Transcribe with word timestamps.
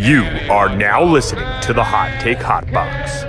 You 0.00 0.24
are 0.50 0.74
now 0.74 1.04
listening 1.04 1.44
to 1.60 1.74
the 1.74 1.84
Hot 1.84 2.22
Take 2.22 2.38
Hot 2.38 2.64
Box. 2.72 3.20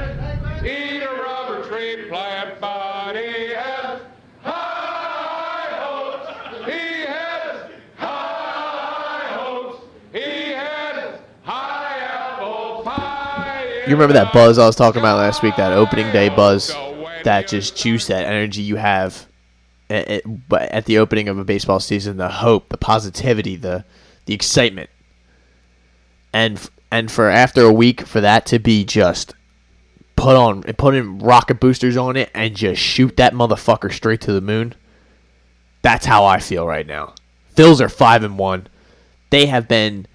You 13.86 13.98
remember 13.98 14.14
that 14.14 14.32
buzz 14.32 14.58
I 14.58 14.66
was 14.66 14.78
talking 14.78 15.02
about 15.02 15.18
last 15.18 15.44
week, 15.44 15.58
that 15.58 15.74
opening 15.74 16.10
day 16.14 16.30
buzz, 16.30 16.70
that 17.26 17.50
just 17.50 17.76
juice, 17.76 18.08
that 18.08 18.26
energy 18.26 18.62
you 18.62 18.78
have 18.78 19.28
at, 19.90 20.08
at, 20.08 20.48
but 20.48 20.72
at 20.72 20.86
the 20.86 21.00
opening 21.00 21.28
of 21.28 21.38
a 21.38 21.44
baseball 21.44 21.82
season, 21.82 22.16
the 22.16 22.30
hope, 22.30 22.70
the 22.70 22.78
positivity, 22.78 23.58
the 23.58 23.84
the 24.26 24.34
excitement, 24.34 24.90
and 26.34 26.70
and 26.92 27.12
for 27.12 27.30
after 27.30 27.64
a 27.64 27.74
week 27.74 28.06
for 28.06 28.22
that 28.22 28.46
to 28.48 28.60
be 28.60 28.84
just 28.84 29.34
put 30.16 30.36
on, 30.36 30.62
put 30.62 30.94
in 30.94 31.20
rocket 31.20 31.60
boosters 31.60 31.98
on 31.98 32.16
it, 32.18 32.30
and 32.34 32.56
just 32.56 32.82
shoot 32.82 33.18
that 33.18 33.34
motherfucker 33.34 33.92
straight 33.92 34.22
to 34.22 34.34
the 34.34 34.42
moon. 34.42 34.76
That's 35.82 36.06
how 36.06 36.26
I 36.26 36.40
feel 36.40 36.68
right 36.68 36.86
now. 36.86 37.16
Phils 37.56 37.82
are 37.82 37.90
five 37.90 38.24
and 38.24 38.38
one. 38.38 38.68
They 39.32 39.48
have 39.48 39.68
been 39.68 40.06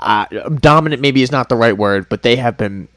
uh, 0.00 0.26
dominant 0.60 1.02
maybe 1.02 1.22
is 1.22 1.32
not 1.32 1.48
the 1.48 1.56
right 1.56 1.76
word, 1.76 2.08
but 2.08 2.22
they 2.22 2.36
have 2.36 2.56
been 2.56 2.88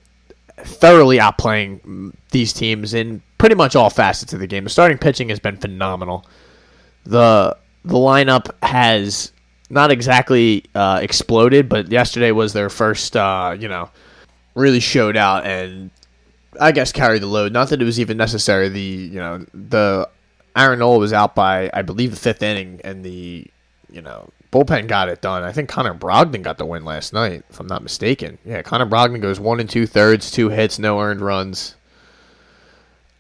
thoroughly 0.58 1.18
outplaying 1.18 2.14
these 2.32 2.54
teams 2.54 2.94
in 2.94 3.22
pretty 3.38 3.56
much 3.56 3.76
all 3.76 3.90
facets 3.90 4.34
of 4.34 4.40
the 4.40 4.48
game. 4.48 4.64
The 4.64 4.70
starting 4.70 4.98
pitching 4.98 5.30
has 5.30 5.40
been 5.40 5.58
phenomenal. 5.58 6.26
The 7.04 7.58
the 7.84 7.96
lineup 7.96 8.52
has 8.64 9.32
not 9.72 9.92
exactly 9.92 10.66
uh, 10.76 11.00
exploded, 11.02 11.70
but 11.70 11.92
yesterday 11.92 12.32
was 12.32 12.54
their 12.54 12.70
first, 12.70 13.16
uh, 13.16 13.56
you 13.58 13.68
know, 13.68 13.90
really 14.54 14.80
showed 14.80 15.16
out 15.16 15.46
and 15.46 15.90
I 16.60 16.72
guess 16.72 16.92
carried 16.92 17.22
the 17.22 17.28
load. 17.28 17.54
Not 17.54 17.70
that 17.70 17.82
it 17.82 17.86
was 17.86 18.00
even 18.00 18.18
necessary. 18.18 18.70
The 18.70 18.82
you 18.82 19.20
know 19.20 19.46
the 19.54 20.10
Aaron 20.56 20.80
Nola 20.80 20.98
was 21.00 21.14
out 21.14 21.36
by 21.36 21.70
I 21.74 21.82
believe 21.82 22.12
the 22.12 22.18
fifth 22.18 22.44
inning, 22.44 22.82
and 22.84 23.04
the 23.04 23.48
you 23.90 24.02
know 24.02 24.30
bullpen 24.52 24.88
got 24.88 25.08
it 25.08 25.22
done. 25.22 25.44
I 25.44 25.52
think 25.52 25.70
Connor 25.70 25.94
Brogdon 25.94 26.42
got 26.44 26.58
the 26.58 26.66
win 26.66 26.84
last 26.84 27.14
night, 27.14 27.44
if 27.50 27.60
I'm 27.60 27.68
not 27.68 27.84
mistaken. 27.84 28.38
Yeah, 28.46 28.62
Connor 28.62 28.86
Brogdon 28.86 29.22
goes 29.22 29.40
one 29.40 29.60
and 29.60 29.70
two 29.70 29.88
thirds, 29.88 30.30
two 30.30 30.50
hits, 30.50 30.78
no 30.78 31.00
earned 31.00 31.22
runs. 31.22 31.76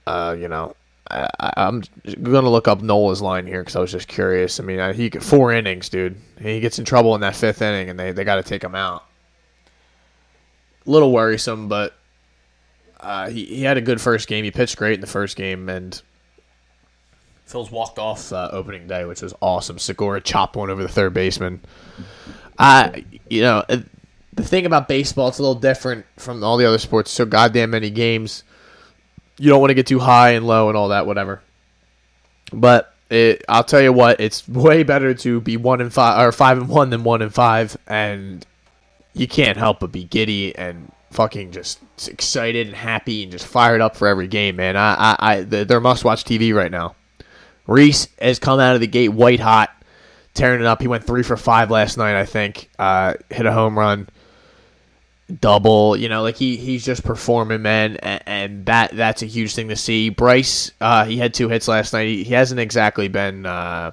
Uh, 0.05 0.35
you 0.37 0.49
know, 0.49 0.75
I, 1.11 1.53
I'm 1.57 1.83
gonna 2.21 2.49
look 2.49 2.67
up 2.67 2.81
Nola's 2.81 3.21
line 3.21 3.47
here 3.47 3.61
because 3.61 3.75
I 3.75 3.79
was 3.79 3.91
just 3.91 4.07
curious. 4.07 4.59
I 4.59 4.63
mean, 4.63 4.79
I, 4.79 4.93
he 4.93 5.09
four 5.09 5.51
innings, 5.51 5.89
dude. 5.89 6.15
He 6.39 6.59
gets 6.59 6.79
in 6.79 6.85
trouble 6.85 7.15
in 7.15 7.21
that 7.21 7.35
fifth 7.35 7.61
inning, 7.61 7.89
and 7.89 7.99
they 7.99 8.11
they 8.11 8.23
got 8.23 8.35
to 8.35 8.43
take 8.43 8.63
him 8.63 8.75
out. 8.75 9.05
A 10.85 10.89
little 10.89 11.11
worrisome, 11.11 11.67
but 11.67 11.93
uh, 12.99 13.29
he 13.29 13.45
he 13.45 13.61
had 13.63 13.77
a 13.77 13.81
good 13.81 13.99
first 13.99 14.27
game. 14.27 14.43
He 14.43 14.51
pitched 14.51 14.77
great 14.77 14.95
in 14.95 15.01
the 15.01 15.07
first 15.07 15.35
game, 15.35 15.69
and 15.69 16.01
Phil's 17.45 17.71
walked 17.71 17.99
off 17.99 18.31
uh, 18.31 18.49
opening 18.51 18.87
day, 18.87 19.05
which 19.05 19.21
was 19.21 19.33
awesome. 19.41 19.77
Segura 19.77 20.21
chopped 20.21 20.55
one 20.55 20.69
over 20.69 20.81
the 20.81 20.89
third 20.89 21.13
baseman. 21.13 21.61
I, 22.57 23.05
you 23.29 23.41
know, 23.41 23.63
the 23.67 24.43
thing 24.43 24.65
about 24.65 24.87
baseball, 24.87 25.27
it's 25.27 25.39
a 25.39 25.41
little 25.41 25.59
different 25.59 26.05
from 26.17 26.43
all 26.43 26.57
the 26.57 26.65
other 26.65 26.77
sports. 26.77 27.11
So 27.11 27.25
goddamn 27.25 27.71
many 27.71 27.89
games. 27.89 28.43
You 29.37 29.49
don't 29.49 29.59
want 29.59 29.71
to 29.71 29.75
get 29.75 29.87
too 29.87 29.99
high 29.99 30.31
and 30.31 30.45
low 30.45 30.67
and 30.69 30.77
all 30.77 30.89
that, 30.89 31.05
whatever. 31.05 31.41
But 32.53 32.93
it, 33.09 33.43
I'll 33.49 33.63
tell 33.63 33.81
you 33.81 33.93
what, 33.93 34.19
it's 34.19 34.47
way 34.49 34.83
better 34.83 35.13
to 35.13 35.41
be 35.41 35.57
one 35.57 35.81
and 35.81 35.93
five 35.93 36.25
or 36.25 36.31
five 36.31 36.57
and 36.57 36.69
one 36.69 36.89
than 36.89 37.03
one 37.03 37.21
and 37.21 37.33
five, 37.33 37.77
and 37.87 38.45
you 39.13 39.27
can't 39.27 39.57
help 39.57 39.79
but 39.79 39.91
be 39.91 40.03
giddy 40.03 40.55
and 40.55 40.91
fucking 41.11 41.51
just 41.51 41.79
excited 42.07 42.67
and 42.67 42.75
happy 42.75 43.23
and 43.23 43.31
just 43.31 43.45
fired 43.45 43.81
up 43.81 43.95
for 43.95 44.07
every 44.07 44.27
game, 44.27 44.55
man. 44.55 44.77
I, 44.77 44.93
I, 44.93 45.15
I 45.19 45.41
they're 45.41 45.79
must 45.79 46.05
watch 46.05 46.23
TV 46.23 46.53
right 46.53 46.71
now. 46.71 46.95
Rhys 47.67 48.07
has 48.19 48.39
come 48.39 48.59
out 48.59 48.75
of 48.75 48.81
the 48.81 48.87
gate 48.87 49.09
white 49.09 49.39
hot, 49.39 49.69
tearing 50.33 50.61
it 50.61 50.65
up. 50.65 50.81
He 50.81 50.87
went 50.87 51.03
three 51.03 51.23
for 51.23 51.37
five 51.37 51.69
last 51.69 51.97
night, 51.97 52.19
I 52.19 52.25
think. 52.25 52.69
Uh, 52.79 53.15
hit 53.29 53.45
a 53.45 53.51
home 53.51 53.77
run, 53.77 54.07
double. 55.39 55.95
You 55.95 56.09
know, 56.09 56.21
like 56.21 56.35
he 56.35 56.57
he's 56.57 56.85
just 56.85 57.03
performing, 57.03 57.61
man, 57.61 57.97
and, 57.97 58.23
and 58.25 58.65
that 58.65 58.95
that's 58.95 59.21
a 59.21 59.25
huge 59.25 59.55
thing 59.55 59.69
to 59.69 59.75
see. 59.75 60.09
Bryce, 60.09 60.71
uh, 60.81 61.05
he 61.05 61.17
had 61.17 61.33
two 61.33 61.49
hits 61.49 61.67
last 61.67 61.93
night. 61.93 62.07
He, 62.07 62.23
he 62.23 62.33
hasn't 62.33 62.59
exactly 62.59 63.07
been. 63.07 63.45
Uh, 63.45 63.91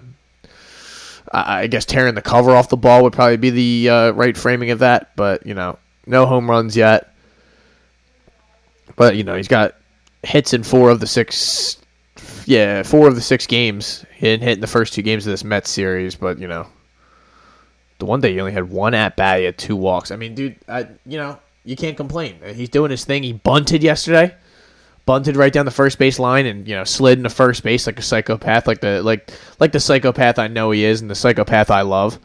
I 1.31 1.67
guess 1.67 1.85
tearing 1.85 2.15
the 2.15 2.23
cover 2.23 2.53
off 2.53 2.71
the 2.71 2.79
ball 2.79 3.03
would 3.03 3.13
probably 3.13 3.37
be 3.37 3.51
the 3.51 3.91
uh, 3.91 4.11
right 4.13 4.37
framing 4.37 4.71
of 4.71 4.79
that, 4.79 5.15
but 5.15 5.45
you 5.47 5.53
know, 5.53 5.79
no 6.07 6.25
home 6.25 6.49
runs 6.49 6.77
yet. 6.77 7.13
But 8.97 9.17
you 9.17 9.25
know, 9.25 9.35
he's 9.37 9.49
got 9.49 9.75
hits 10.23 10.55
in 10.55 10.63
four 10.63 10.91
of 10.91 11.01
the 11.01 11.07
six 11.07 11.79
yeah, 12.47 12.83
four 12.83 13.09
of 13.09 13.15
the 13.15 13.21
six 13.21 13.47
games. 13.47 14.07
He 14.15 14.27
didn't 14.27 14.43
hit 14.43 14.55
in 14.55 14.61
the 14.61 14.67
first 14.67 14.95
two 14.95 15.03
games 15.03 15.27
of 15.27 15.33
this 15.33 15.45
Mets 15.45 15.71
series, 15.71 16.15
but 16.15 16.39
you 16.39 16.49
know, 16.49 16.67
the 17.99 18.07
one 18.07 18.21
day 18.21 18.33
he 18.33 18.41
only 18.41 18.53
had 18.53 18.71
one 18.71 18.95
at 18.95 19.17
bat, 19.17 19.41
he 19.41 19.45
had 19.45 19.59
two 19.59 19.77
walks. 19.77 20.11
I 20.11 20.17
mean, 20.17 20.35
dude, 20.35 20.57
I, 20.69 20.87
you 21.05 21.19
know, 21.19 21.39
you 21.65 21.77
can't 21.77 21.97
complain. 21.97 22.39
He's 22.55 22.69
doing 22.69 22.91
his 22.91 23.05
thing. 23.05 23.23
He 23.23 23.33
bunted 23.33 23.83
yesterday, 23.83 24.35
bunted 25.05 25.37
right 25.37 25.53
down 25.53 25.65
the 25.65 25.71
first 25.71 25.99
base 25.99 26.19
line, 26.19 26.47
and 26.47 26.67
you 26.67 26.75
know, 26.75 26.85
slid 26.85 27.19
into 27.19 27.31
first 27.31 27.63
base 27.63 27.87
like 27.87 27.99
a 27.99 28.03
psychopath, 28.03 28.67
like 28.67 28.81
the 28.81 29.03
like 29.03 29.31
like 29.59 29.73
the 29.73 29.81
psychopath 29.81 30.39
I 30.39 30.47
know 30.47 30.71
he 30.71 30.85
is, 30.85 31.01
and 31.01 31.11
the 31.11 31.15
psychopath 31.15 31.71
I 31.71 31.83
love. 31.83 32.19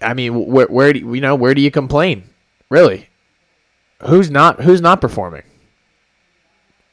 I 0.00 0.14
mean, 0.14 0.46
where 0.46 0.66
where 0.66 0.92
do 0.92 1.00
you, 1.00 1.20
know 1.20 1.34
where 1.34 1.54
do 1.54 1.60
you 1.60 1.70
complain? 1.70 2.24
Really, 2.70 3.08
who's 4.06 4.30
not 4.30 4.62
who's 4.62 4.80
not 4.80 5.00
performing? 5.00 5.42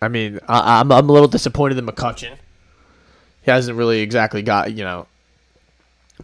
I 0.02 0.08
mean, 0.08 0.40
I, 0.48 0.80
I'm 0.80 0.92
I'm 0.92 1.10
a 1.10 1.14
little 1.14 1.28
disappointed 1.28 1.78
in 1.78 1.86
McCutcheon. 1.86 2.36
He 3.44 3.52
hasn't 3.52 3.78
really 3.78 4.00
exactly 4.02 4.42
got 4.42 4.74
you 4.74 4.84
know 4.84 5.08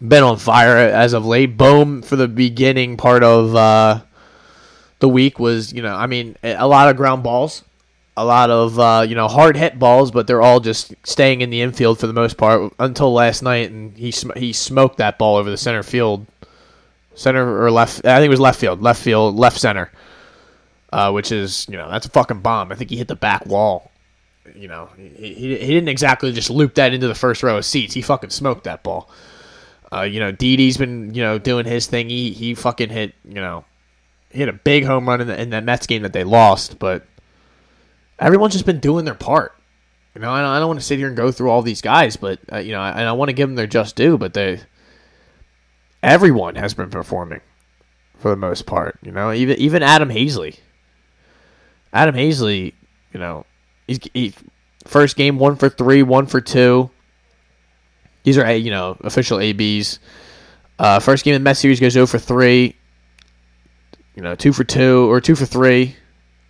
been 0.00 0.22
on 0.22 0.36
fire 0.36 0.76
as 0.76 1.12
of 1.12 1.26
late. 1.26 1.56
Bohm 1.56 2.02
for 2.02 2.16
the 2.16 2.28
beginning 2.28 2.96
part 2.96 3.22
of 3.22 3.54
uh, 3.54 4.02
the 5.00 5.08
week 5.08 5.38
was 5.38 5.72
you 5.72 5.82
know 5.82 5.94
I 5.94 6.06
mean 6.06 6.36
a 6.42 6.66
lot 6.66 6.88
of 6.88 6.96
ground 6.96 7.22
balls, 7.22 7.64
a 8.16 8.24
lot 8.24 8.50
of 8.50 8.78
uh, 8.78 9.04
you 9.08 9.14
know 9.14 9.28
hard 9.28 9.56
hit 9.56 9.78
balls, 9.78 10.10
but 10.10 10.26
they're 10.26 10.42
all 10.42 10.60
just 10.60 10.94
staying 11.04 11.40
in 11.40 11.50
the 11.50 11.62
infield 11.62 11.98
for 11.98 12.06
the 12.06 12.12
most 12.12 12.36
part 12.36 12.72
until 12.78 13.12
last 13.12 13.42
night, 13.42 13.70
and 13.70 13.96
he 13.96 14.10
sm- 14.10 14.36
he 14.36 14.52
smoked 14.52 14.98
that 14.98 15.18
ball 15.18 15.36
over 15.36 15.50
the 15.50 15.56
center 15.56 15.82
field, 15.82 16.26
center 17.14 17.62
or 17.62 17.70
left. 17.70 18.04
I 18.04 18.16
think 18.16 18.26
it 18.26 18.30
was 18.30 18.40
left 18.40 18.60
field, 18.60 18.82
left 18.82 19.02
field, 19.02 19.36
left 19.36 19.60
center 19.60 19.90
uh, 20.92 21.10
which 21.10 21.32
is 21.32 21.66
you 21.68 21.76
know 21.76 21.90
that's 21.90 22.06
a 22.06 22.10
fucking 22.10 22.40
bomb. 22.40 22.70
I 22.70 22.74
think 22.74 22.90
he 22.90 22.96
hit 22.96 23.08
the 23.08 23.16
back 23.16 23.46
wall. 23.46 23.90
You 24.54 24.68
know, 24.68 24.90
he, 24.96 25.34
he, 25.34 25.56
he 25.56 25.66
didn't 25.68 25.88
exactly 25.88 26.32
just 26.32 26.50
loop 26.50 26.74
that 26.74 26.92
into 26.92 27.08
the 27.08 27.14
first 27.14 27.42
row 27.42 27.56
of 27.56 27.64
seats. 27.64 27.94
He 27.94 28.02
fucking 28.02 28.30
smoked 28.30 28.64
that 28.64 28.82
ball. 28.82 29.08
Uh, 29.92 30.02
you 30.02 30.20
know, 30.20 30.32
Didi's 30.32 30.78
been 30.78 31.14
you 31.14 31.22
know 31.22 31.38
doing 31.38 31.66
his 31.66 31.86
thing. 31.86 32.08
He 32.08 32.32
he 32.32 32.54
fucking 32.54 32.88
hit 32.88 33.14
you 33.24 33.34
know 33.34 33.64
hit 34.30 34.48
a 34.48 34.52
big 34.52 34.84
home 34.84 35.08
run 35.08 35.20
in, 35.20 35.26
the, 35.26 35.40
in 35.40 35.50
that 35.50 35.64
Mets 35.64 35.86
game 35.86 36.02
that 36.02 36.12
they 36.12 36.24
lost, 36.24 36.78
but 36.78 37.04
everyone's 38.18 38.54
just 38.54 38.66
been 38.66 38.80
doing 38.80 39.04
their 39.04 39.14
part. 39.14 39.52
You 40.14 40.20
know, 40.20 40.30
I 40.30 40.58
don't, 40.58 40.68
want 40.68 40.78
to 40.78 40.84
sit 40.84 40.98
here 40.98 41.08
and 41.08 41.16
go 41.16 41.32
through 41.32 41.50
all 41.50 41.62
these 41.62 41.80
guys, 41.80 42.16
but 42.16 42.38
uh, 42.52 42.58
you 42.58 42.72
know, 42.72 42.82
and 42.82 43.08
I 43.08 43.12
want 43.12 43.30
to 43.30 43.32
give 43.32 43.48
them 43.48 43.56
their 43.56 43.66
just 43.66 43.96
due. 43.96 44.18
But 44.18 44.34
they, 44.34 44.60
everyone 46.02 46.56
has 46.56 46.74
been 46.74 46.90
performing 46.90 47.40
for 48.18 48.30
the 48.30 48.36
most 48.36 48.66
part. 48.66 48.98
You 49.02 49.12
know, 49.12 49.32
even 49.32 49.58
even 49.58 49.82
Adam 49.82 50.10
Haseley. 50.10 50.58
Adam 51.94 52.14
Haseley, 52.14 52.74
you 53.12 53.20
know, 53.20 53.46
he's 53.86 54.00
he, 54.12 54.34
first 54.86 55.16
game 55.16 55.38
one 55.38 55.56
for 55.56 55.68
three, 55.68 56.02
one 56.02 56.26
for 56.26 56.40
two. 56.40 56.90
These 58.22 58.38
are 58.38 58.52
you 58.54 58.70
know 58.70 58.96
official 59.00 59.40
ABs. 59.40 59.98
Uh, 60.78 60.98
first 60.98 61.24
game 61.24 61.34
in 61.34 61.42
the 61.42 61.44
Mets 61.44 61.60
series 61.60 61.80
goes 61.80 61.92
0 61.92 62.06
for 62.06 62.18
three. 62.18 62.76
You 64.14 64.22
know, 64.22 64.34
two 64.34 64.52
for 64.52 64.64
two 64.64 65.10
or 65.10 65.20
two 65.20 65.34
for 65.34 65.46
three 65.46 65.96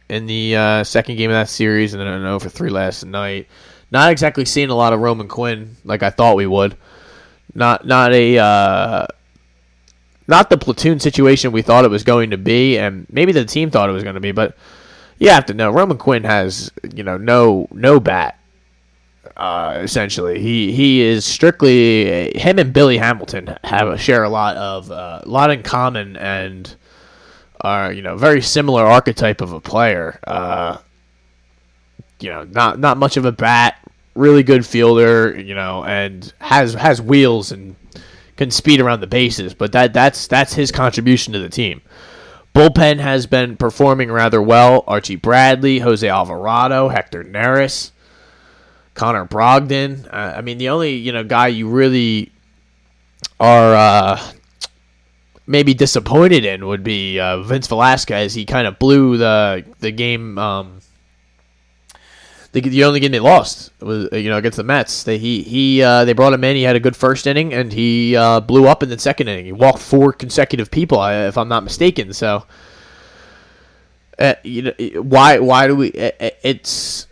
in 0.08 0.26
the 0.26 0.56
uh, 0.56 0.84
second 0.84 1.16
game 1.16 1.30
of 1.30 1.34
that 1.34 1.48
series, 1.48 1.94
and 1.94 2.00
then 2.00 2.08
an 2.08 2.22
0 2.22 2.38
for 2.38 2.48
three 2.48 2.70
last 2.70 3.04
night. 3.04 3.48
Not 3.90 4.10
exactly 4.10 4.44
seeing 4.44 4.70
a 4.70 4.74
lot 4.74 4.92
of 4.92 5.00
Roman 5.00 5.28
Quinn 5.28 5.76
like 5.84 6.02
I 6.02 6.10
thought 6.10 6.36
we 6.36 6.46
would. 6.46 6.76
Not 7.54 7.86
not 7.86 8.12
a 8.12 8.38
uh, 8.38 9.06
not 10.26 10.50
the 10.50 10.56
platoon 10.56 10.98
situation 10.98 11.52
we 11.52 11.62
thought 11.62 11.84
it 11.84 11.90
was 11.90 12.02
going 12.02 12.30
to 12.30 12.38
be, 12.38 12.78
and 12.78 13.06
maybe 13.10 13.32
the 13.32 13.44
team 13.44 13.70
thought 13.70 13.90
it 13.90 13.92
was 13.92 14.02
going 14.02 14.14
to 14.14 14.20
be, 14.20 14.32
but 14.32 14.56
you 15.18 15.28
have 15.28 15.46
to 15.46 15.54
know 15.54 15.70
Roman 15.70 15.98
Quinn 15.98 16.24
has 16.24 16.72
you 16.94 17.02
know 17.02 17.16
no 17.16 17.68
no 17.70 18.00
bat. 18.00 18.38
Uh, 19.36 19.78
essentially, 19.82 20.40
he 20.40 20.72
he 20.72 21.00
is 21.00 21.24
strictly 21.24 22.32
him 22.38 22.58
and 22.58 22.72
Billy 22.72 22.98
Hamilton 22.98 23.56
have 23.64 24.00
share 24.00 24.24
a 24.24 24.28
lot 24.28 24.56
of 24.56 24.90
uh, 24.90 25.22
a 25.22 25.28
lot 25.28 25.50
in 25.50 25.62
common 25.62 26.16
and 26.16 26.74
are 27.62 27.92
you 27.92 28.02
know 28.02 28.16
very 28.16 28.42
similar 28.42 28.82
archetype 28.84 29.40
of 29.40 29.52
a 29.52 29.60
player. 29.60 30.18
Uh, 30.26 30.78
you 32.20 32.28
know, 32.30 32.44
not 32.44 32.78
not 32.78 32.98
much 32.98 33.16
of 33.16 33.24
a 33.24 33.32
bat, 33.32 33.78
really 34.14 34.42
good 34.42 34.66
fielder. 34.66 35.38
You 35.40 35.54
know, 35.54 35.84
and 35.84 36.32
has 36.40 36.74
has 36.74 37.00
wheels 37.00 37.52
and 37.52 37.76
can 38.36 38.50
speed 38.50 38.80
around 38.80 39.00
the 39.00 39.06
bases, 39.06 39.54
but 39.54 39.72
that 39.72 39.92
that's 39.92 40.26
that's 40.26 40.54
his 40.54 40.70
contribution 40.70 41.32
to 41.32 41.38
the 41.38 41.48
team. 41.48 41.80
Bullpen 42.54 42.98
has 42.98 43.26
been 43.26 43.56
performing 43.56 44.12
rather 44.12 44.42
well. 44.42 44.84
Archie 44.86 45.16
Bradley, 45.16 45.78
Jose 45.78 46.06
Alvarado, 46.06 46.88
Hector 46.88 47.24
Neris, 47.24 47.91
Connor 48.94 49.26
Brogdon. 49.26 50.06
Uh, 50.06 50.34
I 50.36 50.40
mean, 50.40 50.58
the 50.58 50.68
only 50.68 50.94
you 50.94 51.12
know 51.12 51.24
guy 51.24 51.48
you 51.48 51.68
really 51.68 52.32
are 53.40 53.74
uh, 53.74 54.32
maybe 55.46 55.74
disappointed 55.74 56.44
in 56.44 56.66
would 56.66 56.84
be 56.84 57.18
uh, 57.18 57.42
Vince 57.42 57.66
Velasquez. 57.66 58.34
He 58.34 58.44
kind 58.44 58.66
of 58.66 58.78
blew 58.78 59.16
the 59.16 59.64
the 59.80 59.90
game. 59.90 60.38
Um, 60.38 60.80
the, 62.52 62.60
the 62.60 62.84
only 62.84 63.00
game 63.00 63.12
they 63.12 63.20
lost 63.20 63.72
was 63.80 64.08
you 64.12 64.28
know 64.28 64.36
against 64.36 64.56
the 64.56 64.62
Mets. 64.62 65.04
They 65.04 65.16
he 65.16 65.42
he 65.42 65.82
uh, 65.82 66.04
they 66.04 66.12
brought 66.12 66.34
him 66.34 66.44
in. 66.44 66.56
He 66.56 66.62
had 66.62 66.76
a 66.76 66.80
good 66.80 66.96
first 66.96 67.26
inning 67.26 67.54
and 67.54 67.72
he 67.72 68.14
uh, 68.14 68.40
blew 68.40 68.66
up 68.68 68.82
in 68.82 68.90
the 68.90 68.98
second 68.98 69.28
inning. 69.28 69.46
He 69.46 69.52
walked 69.52 69.78
four 69.78 70.12
consecutive 70.12 70.70
people, 70.70 71.02
if 71.02 71.38
I'm 71.38 71.48
not 71.48 71.64
mistaken. 71.64 72.12
So, 72.12 72.44
uh, 74.18 74.34
you 74.42 74.62
know 74.62 74.72
why 75.00 75.38
why 75.38 75.66
do 75.66 75.76
we? 75.76 75.88
It's 75.94 77.06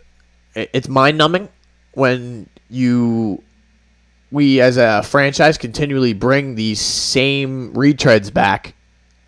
it's 0.53 0.87
mind 0.87 1.17
numbing 1.17 1.49
when 1.93 2.47
you 2.69 3.43
we 4.31 4.61
as 4.61 4.77
a 4.77 5.03
franchise 5.03 5.57
continually 5.57 6.13
bring 6.13 6.55
these 6.55 6.79
same 6.79 7.73
retreads 7.73 8.33
back. 8.33 8.73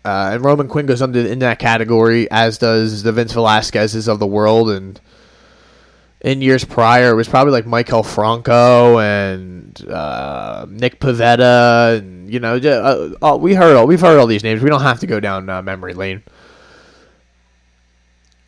Uh, 0.04 0.30
and 0.32 0.44
Roman 0.44 0.68
Quinn 0.68 0.86
goes 0.86 1.00
under 1.00 1.20
in 1.20 1.38
that 1.38 1.58
category, 1.58 2.30
as 2.30 2.58
does 2.58 3.02
the 3.02 3.12
Vince 3.12 3.32
Velasquez's 3.32 4.06
of 4.06 4.18
the 4.18 4.26
world, 4.26 4.70
and 4.70 5.00
in 6.20 6.42
years 6.42 6.64
prior, 6.64 7.10
it 7.10 7.14
was 7.14 7.28
probably 7.28 7.52
like 7.52 7.64
Maikel 7.64 8.04
Franco 8.04 8.98
and 8.98 9.82
uh, 9.88 10.66
Nick 10.68 11.00
Pivetta, 11.00 11.98
and 11.98 12.30
you 12.30 12.38
know, 12.38 12.56
uh, 12.56 13.36
we 13.36 13.54
heard 13.54 13.76
all 13.76 13.86
we've 13.86 14.00
heard 14.00 14.18
all 14.18 14.26
these 14.26 14.44
names. 14.44 14.62
We 14.62 14.68
don't 14.68 14.82
have 14.82 15.00
to 15.00 15.06
go 15.06 15.20
down 15.20 15.48
uh, 15.48 15.62
memory 15.62 15.94
lane. 15.94 16.22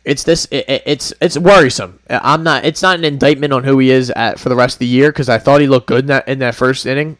It's 0.07 0.23
this. 0.23 0.47
It, 0.51 0.83
it's 0.85 1.13
it's 1.21 1.37
worrisome. 1.37 1.99
I'm 2.09 2.43
not. 2.43 2.65
It's 2.65 2.81
not 2.81 2.97
an 2.97 3.05
indictment 3.05 3.53
on 3.53 3.63
who 3.63 3.77
he 3.79 3.91
is 3.91 4.09
at 4.11 4.39
for 4.39 4.49
the 4.49 4.55
rest 4.55 4.75
of 4.75 4.79
the 4.79 4.87
year 4.87 5.09
because 5.11 5.29
I 5.29 5.37
thought 5.37 5.61
he 5.61 5.67
looked 5.67 5.87
good 5.87 5.99
in 5.99 6.05
that 6.07 6.27
in 6.27 6.39
that 6.39 6.55
first 6.55 6.85
inning, 6.85 7.17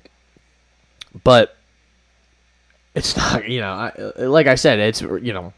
but 1.23 1.55
it's 2.95 3.15
not. 3.17 3.47
You 3.47 3.59
know, 3.59 3.71
I, 3.71 4.23
like 4.23 4.47
I 4.47 4.55
said, 4.55 4.79
it's 4.79 5.01
you 5.01 5.33
know, 5.33 5.53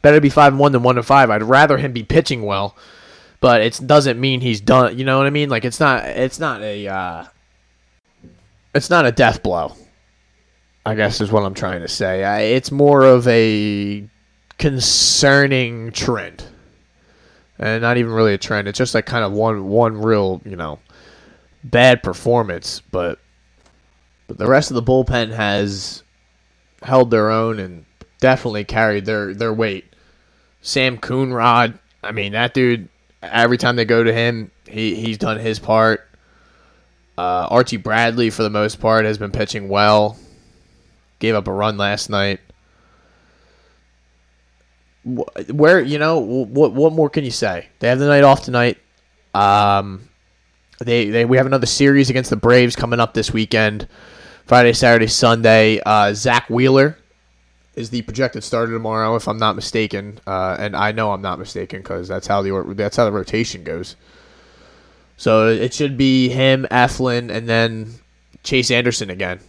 better 0.00 0.20
be 0.20 0.30
five 0.30 0.52
and 0.52 0.60
one 0.60 0.72
than 0.72 0.82
one 0.82 0.96
and 0.96 1.04
five. 1.04 1.28
I'd 1.28 1.42
rather 1.42 1.76
him 1.76 1.92
be 1.92 2.04
pitching 2.04 2.42
well 2.42 2.76
but 3.40 3.60
it 3.60 3.80
doesn't 3.86 4.18
mean 4.18 4.40
he's 4.40 4.60
done. 4.60 4.98
You 4.98 5.04
know 5.04 5.18
what 5.18 5.26
I 5.26 5.30
mean? 5.30 5.48
Like 5.48 5.64
it's 5.64 5.80
not 5.80 6.04
it's 6.04 6.38
not 6.38 6.62
a 6.62 6.88
uh, 6.88 7.24
it's 8.74 8.90
not 8.90 9.06
a 9.06 9.12
death 9.12 9.42
blow. 9.42 9.74
I 10.84 10.94
guess 10.94 11.20
is 11.20 11.30
what 11.30 11.42
I'm 11.42 11.54
trying 11.54 11.82
to 11.82 11.88
say. 11.88 12.24
I, 12.24 12.40
it's 12.40 12.70
more 12.70 13.02
of 13.02 13.28
a 13.28 14.08
concerning 14.58 15.92
trend, 15.92 16.44
and 17.58 17.82
not 17.82 17.96
even 17.96 18.12
really 18.12 18.34
a 18.34 18.38
trend. 18.38 18.68
It's 18.68 18.78
just 18.78 18.94
like 18.94 19.06
kind 19.06 19.24
of 19.24 19.32
one 19.32 19.68
one 19.68 20.00
real 20.00 20.42
you 20.44 20.56
know 20.56 20.78
bad 21.64 22.02
performance, 22.02 22.82
but 22.90 23.18
but 24.26 24.38
the 24.38 24.46
rest 24.46 24.70
of 24.70 24.74
the 24.74 24.82
bullpen 24.82 25.30
has 25.30 26.02
held 26.82 27.10
their 27.10 27.30
own 27.30 27.58
and 27.58 27.84
definitely 28.20 28.64
carried 28.64 29.04
their 29.04 29.34
their 29.34 29.52
weight. 29.52 29.84
Sam 30.60 30.98
Coonrod, 30.98 31.78
I 32.02 32.12
mean 32.12 32.32
that 32.32 32.54
dude 32.54 32.88
every 33.22 33.58
time 33.58 33.76
they 33.76 33.84
go 33.84 34.02
to 34.02 34.12
him, 34.12 34.50
he 34.66 34.94
he's 34.94 35.18
done 35.18 35.38
his 35.38 35.58
part. 35.58 36.04
Uh, 37.16 37.48
Archie 37.50 37.78
Bradley, 37.78 38.30
for 38.30 38.44
the 38.44 38.50
most 38.50 38.80
part, 38.80 39.04
has 39.04 39.18
been 39.18 39.32
pitching 39.32 39.68
well. 39.68 40.16
Gave 41.18 41.34
up 41.34 41.48
a 41.48 41.52
run 41.52 41.76
last 41.76 42.10
night. 42.10 42.40
Where 45.50 45.80
you 45.80 45.98
know 45.98 46.18
what? 46.18 46.72
What 46.72 46.92
more 46.92 47.08
can 47.08 47.24
you 47.24 47.30
say? 47.30 47.68
They 47.78 47.88
have 47.88 47.98
the 47.98 48.06
night 48.06 48.24
off 48.24 48.42
tonight. 48.42 48.78
Um, 49.34 50.08
they 50.80 51.10
they 51.10 51.24
we 51.24 51.36
have 51.36 51.46
another 51.46 51.66
series 51.66 52.10
against 52.10 52.30
the 52.30 52.36
Braves 52.36 52.76
coming 52.76 53.00
up 53.00 53.14
this 53.14 53.32
weekend. 53.32 53.88
Friday, 54.46 54.72
Saturday, 54.72 55.06
Sunday. 55.06 55.80
Uh, 55.84 56.14
Zack 56.14 56.48
Wheeler 56.48 56.96
is 57.78 57.90
the 57.90 58.02
projected 58.02 58.42
starter 58.42 58.72
tomorrow, 58.72 59.14
if 59.14 59.28
I'm 59.28 59.38
not 59.38 59.54
mistaken, 59.54 60.18
uh, 60.26 60.56
and 60.58 60.74
I 60.74 60.90
know 60.90 61.12
I'm 61.12 61.22
not 61.22 61.38
mistaken 61.38 61.80
because 61.80 62.08
that's 62.08 62.26
how 62.26 62.42
the 62.42 62.74
that's 62.76 62.96
how 62.96 63.04
the 63.04 63.12
rotation 63.12 63.62
goes. 63.62 63.94
So 65.16 65.48
it 65.48 65.74
should 65.74 65.96
be 65.96 66.28
him, 66.28 66.66
Eflin, 66.70 67.30
and 67.30 67.48
then 67.48 67.94
Chase 68.42 68.70
Anderson 68.70 69.10
again. 69.10 69.40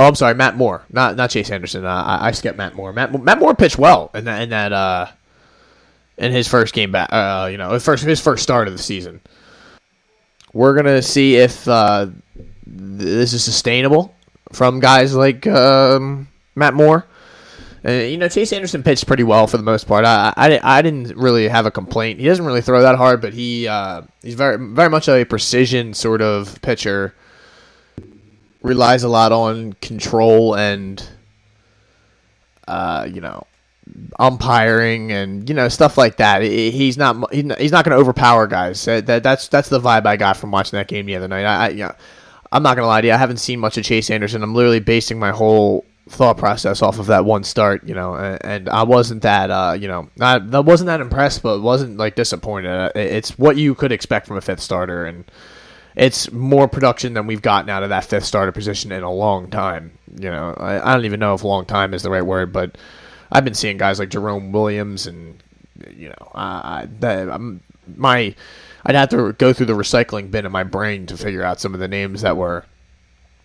Oh, 0.00 0.04
I'm 0.04 0.14
sorry, 0.14 0.34
Matt 0.34 0.56
Moore, 0.56 0.82
not 0.88 1.16
not 1.16 1.28
Chase 1.28 1.50
Anderson. 1.50 1.84
Uh, 1.84 1.90
I, 1.90 2.28
I 2.28 2.30
skipped 2.30 2.56
Matt 2.56 2.74
Moore. 2.74 2.90
Matt 2.90 3.22
Matt 3.22 3.38
Moore 3.38 3.54
pitched 3.54 3.76
well 3.76 4.10
in 4.14 4.24
that 4.24 4.40
in 4.40 4.48
that 4.48 4.72
uh, 4.72 5.08
in 6.16 6.32
his 6.32 6.48
first 6.48 6.72
game 6.72 6.90
back. 6.90 7.12
Uh, 7.12 7.48
you 7.52 7.58
know, 7.58 7.72
his 7.72 7.84
first 7.84 8.02
his 8.02 8.18
first 8.18 8.42
start 8.42 8.66
of 8.66 8.72
the 8.72 8.82
season. 8.82 9.20
We're 10.54 10.74
gonna 10.74 11.02
see 11.02 11.36
if 11.36 11.68
uh, 11.68 12.06
this 12.66 13.34
is 13.34 13.44
sustainable 13.44 14.14
from 14.52 14.80
guys 14.80 15.14
like 15.14 15.46
um, 15.46 16.28
Matt 16.54 16.72
Moore. 16.72 17.04
Uh, 17.84 17.90
you 17.90 18.16
know, 18.16 18.28
Chase 18.30 18.54
Anderson 18.54 18.82
pitched 18.82 19.06
pretty 19.06 19.22
well 19.22 19.46
for 19.46 19.58
the 19.58 19.62
most 19.62 19.86
part. 19.86 20.06
I, 20.06 20.32
I, 20.34 20.60
I 20.62 20.80
didn't 20.80 21.14
really 21.14 21.46
have 21.46 21.66
a 21.66 21.70
complaint. 21.70 22.20
He 22.20 22.24
doesn't 22.24 22.46
really 22.46 22.62
throw 22.62 22.80
that 22.80 22.96
hard, 22.96 23.20
but 23.20 23.34
he 23.34 23.68
uh, 23.68 24.00
he's 24.22 24.32
very 24.32 24.56
very 24.56 24.88
much 24.88 25.10
a 25.10 25.26
precision 25.26 25.92
sort 25.92 26.22
of 26.22 26.58
pitcher. 26.62 27.14
Relies 28.62 29.02
a 29.02 29.08
lot 29.08 29.32
on 29.32 29.72
control 29.74 30.54
and 30.54 31.02
uh, 32.68 33.08
you 33.10 33.20
know 33.20 33.46
umpiring 34.18 35.10
and 35.12 35.48
you 35.48 35.54
know 35.54 35.68
stuff 35.68 35.96
like 35.96 36.18
that. 36.18 36.42
He's 36.42 36.96
not 36.96 37.32
he's 37.32 37.72
not 37.72 37.84
going 37.84 37.96
to 37.96 38.00
overpower 38.00 38.46
guys. 38.46 38.84
That, 38.84 39.22
that's 39.22 39.48
that's 39.48 39.68
the 39.68 39.80
vibe 39.80 40.06
I 40.06 40.16
got 40.16 40.36
from 40.36 40.50
watching 40.50 40.76
that 40.76 40.88
game 40.88 41.06
the 41.06 41.16
other 41.16 41.28
night. 41.28 41.44
I, 41.44 41.66
I 41.66 41.68
you 41.70 41.84
know, 41.84 41.94
I'm 42.52 42.62
not 42.62 42.76
gonna 42.76 42.88
lie 42.88 43.00
to 43.00 43.06
you. 43.06 43.12
I 43.12 43.16
haven't 43.16 43.38
seen 43.38 43.60
much 43.60 43.78
of 43.78 43.84
Chase 43.84 44.10
Anderson. 44.10 44.42
I'm 44.42 44.54
literally 44.54 44.80
basing 44.80 45.18
my 45.18 45.30
whole 45.30 45.84
thought 46.08 46.36
process 46.38 46.82
off 46.82 46.98
of 46.98 47.06
that 47.06 47.24
one 47.24 47.44
start, 47.44 47.86
you 47.86 47.94
know, 47.94 48.14
and, 48.14 48.44
and 48.44 48.68
I 48.68 48.82
wasn't 48.82 49.22
that, 49.22 49.50
uh, 49.50 49.76
you 49.78 49.86
know, 49.86 50.08
not 50.16 50.50
that 50.50 50.64
wasn't 50.64 50.88
that 50.88 51.00
impressed, 51.00 51.42
but 51.42 51.60
wasn't 51.60 51.96
like 51.96 52.16
disappointed. 52.16 52.92
It's 52.96 53.38
what 53.38 53.56
you 53.56 53.74
could 53.74 53.92
expect 53.92 54.26
from 54.26 54.36
a 54.36 54.40
fifth 54.40 54.60
starter, 54.60 55.06
and 55.06 55.24
it's 56.00 56.32
more 56.32 56.66
production 56.66 57.12
than 57.12 57.26
we've 57.26 57.42
gotten 57.42 57.68
out 57.68 57.82
of 57.82 57.90
that 57.90 58.06
fifth 58.06 58.24
starter 58.24 58.52
position 58.52 58.90
in 58.90 59.02
a 59.02 59.12
long 59.12 59.50
time. 59.50 59.92
You 60.18 60.30
know, 60.30 60.54
I, 60.56 60.90
I 60.90 60.94
don't 60.94 61.04
even 61.04 61.20
know 61.20 61.34
if 61.34 61.44
long 61.44 61.66
time 61.66 61.92
is 61.92 62.02
the 62.02 62.10
right 62.10 62.24
word, 62.24 62.54
but 62.54 62.78
I've 63.30 63.44
been 63.44 63.52
seeing 63.52 63.76
guys 63.76 63.98
like 63.98 64.08
Jerome 64.08 64.50
Williams, 64.50 65.06
and 65.06 65.42
you 65.94 66.08
know, 66.08 66.30
uh, 66.34 66.86
that, 67.00 67.28
I'm, 67.28 67.60
my 67.96 68.34
I'd 68.86 68.94
have 68.94 69.10
to 69.10 69.34
go 69.34 69.52
through 69.52 69.66
the 69.66 69.74
recycling 69.74 70.30
bin 70.30 70.46
in 70.46 70.52
my 70.52 70.62
brain 70.62 71.04
to 71.04 71.18
figure 71.18 71.44
out 71.44 71.60
some 71.60 71.74
of 71.74 71.80
the 71.80 71.88
names 71.88 72.22
that 72.22 72.38
were, 72.38 72.64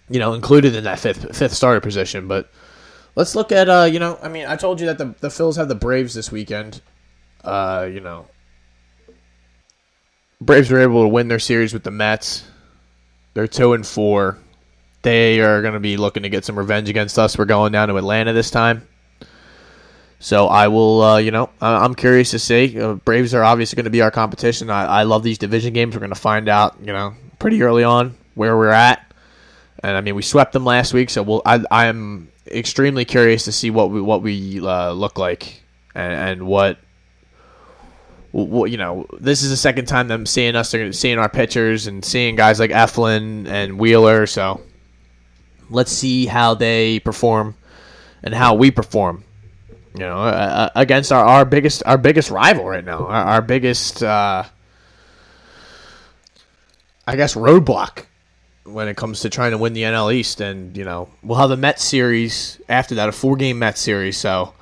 you 0.10 0.20
know, 0.20 0.34
included 0.34 0.78
in 0.78 0.86
that 0.86 1.00
fifth 1.00 1.36
fifth 1.36 1.54
starter 1.54 1.82
position. 1.82 2.30
But 2.30 2.50
let's 3.16 3.36
look 3.36 3.52
at, 3.52 3.68
uh, 3.68 3.90
you 3.92 4.00
know, 4.00 4.18
I 4.22 4.30
mean, 4.30 4.46
I 4.46 4.56
told 4.56 4.80
you 4.80 4.86
that 4.86 4.98
the 4.98 5.14
the 5.20 5.28
Phils 5.28 5.58
have 5.58 5.68
the 5.68 5.76
Braves 5.76 6.14
this 6.14 6.32
weekend. 6.32 6.80
Uh, 7.44 7.88
you 7.92 8.00
know, 8.00 8.28
Braves 10.46 10.70
were 10.70 10.80
able 10.80 11.02
to 11.02 11.08
win 11.08 11.28
their 11.28 11.40
series 11.40 11.74
with 11.74 11.84
the 11.84 11.92
Mets. 11.92 12.46
They're 13.34 13.48
two 13.48 13.74
and 13.74 13.86
four. 13.86 14.38
They 15.02 15.40
are 15.40 15.62
going 15.62 15.74
to 15.74 15.80
be 15.80 15.98
looking 15.98 16.24
to 16.24 16.30
get 16.30 16.46
some 16.46 16.58
revenge 16.58 16.88
against 16.88 17.18
us. 17.18 17.38
We're 17.38 17.46
going 17.46 17.72
down 17.72 17.90
to 17.90 17.98
Atlanta 17.98 18.32
this 18.32 18.52
time. 18.52 18.88
So 20.20 20.48
I 20.48 20.68
will, 20.68 21.02
uh, 21.02 21.18
you 21.18 21.32
know, 21.32 21.50
I'm 21.62 21.96
curious 21.96 22.32
to 22.32 22.40
see. 22.40 22.80
Uh, 22.80 22.94
Braves 22.94 23.34
are 23.34 23.44
obviously 23.44 23.76
going 23.76 23.86
to 23.86 23.92
be 23.92 24.02
our 24.02 24.12
competition. 24.12 24.70
I, 24.70 24.86
I 24.86 25.04
love 25.04 25.24
these 25.24 25.38
division 25.38 25.74
games. 25.74 25.96
We're 25.96 26.00
going 26.00 26.10
to 26.10 26.16
find 26.16 26.48
out, 26.48 26.78
you 26.80 26.94
know, 26.94 27.14
pretty 27.40 27.62
early 27.64 27.84
on 27.84 28.16
where 28.36 28.56
we're 28.56 28.70
at. 28.70 29.06
And 29.84 29.98
I 29.98 30.02
mean, 30.02 30.16
we 30.16 30.22
swept 30.22 30.54
them 30.54 30.66
last 30.66 30.94
week, 30.94 31.10
so 31.10 31.22
we'll, 31.22 31.42
I, 31.46 31.64
I 31.70 31.86
am 31.88 32.30
extremely 32.48 33.06
curious 33.06 33.46
to 33.46 33.52
see 33.52 33.70
what 33.70 33.92
we 33.92 34.02
what 34.02 34.22
we 34.22 34.66
uh, 34.66 34.92
look 34.92 35.18
like 35.18 35.62
and, 35.94 36.14
and 36.14 36.48
what, 36.48 36.78
you 38.36 38.78
know. 38.78 39.08
This 39.20 39.44
is 39.44 39.50
the 39.50 39.58
second 39.58 39.86
time 39.86 40.08
them 40.08 40.26
seeing 40.26 40.56
us, 40.56 40.76
seeing 40.92 41.18
our 41.18 41.30
pitchers, 41.30 41.88
and 41.88 42.04
seeing 42.04 42.36
guys 42.36 42.60
like 42.60 42.72
Eflin 42.72 43.48
and 43.48 43.80
Wheeler. 43.80 44.28
So 44.28 44.62
let's 45.70 45.92
see 45.92 46.26
how 46.26 46.54
they 46.54 47.00
perform 47.00 47.56
and 48.24 48.34
how 48.34 48.56
we 48.56 48.72
perform 48.72 49.24
you 49.98 50.02
know, 50.02 50.18
uh, 50.18 50.70
against 50.76 51.12
our, 51.12 51.24
our 51.24 51.46
biggest 51.46 51.82
our 51.86 51.98
biggest 51.98 52.30
rival 52.30 52.66
right 52.66 52.84
now, 52.84 53.06
our, 53.08 53.26
our 53.26 53.42
biggest, 53.42 54.04
uh, 54.04 54.44
I 57.08 57.16
guess, 57.16 57.36
roadblock 57.36 58.06
when 58.66 58.88
it 58.90 58.98
comes 58.98 59.22
to 59.22 59.30
trying 59.30 59.52
to 59.52 59.58
win 59.58 59.72
the 59.74 59.84
NL 59.84 60.14
East. 60.14 60.42
And 60.42 60.76
you 60.76 60.84
know, 60.84 61.10
we'll 61.24 61.38
have 61.38 61.50
the 61.50 61.58
Mets 61.58 61.84
series 61.84 62.60
after 62.68 62.96
that, 62.96 63.08
a 63.08 63.14
four 63.14 63.38
game 63.38 63.58
Mets 63.58 63.80
series. 63.80 64.18
So 64.18 64.54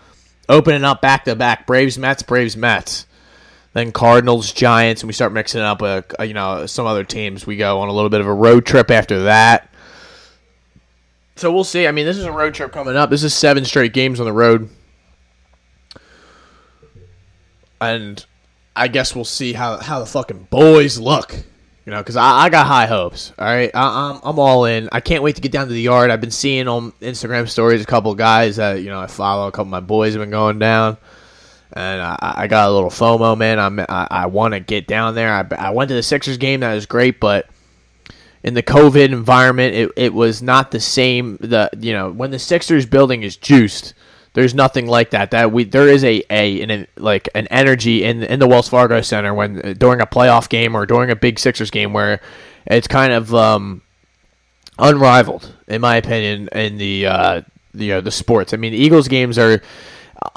opening 0.48 0.84
up 0.84 1.01
back 1.01 1.25
to 1.25 1.36
back, 1.36 1.65
Braves 1.65 1.98
Mets, 1.98 2.22
Braves 2.22 2.56
Mets. 2.56 3.08
Then 3.74 3.92
Cardinals, 3.92 4.51
Giants, 4.51 5.01
and 5.01 5.08
we 5.08 5.13
start 5.13 5.34
mixing 5.34 5.62
up, 5.62 5.82
a, 5.82 6.03
a, 6.18 6.22
uh, 6.22 6.24
you 6.24 6.34
know, 6.34 6.65
some 6.68 6.86
other 6.86 7.03
teams. 7.03 7.48
We 7.48 7.58
go 7.58 7.80
on 7.80 7.89
a 7.89 7.92
little 7.92 8.10
bit 8.10 8.22
of 8.22 8.27
a 8.27 8.34
road 8.34 8.65
trip 8.65 8.92
after 8.92 9.24
that. 9.24 9.74
So 11.36 11.51
we'll 11.51 11.63
see. 11.63 11.88
I 11.88 11.92
mean, 11.92 12.06
this 12.06 12.18
is 12.18 12.25
a 12.25 12.32
road 12.32 12.53
trip 12.53 12.72
coming 12.72 12.96
up. 12.96 13.10
This 13.10 13.24
is 13.24 13.34
seven 13.34 13.65
straight 13.65 13.94
games 13.94 14.20
on 14.20 14.27
the 14.27 14.34
road. 14.34 14.70
And 17.82 18.24
I 18.75 18.88
guess 18.88 19.15
we'll 19.15 19.25
see 19.25 19.53
how, 19.53 19.77
how 19.77 20.00
the 20.00 20.06
fucking 20.06 20.48
boys 20.51 21.00
look. 21.00 21.36
You 21.86 21.92
know, 21.92 21.98
because 21.98 22.15
I, 22.15 22.44
I 22.44 22.50
got 22.50 22.65
high 22.65 22.86
hopes. 22.86 23.34
All 23.38 23.46
right, 23.46 23.70
I, 23.74 24.10
I'm 24.10 24.22
I'm 24.24 24.39
all 24.39 24.63
in. 24.63 24.88
I 24.94 25.01
can't 25.01 25.22
wait 25.22 25.36
to 25.36 25.42
get 25.42 25.51
down 25.51 25.68
to 25.68 25.74
the 25.74 25.82
yard. 25.82 26.12
I've 26.12 26.22
been 26.22 26.32
seeing 26.32 26.70
on 26.70 26.94
Instagram 27.01 27.50
stories 27.50 27.82
a 27.82 27.86
couple 27.86 28.15
guys 28.15 28.56
that 28.56 28.82
you 28.82 28.89
know 28.89 29.01
I 29.01 29.08
follow. 29.08 29.50
A 29.50 29.51
couple 29.51 29.63
of 29.63 29.72
my 29.72 29.82
boys 29.82 30.13
have 30.13 30.22
been 30.22 30.30
going 30.30 30.60
down, 30.60 30.96
and 31.75 32.01
I, 32.01 32.34
I 32.38 32.48
got 32.48 32.70
a 32.70 32.72
little 32.72 32.89
FOMO, 32.89 33.38
man. 33.38 33.60
I'm 33.60 33.80
I, 33.80 34.08
I 34.10 34.25
want 34.27 34.53
to 34.53 34.60
get 34.60 34.88
down 34.88 35.15
there. 35.15 35.34
I, 35.34 35.68
I 35.68 35.70
went 35.72 35.89
to 35.89 35.96
the 35.96 36.03
Sixers 36.03 36.38
game. 36.38 36.62
That 36.62 36.74
was 36.74 36.86
great, 36.86 37.20
but 37.20 37.50
in 38.44 38.53
the 38.53 38.63
COVID 38.63 39.06
environment, 39.06 39.75
it, 39.75 39.92
it 39.96 40.13
was 40.13 40.42
not 40.42 40.72
the 40.72 40.80
same. 40.80 41.38
The 41.38 41.70
you 41.80 41.94
know 41.94 42.12
when 42.12 42.32
the 42.32 42.39
Sixers 42.39 42.86
building 42.86 43.24
is 43.24 43.38
juiced, 43.38 43.94
there's 44.34 44.53
nothing 44.53 44.88
like 44.88 45.12
that. 45.12 45.32
That 45.32 45.51
we 45.51 45.63
there 45.63 45.88
is 45.88 46.03
a 46.03 46.24
a 46.30 46.62
an, 46.62 46.88
like 46.98 47.30
an 47.34 47.48
energy 47.48 48.03
in 48.03 48.24
in 48.24 48.39
the 48.39 48.48
Wells 48.48 48.70
Fargo 48.70 49.01
Center 49.01 49.34
when 49.34 49.75
during 49.77 50.01
a 50.01 50.08
playoff 50.08 50.50
game 50.50 50.75
or 50.75 50.86
during 50.86 51.10
a 51.10 51.15
big 51.15 51.39
Sixers 51.39 51.72
game 51.72 51.94
where 51.94 52.20
it's 52.65 52.88
kind 52.88 53.13
of 53.13 53.34
um, 53.34 53.82
unrivaled 54.77 55.56
in 55.68 55.82
my 55.82 55.96
opinion 55.96 56.50
in 56.50 56.77
the 56.77 57.08
uh, 57.08 57.42
the 57.74 57.94
uh, 57.94 58.01
the 58.01 58.12
sports. 58.12 58.53
I 58.53 58.58
mean, 58.58 58.74
the 58.74 58.80
Eagles 58.80 59.08
games 59.08 59.38
are 59.38 59.62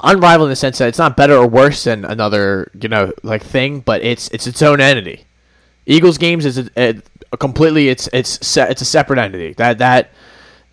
unrivaled 0.01 0.47
in 0.47 0.51
the 0.51 0.55
sense 0.55 0.77
that 0.77 0.87
it's 0.87 0.97
not 0.97 1.17
better 1.17 1.35
or 1.35 1.47
worse 1.47 1.83
than 1.83 2.05
another 2.05 2.71
you 2.79 2.89
know 2.89 3.11
like 3.23 3.43
thing, 3.43 3.79
but 3.81 4.03
it's 4.03 4.27
it's 4.29 4.47
its 4.47 4.61
own 4.61 4.81
entity. 4.81 5.25
Eagles 5.85 6.17
games 6.17 6.45
is 6.45 6.57
a, 6.57 6.69
a, 6.77 7.01
a 7.31 7.37
completely 7.37 7.89
it's 7.89 8.09
it's 8.13 8.45
se- 8.45 8.67
it's 8.69 8.81
a 8.81 8.85
separate 8.85 9.19
entity. 9.19 9.53
That 9.53 9.77
that 9.79 10.11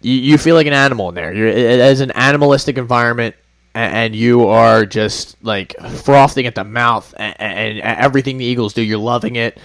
you, 0.00 0.12
you 0.12 0.38
feel 0.38 0.54
like 0.54 0.66
an 0.66 0.72
animal 0.72 1.08
in 1.08 1.14
there. 1.14 1.32
You're 1.32 1.48
it 1.48 1.80
is 1.80 2.00
an 2.00 2.10
animalistic 2.12 2.78
environment, 2.78 3.34
and, 3.74 3.94
and 3.94 4.16
you 4.16 4.46
are 4.48 4.84
just 4.84 5.42
like 5.42 5.74
frothing 6.02 6.46
at 6.46 6.54
the 6.54 6.64
mouth, 6.64 7.14
and, 7.16 7.34
and, 7.40 7.80
everything 7.80 8.38
the 8.38 8.44
Eagles 8.44 8.74
do, 8.74 8.82
you're 8.82 8.98
loving 8.98 9.36
it. 9.36 9.58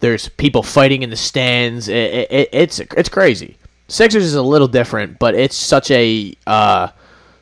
There's 0.00 0.28
people 0.28 0.62
fighting 0.62 1.02
in 1.02 1.10
the 1.10 1.16
stands. 1.16 1.88
It, 1.88 2.30
it, 2.30 2.48
it's 2.52 2.80
it's 2.80 3.08
crazy. 3.08 3.56
Sixers 3.88 4.24
is 4.24 4.34
a 4.34 4.42
little 4.42 4.68
different, 4.68 5.18
but 5.18 5.34
it's 5.34 5.56
such 5.56 5.90
a 5.90 6.34
uh, 6.46 6.88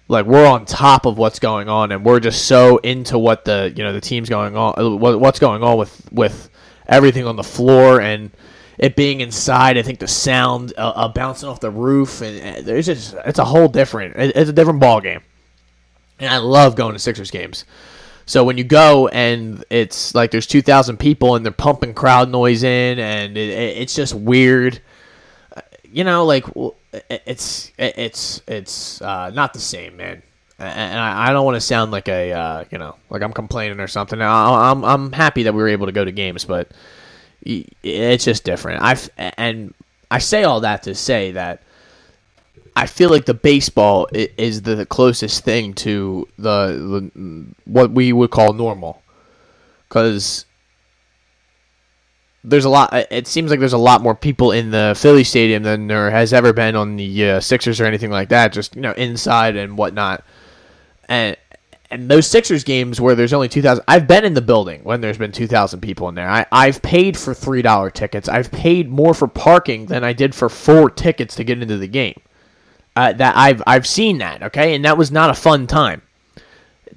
like 0.09 0.27
we're 0.27 0.47
on 0.47 0.65
top 0.65 1.07
of 1.07 1.19
what's 1.19 1.39
going 1.39 1.69
on, 1.69 1.93
and 1.93 2.05
we're 2.05 2.21
just 2.21 2.47
so 2.47 2.79
into 2.79 3.19
what 3.19 3.45
the 3.45 3.73
you 3.75 3.83
know 3.83 3.93
the 3.93 4.01
team's 4.01 4.29
going 4.29 4.57
on, 4.57 5.01
what's 5.01 5.39
going 5.39 5.63
on 5.63 5.79
with 5.79 6.09
with 6.13 6.51
everything 6.87 7.27
on 7.27 7.37
the 7.37 7.45
floor 7.45 8.01
and 8.01 8.31
it 8.79 8.97
being 8.97 9.21
inside. 9.21 9.79
I 9.79 9.83
think 9.83 9.99
the 9.99 10.09
sound 10.09 10.73
uh, 10.77 10.93
uh, 10.95 11.09
bouncing 11.09 11.49
off 11.49 11.61
the 11.61 11.71
roof 11.71 12.21
and 12.21 12.59
uh, 12.59 12.63
there's 12.63 12.87
just 12.87 13.15
it's 13.25 13.39
a 13.39 13.45
whole 13.45 13.69
different. 13.69 14.15
It's 14.17 14.51
a 14.51 14.53
different 14.53 14.81
ball 14.81 15.01
game, 15.01 15.21
and 16.19 16.31
I 16.31 16.39
love 16.39 16.77
going 16.77 16.93
to 16.93 16.99
Sixers 16.99 17.31
games. 17.31 17.65
So 18.27 18.45
when 18.45 18.57
you 18.57 18.65
go 18.65 19.09
and 19.09 19.65
it's 19.69 20.15
like 20.15 20.31
there's 20.31 20.47
2,000 20.47 20.97
people 20.97 21.35
and 21.35 21.45
they're 21.45 21.53
pumping 21.53 21.93
crowd 21.93 22.31
noise 22.31 22.63
in 22.63 22.99
and 22.99 23.37
it, 23.37 23.49
it's 23.51 23.95
just 23.95 24.15
weird. 24.15 24.81
You 25.93 26.05
know, 26.05 26.25
like 26.25 26.47
it's 27.11 27.71
it's 27.79 28.43
it's 28.49 29.03
uh, 29.03 29.31
not 29.31 29.53
the 29.53 29.61
same, 29.61 29.97
man. 29.97 30.23
And 30.59 30.99
I, 30.99 31.29
I 31.29 31.33
don't 31.33 31.45
want 31.45 31.57
to 31.57 31.61
sound 31.61 31.91
like 31.91 32.09
a 32.09 32.33
uh, 32.33 32.65
you 32.71 32.79
know 32.79 32.97
like 33.11 33.23
I'm 33.23 33.33
complaining 33.33 33.79
or 33.79 33.89
something. 33.89 34.21
I, 34.21 34.71
I'm 34.71 34.85
I'm 34.85 35.13
happy 35.13 35.43
that 35.43 35.53
we 35.53 35.61
were 35.61 35.69
able 35.69 35.87
to 35.87 35.93
go 35.93 36.05
to 36.05 36.13
games, 36.13 36.45
but 36.45 36.71
it's 37.45 38.25
just 38.25 38.45
different. 38.45 38.83
I 38.83 38.97
and 39.37 39.75
I 40.11 40.19
say 40.19 40.45
all 40.45 40.61
that 40.61 40.85
to 40.85 40.95
say 40.95 41.33
that 41.33 41.63
I 42.75 42.87
feel 42.87 43.11
like 43.11 43.27
the 43.27 43.35
baseball 43.35 44.09
is 44.13 44.63
the 44.63 44.87
closest 44.87 45.45
thing 45.45 45.75
to 45.75 46.27
the, 46.39 47.11
the 47.15 47.47
what 47.65 47.91
we 47.91 48.13
would 48.13 48.31
call 48.31 48.55
normal, 48.55 49.03
because 49.89 50.47
there's 52.45 52.65
a 52.65 52.71
lot. 52.71 52.93
It 52.93 53.27
seems 53.27 53.51
like 53.51 53.61
there's 53.61 53.73
a 53.73 53.79
lot 53.79 54.03
more 54.03 54.15
people 54.15 54.53
in 54.53 54.71
the 54.71 54.95
Philly 54.97 55.25
Stadium 55.25 55.63
than 55.63 55.87
there 55.87 56.11
has 56.11 56.33
ever 56.33 56.53
been 56.53 56.75
on 56.75 56.97
the 56.97 57.31
uh, 57.31 57.41
Sixers 57.41 57.81
or 57.81 57.85
anything 57.85 58.11
like 58.11 58.31
that. 58.31 58.53
Just 58.53 58.75
you 58.75 58.83
know, 58.83 58.93
inside 58.93 59.57
and 59.57 59.79
whatnot, 59.79 60.25
and 61.09 61.37
and 61.93 62.09
those 62.09 62.27
Sixers 62.27 62.65
games 62.65 63.01
where 63.01 63.15
there's 63.15 63.35
only 63.35 63.51
2,000, 63.51 63.85
I've 63.87 64.09
been 64.09 64.25
in 64.25 64.33
the 64.33 64.41
building 64.41 64.83
when 64.83 65.03
there's 65.03 65.19
been 65.19 65.31
2,000 65.31 65.81
people 65.81 66.09
in 66.09 66.15
there. 66.15 66.29
I, 66.29 66.47
I've 66.51 66.81
paid 66.81 67.19
for 67.19 67.35
$3 67.35 67.93
tickets. 67.93 68.31
I've 68.31 68.51
paid 68.51 68.89
more 68.89 69.13
for 69.13 69.29
parking 69.29 69.85
than 69.87 70.03
I 70.03 70.15
did 70.15 70.35
for 70.35 70.49
four 70.49 70.89
tickets 70.89 71.35
to 71.37 71.45
get 71.45 71.61
into 71.61 71.77
the 71.77 71.87
game. 71.87 72.19
Uh, 72.97 73.13
that 73.13 73.37
I've 73.37 73.63
I've 73.67 73.87
seen 73.87 74.19
that, 74.19 74.43
okay? 74.43 74.75
And 74.75 74.85
that 74.85 74.99
was 74.99 75.11
not 75.11 75.31
a 75.31 75.35
fun 75.35 75.67
time. 75.67 76.03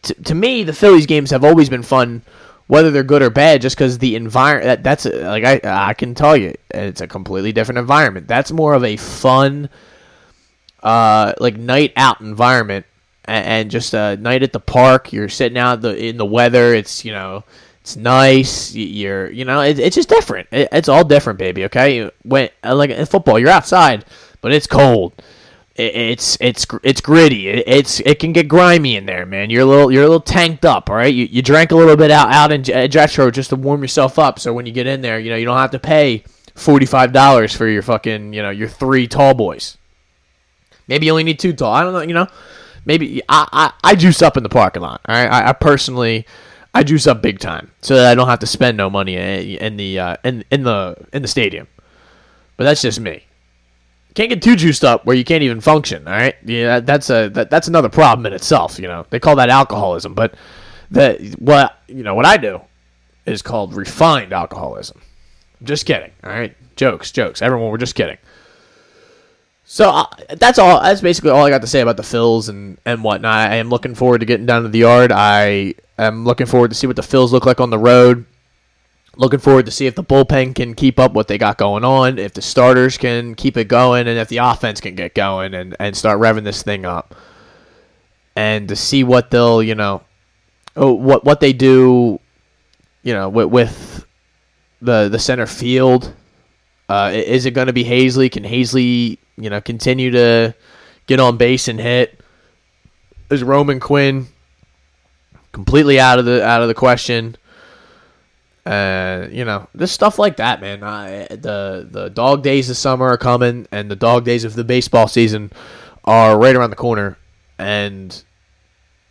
T- 0.02 0.14
to 0.14 0.36
me, 0.36 0.64
the 0.64 0.74
Phillies 0.74 1.06
games 1.06 1.30
have 1.32 1.46
always 1.46 1.70
been 1.70 1.84
fun, 1.84 2.22
whether 2.68 2.92
they're 2.92 3.04
good 3.04 3.22
or 3.22 3.30
bad, 3.30 3.62
just 3.62 3.76
because 3.76 3.98
the 3.98 4.16
environment, 4.16 4.66
that, 4.66 4.84
that's, 4.84 5.06
like, 5.06 5.44
I, 5.44 5.62
I 5.64 5.94
can 5.94 6.16
tell 6.16 6.36
you, 6.36 6.54
and 6.72 6.86
it's 6.86 7.02
a 7.02 7.08
completely 7.08 7.52
different 7.52 7.80
environment. 7.80 8.28
That's 8.28 8.52
more 8.52 8.74
of 8.74 8.84
a 8.84 8.98
fun, 8.98 9.70
uh, 10.84 11.34
like, 11.40 11.58
night 11.58 11.94
out 11.96 12.22
environment 12.22 12.86
and 13.28 13.72
just 13.72 13.94
a 13.94 14.18
night 14.18 14.44
at 14.44 14.54
the 14.54 14.60
park. 14.60 15.12
You're 15.12 15.30
sitting 15.30 15.58
out 15.58 15.82
the 15.82 15.96
in 15.96 16.18
the 16.18 16.26
weather. 16.26 16.74
It's 16.74 17.04
you 17.04 17.12
know 17.12 17.44
it's 17.82 17.96
nice. 17.96 18.74
You're 18.74 19.30
you 19.32 19.46
know 19.46 19.62
it, 19.62 19.80
it's 19.80 19.96
just 19.96 20.10
different. 20.10 20.48
It, 20.52 20.70
it's 20.72 20.90
all 20.90 21.04
different, 21.04 21.40
baby. 21.40 21.66
Okay, 21.66 22.10
when 22.24 22.50
like 22.64 22.90
in 22.90 23.06
football, 23.06 23.40
you're 23.40 23.50
outside, 23.50 24.06
but 24.42 24.52
it's 24.52 24.68
cold. 24.68 25.14
It, 25.76 25.96
it's 25.96 26.38
it's 26.40 26.66
it's 26.84 27.02
gritty. 27.02 27.50
It, 27.50 27.64
it's 27.68 28.00
it 28.02 28.20
can 28.20 28.34
get 28.34 28.48
grimy 28.48 28.96
in 28.96 29.06
there, 29.06 29.26
man. 29.26 29.50
You're 29.50 29.64
a 29.64 29.66
little 29.66 29.92
you're 29.92 30.04
a 30.04 30.08
little 30.08 30.22
tanked 30.22 30.66
up. 30.66 30.90
All 30.90 30.96
right, 30.96 31.14
you, 31.14 31.26
you 31.26 31.42
drank 31.42 31.72
a 31.72 31.76
little 31.76 31.98
bit 31.98 32.12
out 32.12 32.32
out 32.32 32.52
in 32.52 32.64
Jetro 32.64 33.32
just 33.32 33.50
to 33.50 33.56
warm 33.56 33.82
yourself 33.82 34.18
up. 34.18 34.40
So 34.40 34.54
when 34.54 34.66
you 34.66 34.72
get 34.72 34.88
in 34.88 35.02
there, 35.02 35.20
you 35.20 35.30
know 35.30 35.36
you 35.36 35.46
don't 35.46 35.58
have 35.58 35.72
to 35.72 35.80
pay 35.80 36.24
forty 36.56 36.86
five 36.86 37.12
dollars 37.12 37.56
for 37.56 37.68
your 37.68 37.82
fucking 37.82 38.34
you 38.34 38.42
know 38.42 38.52
your 38.52 38.68
three 38.68 39.08
tall 39.08 39.34
boys. 39.34 39.78
Maybe 40.88 41.08
you 41.08 41.12
only 41.12 41.24
need 41.24 41.40
two 41.40 41.54
tall. 41.54 41.74
I 41.74 41.84
don't 41.84 41.94
know. 41.94 42.02
You 42.02 42.14
know 42.14 42.28
maybe 42.86 43.22
I, 43.28 43.48
I, 43.52 43.92
I 43.92 43.96
juice 43.96 44.22
up 44.22 44.38
in 44.38 44.44
the 44.44 44.50
parking 44.50 44.82
lot. 44.82 45.02
All 45.08 45.16
right, 45.16 45.28
I, 45.28 45.50
I 45.50 45.54
personally 45.54 46.26
I 46.74 46.84
juice 46.84 47.08
up 47.08 47.22
big 47.22 47.40
time 47.40 47.72
so 47.82 47.96
that 47.96 48.12
I 48.12 48.16
don't 48.16 48.28
have 48.28 48.40
to 48.40 48.48
spend 48.48 48.78
no 48.78 48.90
money 48.90 49.16
in, 49.16 49.78
the 49.78 50.00
uh, 50.00 50.18
in 50.24 50.46
in 50.52 50.64
the 50.64 50.96
in 51.12 51.22
the 51.22 51.28
stadium. 51.28 51.68
But 52.58 52.64
that's 52.66 52.82
just 52.82 53.00
me. 53.00 53.25
Can't 54.16 54.30
get 54.30 54.42
too 54.42 54.56
juiced 54.56 54.86
up 54.86 55.06
where 55.06 55.16
you 55.16 55.26
can't 55.26 55.44
even 55.44 55.60
function. 55.60 56.08
All 56.08 56.14
right, 56.14 56.36
yeah, 56.46 56.80
that's 56.80 57.10
a 57.10 57.28
that, 57.30 57.50
that's 57.50 57.68
another 57.68 57.90
problem 57.90 58.26
in 58.26 58.34
itself. 58.34 58.80
You 58.80 58.88
know, 58.88 59.06
they 59.10 59.20
call 59.20 59.36
that 59.36 59.50
alcoholism, 59.50 60.14
but 60.14 60.36
that 60.92 61.22
what 61.40 61.78
you 61.88 62.02
know 62.02 62.16
what 62.16 62.26
I 62.26 62.38
do 62.38 62.62
is 63.26 63.42
called 63.42 63.74
refined 63.74 64.32
alcoholism. 64.32 65.02
just 65.64 65.86
kidding. 65.86 66.12
All 66.24 66.30
right, 66.30 66.56
jokes, 66.78 67.12
jokes. 67.12 67.42
Everyone, 67.42 67.70
we're 67.70 67.78
just 67.78 67.96
kidding. 67.96 68.18
So 69.66 69.90
uh, 69.90 70.06
that's 70.38 70.60
all. 70.60 70.82
That's 70.82 71.02
basically 71.02 71.32
all 71.32 71.44
I 71.44 71.50
got 71.50 71.62
to 71.62 71.68
say 71.68 71.82
about 71.82 71.98
the 71.98 72.04
Phils 72.04 72.48
and 72.48 72.78
and 72.86 73.04
whatnot. 73.04 73.52
I 73.52 73.56
am 73.56 73.70
looking 73.70 73.96
forward 73.96 74.20
to 74.20 74.26
getting 74.26 74.46
down 74.46 74.64
to 74.64 74.70
the 74.70 74.80
yard. 74.80 75.12
I 75.12 75.74
am 75.98 76.24
looking 76.24 76.48
forward 76.48 76.70
to 76.70 76.76
see 76.76 76.88
what 76.88 76.96
the 76.96 77.02
Phils 77.02 77.32
look 77.32 77.46
like 77.46 77.60
on 77.60 77.70
the 77.70 77.80
road. 77.80 78.26
Looking 79.18 79.40
forward 79.40 79.66
to 79.66 79.72
see 79.72 79.88
if 79.88 79.96
the 79.96 80.04
bullpen 80.04 80.56
can 80.56 80.76
keep 80.76 81.00
up 81.00 81.14
what 81.14 81.28
they 81.28 81.38
got 81.38 81.58
going 81.58 81.86
on, 81.86 82.20
if 82.20 82.34
the 82.34 82.42
starters 82.42 82.98
can 82.98 83.36
keep 83.36 83.56
it 83.56 83.70
going, 83.70 84.08
and 84.08 84.20
if 84.20 84.28
the 84.28 84.38
offense 84.38 84.82
can 84.82 84.96
get 84.96 85.16
going 85.16 85.54
and, 85.54 85.76
and 85.80 85.96
start 85.96 86.20
revving 86.20 86.44
this 86.44 86.64
thing 86.64 86.86
up. 86.86 87.16
And 88.36 88.68
to 88.68 88.76
see 88.76 89.04
what 89.04 89.32
they'll, 89.32 89.64
you 89.64 89.76
know, 89.76 90.04
oh, 90.76 90.94
what 90.94 91.24
what 91.24 91.40
they 91.40 91.54
do, 91.54 92.20
you 93.04 93.14
know, 93.14 93.30
with, 93.30 93.48
with 93.48 94.06
the 94.82 95.10
the 95.10 95.20
center 95.20 95.46
field. 95.46 96.14
Uh, 96.88 97.12
is 97.14 97.46
it 97.46 97.52
going 97.52 97.68
to 97.68 97.74
be 97.74 97.84
Haseley? 97.84 98.32
Can 98.32 98.44
Haseley, 98.44 99.18
you 99.38 99.50
know, 99.50 99.60
continue 99.60 100.12
to 100.12 100.54
get 101.08 101.20
on 101.20 101.38
base 101.38 101.68
and 101.68 101.80
hit. 101.80 102.20
Is 103.32 103.44
Roman 103.44 103.80
Quinn 103.80 104.28
completely 105.52 106.00
out 106.00 106.20
of 106.20 106.26
the 106.26 106.46
out 106.46 106.62
of 106.62 106.68
the 106.68 106.74
question? 106.74 107.38
You 108.66 109.46
know, 109.46 109.68
just 109.78 109.94
stuff 109.94 110.18
like 110.18 110.38
that, 110.38 110.62
man. 110.62 110.84
I, 110.84 111.28
the 111.28 111.88
the 111.90 112.10
dog 112.10 112.44
days 112.44 112.70
of 112.70 112.78
summer 112.78 113.08
are 113.08 113.18
coming, 113.18 113.68
and 113.72 113.90
the 113.92 113.96
dog 113.96 114.26
days 114.26 114.44
of 114.44 114.56
the 114.56 114.64
baseball 114.64 115.08
season 115.08 115.52
are 116.04 116.38
right 116.38 116.56
around 116.56 116.72
the 116.72 116.76
corner, 116.76 117.18
and 117.60 118.24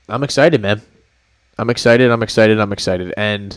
I'm 0.09 0.23
excited, 0.23 0.61
man. 0.61 0.83
I'm 1.59 1.71
excited. 1.71 2.11
I'm 2.11 2.23
excited. 2.23 2.59
I'm 2.59 2.73
excited, 2.73 3.15
and 3.17 3.57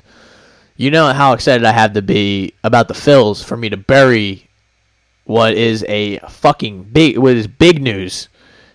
you 0.76 0.92
know 0.92 1.12
how 1.14 1.34
excited 1.34 1.66
I 1.66 1.72
have 1.72 1.94
to 1.94 2.02
be 2.02 2.54
about 2.64 2.88
the 2.88 2.94
Phils 2.94 3.44
for 3.44 3.58
me 3.58 3.70
to 3.70 3.78
bury 3.78 4.48
what 5.24 5.56
is 5.56 5.84
a 5.88 6.20
fucking 6.20 6.84
big 6.84 7.18
what 7.18 7.36
is 7.36 7.48
big 7.48 7.82
news 7.82 8.30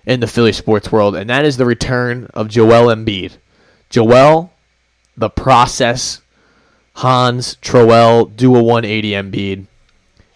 in 0.04 0.20
the 0.20 0.26
Philly 0.26 0.52
sports 0.52 0.90
world, 0.90 1.14
and 1.14 1.30
that 1.30 1.44
is 1.44 1.56
the 1.56 1.66
return 1.66 2.26
of 2.34 2.48
Joel 2.48 2.92
Embiid. 2.92 3.36
Joel, 3.90 4.52
the 5.16 5.30
process, 5.30 6.21
Hans 6.94 7.56
Troel, 7.56 8.34
do 8.34 8.54
a 8.54 8.62
180 8.62 9.10
Embiid, 9.10 9.66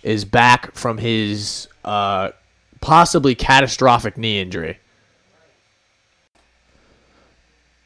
is 0.02 0.24
back 0.24 0.74
from 0.74 0.98
his 0.98 1.68
uh, 1.84 2.30
possibly 2.80 3.34
catastrophic 3.34 4.16
knee 4.16 4.40
injury. 4.40 4.78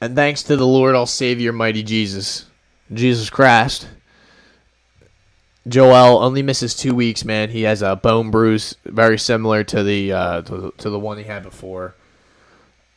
And 0.00 0.14
thanks 0.14 0.42
to 0.44 0.56
the 0.56 0.66
Lord, 0.66 0.94
our 0.94 1.06
Savior, 1.06 1.52
mighty 1.52 1.82
Jesus, 1.82 2.46
Jesus 2.92 3.28
Christ, 3.28 3.86
Joel 5.68 6.22
only 6.22 6.42
misses 6.42 6.74
two 6.74 6.94
weeks. 6.94 7.24
Man, 7.24 7.50
he 7.50 7.62
has 7.62 7.82
a 7.82 7.96
bone 7.96 8.30
bruise, 8.30 8.76
very 8.84 9.18
similar 9.18 9.62
to 9.64 9.82
the 9.82 10.12
uh, 10.12 10.42
to, 10.42 10.72
to 10.78 10.90
the 10.90 10.98
one 10.98 11.18
he 11.18 11.24
had 11.24 11.42
before. 11.42 11.94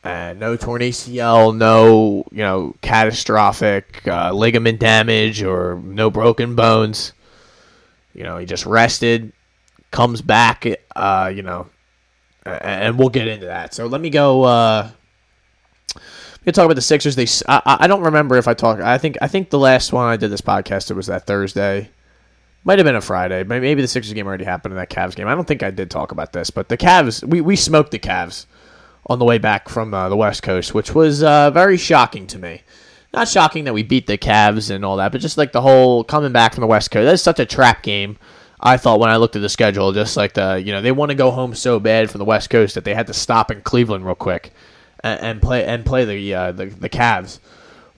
And 0.04 0.38
no 0.38 0.54
torn 0.56 0.82
ACL, 0.82 1.56
no 1.56 2.26
you 2.30 2.38
know 2.38 2.74
catastrophic 2.82 4.06
uh, 4.06 4.32
ligament 4.32 4.78
damage, 4.78 5.42
or 5.42 5.80
no 5.82 6.10
broken 6.10 6.54
bones. 6.54 7.14
You 8.12 8.22
know, 8.22 8.36
he 8.36 8.44
just 8.44 8.66
rested, 8.66 9.32
comes 9.90 10.20
back. 10.20 10.66
Uh, 10.94 11.32
you 11.34 11.42
know, 11.42 11.68
and 12.44 12.98
we'll 12.98 13.08
get 13.08 13.28
into 13.28 13.46
that. 13.46 13.72
So 13.72 13.86
let 13.86 14.00
me 14.00 14.10
go. 14.10 14.44
Uh, 14.44 14.90
we 16.44 16.52
talk 16.52 16.66
about 16.66 16.74
the 16.74 16.82
Sixers. 16.82 17.16
They, 17.16 17.26
I, 17.48 17.78
I 17.80 17.86
don't 17.86 18.02
remember 18.02 18.36
if 18.36 18.46
I 18.46 18.54
talked. 18.54 18.82
I 18.82 18.98
think, 18.98 19.16
I 19.22 19.28
think 19.28 19.50
the 19.50 19.58
last 19.58 19.92
one 19.92 20.06
I 20.06 20.16
did 20.16 20.30
this 20.30 20.42
podcast 20.42 20.90
it 20.90 20.94
was 20.94 21.06
that 21.06 21.26
Thursday. 21.26 21.90
Might 22.66 22.78
have 22.78 22.86
been 22.86 22.96
a 22.96 23.00
Friday. 23.00 23.44
Maybe 23.44 23.82
the 23.82 23.88
Sixers 23.88 24.12
game 24.14 24.26
already 24.26 24.44
happened 24.44 24.72
in 24.72 24.78
that 24.78 24.90
Cavs 24.90 25.14
game. 25.14 25.26
I 25.26 25.34
don't 25.34 25.46
think 25.46 25.62
I 25.62 25.70
did 25.70 25.90
talk 25.90 26.12
about 26.12 26.32
this, 26.32 26.50
but 26.50 26.68
the 26.68 26.78
Cavs, 26.78 27.22
we, 27.26 27.42
we 27.42 27.56
smoked 27.56 27.90
the 27.90 27.98
Cavs 27.98 28.46
on 29.06 29.18
the 29.18 29.24
way 29.24 29.38
back 29.38 29.68
from 29.68 29.92
uh, 29.92 30.08
the 30.08 30.16
West 30.16 30.42
Coast, 30.42 30.74
which 30.74 30.94
was 30.94 31.22
uh, 31.22 31.50
very 31.50 31.76
shocking 31.76 32.26
to 32.28 32.38
me. 32.38 32.62
Not 33.12 33.28
shocking 33.28 33.64
that 33.64 33.74
we 33.74 33.82
beat 33.82 34.06
the 34.06 34.18
Cavs 34.18 34.70
and 34.70 34.84
all 34.84 34.96
that, 34.96 35.12
but 35.12 35.20
just 35.20 35.38
like 35.38 35.52
the 35.52 35.60
whole 35.60 36.02
coming 36.02 36.32
back 36.32 36.54
from 36.54 36.62
the 36.62 36.66
West 36.66 36.90
Coast. 36.90 37.06
That's 37.06 37.22
such 37.22 37.38
a 37.38 37.46
trap 37.46 37.82
game. 37.82 38.18
I 38.60 38.76
thought 38.76 38.98
when 38.98 39.10
I 39.10 39.16
looked 39.16 39.36
at 39.36 39.42
the 39.42 39.48
schedule, 39.48 39.92
just 39.92 40.16
like 40.16 40.32
the 40.32 40.62
you 40.64 40.72
know 40.72 40.80
they 40.80 40.90
want 40.90 41.10
to 41.10 41.14
go 41.14 41.30
home 41.30 41.54
so 41.54 41.78
bad 41.78 42.10
from 42.10 42.18
the 42.18 42.24
West 42.24 42.50
Coast 42.50 42.74
that 42.74 42.84
they 42.84 42.94
had 42.94 43.06
to 43.08 43.14
stop 43.14 43.50
in 43.50 43.60
Cleveland 43.60 44.06
real 44.06 44.14
quick 44.14 44.52
and, 45.04 45.20
and 45.20 45.42
play 45.42 45.64
and 45.64 45.84
play 45.84 46.04
the, 46.04 46.34
uh, 46.34 46.52
the 46.52 46.66
the 46.66 46.88
Cavs 46.88 47.38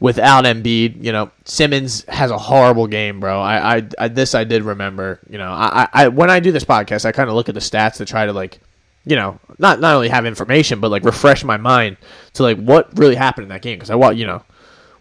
without 0.00 0.44
Embiid. 0.44 1.02
You 1.02 1.12
know 1.12 1.30
Simmons 1.44 2.04
has 2.08 2.30
a 2.30 2.38
horrible 2.38 2.88
game, 2.88 3.20
bro. 3.20 3.40
I, 3.40 3.76
I, 3.76 3.88
I 3.98 4.08
this 4.08 4.34
I 4.34 4.44
did 4.44 4.64
remember. 4.64 5.20
You 5.30 5.38
know 5.38 5.52
I, 5.52 5.88
I 5.92 6.08
when 6.08 6.30
I 6.30 6.40
do 6.40 6.52
this 6.52 6.64
podcast, 6.64 7.04
I 7.04 7.12
kind 7.12 7.30
of 7.30 7.36
look 7.36 7.48
at 7.48 7.54
the 7.54 7.60
stats 7.60 7.96
to 7.98 8.04
try 8.04 8.26
to 8.26 8.32
like 8.32 8.58
you 9.06 9.14
know, 9.14 9.38
not 9.58 9.80
not 9.80 9.94
only 9.94 10.08
have 10.08 10.26
information, 10.26 10.80
but 10.80 10.90
like 10.90 11.04
refresh 11.04 11.44
my 11.44 11.56
mind 11.56 11.96
to 12.34 12.42
like 12.42 12.58
what 12.58 12.98
really 12.98 13.14
happened 13.14 13.44
in 13.44 13.48
that 13.50 13.62
game. 13.62 13.78
Because 13.78 13.90
I 13.90 13.94
watch, 13.94 14.16
you 14.16 14.26
know, 14.26 14.42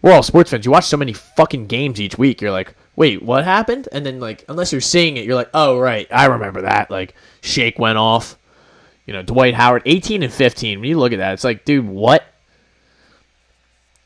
we're 0.00 0.12
all 0.12 0.22
sports 0.22 0.50
fans. 0.50 0.64
You 0.64 0.70
watch 0.70 0.86
so 0.86 0.96
many 0.96 1.12
fucking 1.12 1.66
games 1.66 2.00
each 2.00 2.16
week. 2.16 2.40
You're 2.40 2.52
like, 2.52 2.74
wait, 2.94 3.22
what 3.22 3.44
happened? 3.44 3.88
And 3.90 4.06
then 4.06 4.20
like, 4.20 4.44
unless 4.48 4.70
you're 4.70 4.80
seeing 4.80 5.16
it, 5.16 5.24
you're 5.24 5.34
like, 5.34 5.50
oh 5.52 5.78
right, 5.78 6.06
I 6.10 6.26
remember 6.26 6.62
that. 6.62 6.90
Like, 6.90 7.14
Shake 7.42 7.78
went 7.78 7.98
off. 7.98 8.38
You 9.06 9.12
know, 9.12 9.22
Dwight 9.22 9.54
Howard, 9.54 9.82
18 9.86 10.22
and 10.22 10.32
15. 10.32 10.80
When 10.80 10.88
you 10.88 10.98
look 10.98 11.12
at 11.12 11.18
that, 11.18 11.34
it's 11.34 11.44
like, 11.44 11.64
dude, 11.64 11.86
what? 11.86 12.24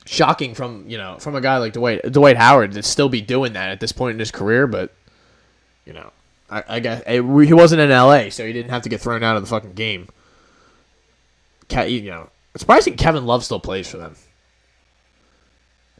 Shocking 0.07 0.55
from 0.55 0.87
you 0.89 0.99
know 0.99 1.19
from 1.21 1.37
a 1.37 1.41
guy 1.41 1.59
like 1.59 1.73
Dwight 1.73 2.11
Dwight 2.11 2.37
Howard 2.37 2.73
to 2.73 2.83
still 2.83 3.09
be 3.09 3.21
doing 3.21 3.53
that 3.53 3.69
at 3.69 3.79
this 3.79 3.93
point 3.93 4.15
in 4.15 4.19
his 4.19 4.33
career, 4.33 4.67
but 4.67 4.93
you 5.85 5.93
know, 5.93 6.11
I, 6.51 6.65
I 6.69 6.81
guess 6.81 7.03
he 7.07 7.21
wasn't 7.21 7.81
in 7.81 7.91
L.A., 7.91 8.31
so 8.31 8.45
he 8.45 8.53
didn't 8.53 8.71
have 8.71 8.83
to 8.83 8.89
get 8.89 9.01
thrown 9.01 9.23
out 9.23 9.37
of 9.37 9.43
the 9.43 9.49
fucking 9.49 9.75
game. 9.75 10.09
You 11.71 12.11
know, 12.11 12.31
it's 12.55 12.63
surprising 12.63 12.97
Kevin 12.97 13.27
Love 13.27 13.45
still 13.45 13.61
plays 13.61 13.89
for 13.89 13.97
them. 13.97 14.17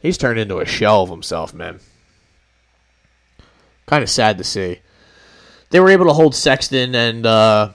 He's 0.01 0.17
turned 0.17 0.39
into 0.39 0.59
a 0.59 0.65
shell 0.65 1.03
of 1.03 1.09
himself, 1.09 1.53
man. 1.53 1.79
Kind 3.85 4.03
of 4.03 4.09
sad 4.09 4.37
to 4.39 4.43
see. 4.43 4.79
They 5.69 5.79
were 5.79 5.89
able 5.89 6.05
to 6.05 6.13
hold 6.13 6.35
Sexton 6.35 6.95
and 6.95 7.25
uh, 7.25 7.69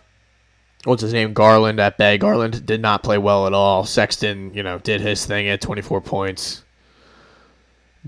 what's 0.85 1.03
his 1.03 1.13
name, 1.13 1.33
Garland 1.33 1.81
at 1.81 1.97
bay. 1.97 2.19
Garland 2.19 2.67
did 2.67 2.83
not 2.83 3.03
play 3.03 3.17
well 3.17 3.47
at 3.47 3.55
all. 3.55 3.85
Sexton, 3.85 4.53
you 4.53 4.63
know, 4.63 4.79
did 4.79 5.01
his 5.01 5.25
thing 5.25 5.49
at 5.49 5.61
24 5.61 6.01
points. 6.03 6.63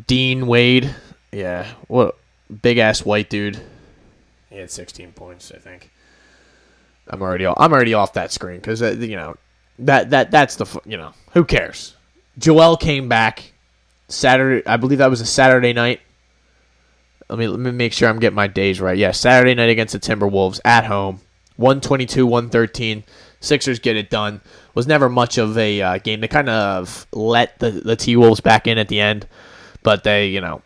Dean 0.07 0.47
Wade, 0.47 0.95
yeah, 1.33 1.66
what 1.87 2.19
big 2.62 2.79
ass 2.79 3.05
white 3.05 3.31
dude. 3.31 3.61
He 4.51 4.59
had 4.59 4.71
16 4.71 5.13
points, 5.13 5.53
I 5.55 5.59
think. 5.59 5.91
I'm 7.09 7.23
already 7.23 7.47
off, 7.47 7.57
I'm 7.59 7.73
already 7.73 7.95
off 7.95 8.13
that 8.15 8.33
screen 8.33 8.57
because 8.57 8.83
uh, 8.83 8.91
you 8.91 9.17
know 9.17 9.37
that 9.79 10.11
that 10.11 10.31
that's 10.31 10.57
the 10.57 10.81
you 10.85 10.97
know 10.97 11.13
who 11.33 11.45
cares. 11.45 11.97
Joel 12.39 12.77
came 12.77 13.09
back 13.09 13.53
Saturday. 14.09 14.67
I 14.67 14.77
believe 14.77 14.99
that 14.99 15.11
was 15.11 15.21
a 15.21 15.27
Saturday 15.27 15.73
night. 15.73 16.01
Let 17.29 17.39
me 17.39 17.49
let 17.49 17.61
me 17.61 17.71
make 17.71 17.93
sure 17.93 18.09
I'm 18.09 18.19
getting 18.19 18.37
my 18.37 18.47
days 18.47 18.81
right. 18.81 18.97
Yeah, 18.97 19.13
Saturday 19.13 19.55
night 19.55 19.71
against 19.71 19.93
the 19.93 20.01
Timberwolves 20.01 20.61
at 20.65 20.85
home, 20.85 21.21
122, 21.57 22.27
113. 22.27 23.05
Sixers 23.41 23.79
get 23.79 23.97
it 23.97 24.11
done. 24.11 24.41
Was 24.75 24.87
never 24.87 25.09
much 25.09 25.39
of 25.39 25.57
a 25.57 25.81
uh, 25.81 25.99
game. 25.99 26.21
They 26.21 26.29
kind 26.29 26.49
of 26.49 27.07
let 27.13 27.59
the 27.59 27.71
the 27.71 27.97
T 27.97 28.17
Wolves 28.17 28.41
back 28.41 28.67
in 28.67 28.79
at 28.79 28.89
the 28.89 29.01
end, 29.01 29.27
but 29.83 30.05
they 30.05 30.29
you 30.29 30.41
know 30.41 30.63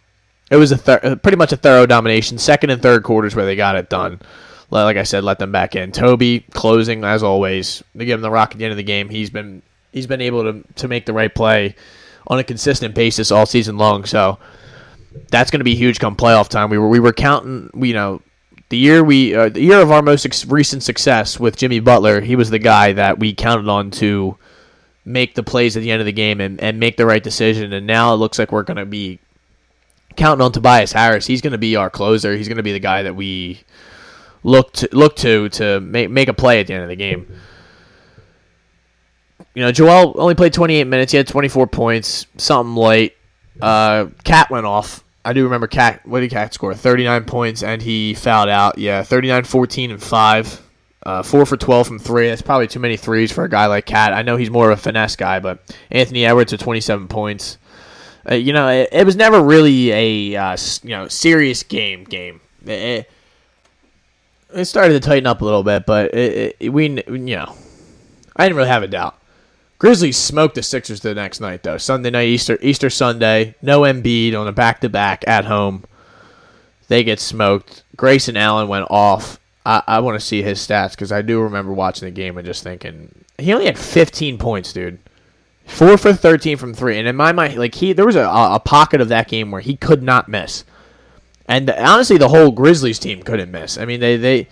it 0.52 0.56
was 0.56 0.70
a 0.70 0.76
thir- 0.76 1.16
pretty 1.16 1.38
much 1.38 1.52
a 1.52 1.56
thorough 1.56 1.86
domination. 1.86 2.36
Second 2.36 2.68
and 2.68 2.82
third 2.82 3.02
quarters 3.04 3.34
where 3.34 3.46
they 3.46 3.56
got 3.56 3.74
it 3.74 3.88
done. 3.88 4.20
Like 4.68 4.98
I 4.98 5.02
said, 5.02 5.24
let 5.24 5.38
them 5.38 5.50
back 5.50 5.74
in. 5.74 5.92
Toby 5.92 6.40
closing 6.52 7.04
as 7.04 7.22
always. 7.22 7.82
They 7.94 8.04
give 8.04 8.18
him 8.18 8.22
the 8.22 8.30
rock 8.30 8.52
at 8.52 8.58
the 8.58 8.64
end 8.64 8.72
of 8.72 8.76
the 8.76 8.82
game. 8.82 9.08
He's 9.08 9.30
been 9.30 9.62
he's 9.92 10.06
been 10.06 10.20
able 10.20 10.44
to 10.44 10.62
to 10.74 10.88
make 10.88 11.06
the 11.06 11.14
right 11.14 11.34
play 11.34 11.74
on 12.26 12.38
a 12.38 12.44
consistent 12.44 12.94
basis 12.94 13.30
all 13.30 13.46
season 13.46 13.78
long. 13.78 14.04
So 14.04 14.38
that's 15.30 15.50
going 15.50 15.60
to 15.60 15.64
be 15.64 15.74
huge 15.74 15.98
come 15.98 16.16
playoff 16.16 16.48
time. 16.48 16.68
We 16.68 16.78
were 16.78 16.88
we 16.88 17.00
were 17.00 17.12
counting. 17.14 17.70
You 17.74 17.94
know, 17.94 18.22
the 18.68 18.78
year 18.78 19.02
we 19.02 19.34
uh, 19.34 19.48
the 19.48 19.62
year 19.62 19.80
of 19.80 19.90
our 19.90 20.02
most 20.02 20.26
ex- 20.26 20.46
recent 20.46 20.82
success 20.82 21.40
with 21.40 21.56
Jimmy 21.56 21.80
Butler. 21.80 22.20
He 22.20 22.36
was 22.36 22.50
the 22.50 22.58
guy 22.58 22.92
that 22.92 23.18
we 23.18 23.34
counted 23.34 23.68
on 23.68 23.90
to 23.92 24.36
make 25.04 25.34
the 25.34 25.42
plays 25.42 25.76
at 25.76 25.80
the 25.82 25.90
end 25.90 26.00
of 26.00 26.06
the 26.06 26.12
game 26.12 26.40
and, 26.40 26.60
and 26.60 26.78
make 26.78 26.96
the 26.96 27.06
right 27.06 27.22
decision. 27.22 27.72
And 27.72 27.86
now 27.86 28.14
it 28.14 28.18
looks 28.18 28.38
like 28.38 28.52
we're 28.52 28.62
going 28.62 28.76
to 28.76 28.86
be 28.86 29.18
counting 30.16 30.44
on 30.44 30.52
Tobias 30.52 30.92
Harris. 30.92 31.26
He's 31.26 31.40
going 31.40 31.52
to 31.52 31.58
be 31.58 31.76
our 31.76 31.90
closer. 31.90 32.36
He's 32.36 32.48
going 32.48 32.56
to 32.56 32.62
be 32.62 32.72
the 32.72 32.80
guy 32.80 33.02
that 33.02 33.14
we 33.14 33.60
look 34.44 34.72
to 34.74 34.88
look 34.92 35.16
to 35.16 35.48
to 35.50 35.80
make 35.80 36.10
make 36.10 36.28
a 36.28 36.34
play 36.34 36.60
at 36.60 36.66
the 36.66 36.74
end 36.74 36.82
of 36.82 36.88
the 36.88 36.96
game. 36.96 37.26
You 39.54 39.62
know, 39.62 39.72
Joel 39.72 40.14
only 40.16 40.34
played 40.34 40.52
28 40.52 40.84
minutes. 40.84 41.12
He 41.12 41.18
had 41.18 41.26
24 41.26 41.66
points, 41.66 42.26
something 42.38 42.74
late. 42.74 43.16
Uh, 43.60 44.06
Cat 44.24 44.50
went 44.50 44.64
off. 44.64 45.04
I 45.24 45.34
do 45.34 45.44
remember 45.44 45.66
Cat. 45.66 46.06
What 46.06 46.20
did 46.20 46.30
Cat 46.30 46.54
score? 46.54 46.74
39 46.74 47.24
points, 47.24 47.62
and 47.62 47.82
he 47.82 48.14
fouled 48.14 48.48
out. 48.48 48.78
Yeah, 48.78 49.02
39, 49.02 49.44
14, 49.44 49.90
and 49.90 50.02
five. 50.02 50.60
Uh, 51.04 51.22
four 51.22 51.44
for 51.44 51.56
12 51.56 51.86
from 51.86 51.98
three. 51.98 52.28
That's 52.28 52.42
probably 52.42 52.68
too 52.68 52.78
many 52.78 52.96
threes 52.96 53.32
for 53.32 53.44
a 53.44 53.48
guy 53.48 53.66
like 53.66 53.86
Cat. 53.86 54.12
I 54.12 54.22
know 54.22 54.36
he's 54.36 54.50
more 54.50 54.70
of 54.70 54.78
a 54.78 54.80
finesse 54.80 55.16
guy, 55.16 55.40
but 55.40 55.58
Anthony 55.90 56.24
Edwards 56.24 56.52
at 56.52 56.60
27 56.60 57.08
points. 57.08 57.58
Uh, 58.30 58.34
you 58.34 58.52
know, 58.52 58.68
it, 58.68 58.88
it, 58.92 59.06
was 59.06 59.16
never 59.16 59.42
really 59.42 59.90
a 59.90 60.36
uh, 60.36 60.56
you 60.82 60.90
know 60.90 61.08
serious 61.08 61.62
game. 61.62 62.04
Game. 62.04 62.40
It, 62.64 63.10
it, 64.54 64.64
started 64.66 64.92
to 64.94 65.00
tighten 65.00 65.26
up 65.26 65.40
a 65.40 65.44
little 65.44 65.64
bit, 65.64 65.86
but 65.86 66.14
it, 66.14 66.72
we 66.72 66.88
you 66.88 67.36
know, 67.36 67.56
I 68.36 68.44
didn't 68.44 68.56
really 68.56 68.68
have 68.68 68.82
a 68.82 68.88
doubt. 68.88 69.18
Grizzlies 69.78 70.16
smoked 70.16 70.54
the 70.54 70.62
Sixers 70.62 71.00
the 71.00 71.14
next 71.14 71.40
night 71.40 71.64
though. 71.64 71.78
Sunday 71.78 72.10
night, 72.10 72.28
Easter 72.28 72.58
Easter 72.62 72.90
Sunday, 72.90 73.56
no 73.62 73.80
Embiid 73.80 74.38
on 74.38 74.46
a 74.46 74.52
back 74.52 74.80
to 74.82 74.88
back 74.88 75.24
at 75.26 75.44
home. 75.44 75.84
They 76.86 77.02
get 77.02 77.18
smoked. 77.18 77.82
Grayson 77.96 78.36
Allen 78.36 78.68
went 78.68 78.86
off. 78.90 79.40
I, 79.64 79.82
I 79.86 80.00
want 80.00 80.20
to 80.20 80.24
see 80.24 80.42
his 80.42 80.58
stats 80.60 80.90
because 80.90 81.10
I 81.10 81.22
do 81.22 81.40
remember 81.40 81.72
watching 81.72 82.06
the 82.06 82.12
game 82.12 82.36
and 82.36 82.46
just 82.46 82.62
thinking 82.62 83.12
he 83.38 83.52
only 83.52 83.66
had 83.66 83.78
15 83.78 84.38
points, 84.38 84.72
dude. 84.72 84.98
Four 85.66 85.96
for 85.96 86.12
13 86.12 86.56
from 86.56 86.74
three. 86.74 86.98
And 86.98 87.08
in 87.08 87.16
my 87.16 87.32
mind, 87.32 87.56
like 87.56 87.74
he, 87.74 87.92
there 87.92 88.06
was 88.06 88.16
a, 88.16 88.24
a 88.24 88.60
pocket 88.60 89.00
of 89.00 89.08
that 89.08 89.28
game 89.28 89.50
where 89.50 89.60
he 89.60 89.76
could 89.76 90.02
not 90.02 90.28
miss. 90.28 90.64
And 91.46 91.68
honestly, 91.70 92.18
the 92.18 92.28
whole 92.28 92.50
Grizzlies 92.50 92.98
team 92.98 93.22
couldn't 93.22 93.50
miss. 93.50 93.78
I 93.78 93.84
mean, 93.84 94.00
they, 94.00 94.16
they, 94.16 94.48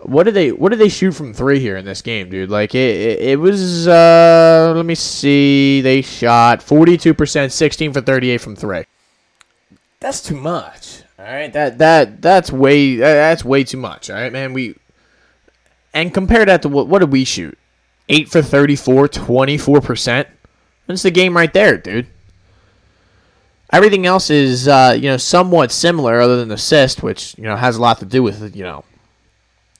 what 0.00 0.24
did 0.24 0.34
they, 0.34 0.52
what 0.52 0.70
did 0.70 0.78
they 0.78 0.88
shoot 0.88 1.12
from 1.12 1.34
three 1.34 1.58
here 1.58 1.76
in 1.76 1.84
this 1.84 2.02
game, 2.02 2.30
dude? 2.30 2.50
Like 2.50 2.74
it, 2.74 2.96
it, 2.96 3.20
it 3.20 3.40
was, 3.40 3.88
uh, 3.88 4.72
let 4.74 4.86
me 4.86 4.94
see. 4.94 5.80
They 5.80 6.02
shot 6.02 6.60
42%, 6.60 7.50
16 7.50 7.92
for 7.92 8.00
38 8.00 8.38
from 8.38 8.56
three. 8.56 8.84
That's 10.00 10.22
too 10.22 10.36
much. 10.36 11.02
All 11.18 11.24
right. 11.24 11.52
That, 11.52 11.78
that, 11.78 12.22
that's 12.22 12.52
way, 12.52 12.96
that's 12.96 13.44
way 13.44 13.64
too 13.64 13.78
much. 13.78 14.10
All 14.10 14.16
right, 14.16 14.32
man. 14.32 14.52
We, 14.52 14.76
and 15.92 16.14
compare 16.14 16.44
that 16.44 16.62
to 16.62 16.68
what, 16.68 16.86
what 16.86 17.00
did 17.00 17.10
we 17.10 17.24
shoot? 17.24 17.58
8 18.08 18.28
for 18.28 18.42
34, 18.42 19.08
24%. 19.08 20.26
That's 20.88 21.02
the 21.02 21.10
game 21.10 21.36
right 21.36 21.52
there, 21.52 21.76
dude. 21.76 22.08
Everything 23.70 24.06
else 24.06 24.30
is, 24.30 24.66
uh, 24.66 24.96
you 24.96 25.10
know, 25.10 25.18
somewhat 25.18 25.70
similar, 25.70 26.20
other 26.20 26.38
than 26.38 26.50
assist, 26.50 27.02
which 27.02 27.36
you 27.36 27.44
know 27.44 27.54
has 27.54 27.76
a 27.76 27.80
lot 27.80 27.98
to 27.98 28.06
do 28.06 28.22
with, 28.22 28.42
it, 28.42 28.56
you 28.56 28.64
know, 28.64 28.84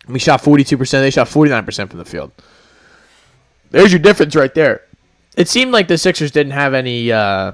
we 0.07 0.19
shot 0.19 0.43
forty 0.43 0.63
two 0.63 0.77
percent, 0.77 1.03
they 1.03 1.11
shot 1.11 1.27
forty 1.27 1.51
nine 1.51 1.65
percent 1.65 1.91
from 1.91 1.99
the 1.99 2.05
field. 2.05 2.31
There's 3.71 3.91
your 3.91 3.99
difference 3.99 4.37
right 4.37 4.55
there. 4.55 4.83
It 5.37 5.49
seemed 5.49 5.73
like 5.73 5.89
the 5.89 5.97
Sixers 5.97 6.31
didn't 6.31 6.53
have 6.53 6.75
any, 6.75 7.11
uh, 7.11 7.53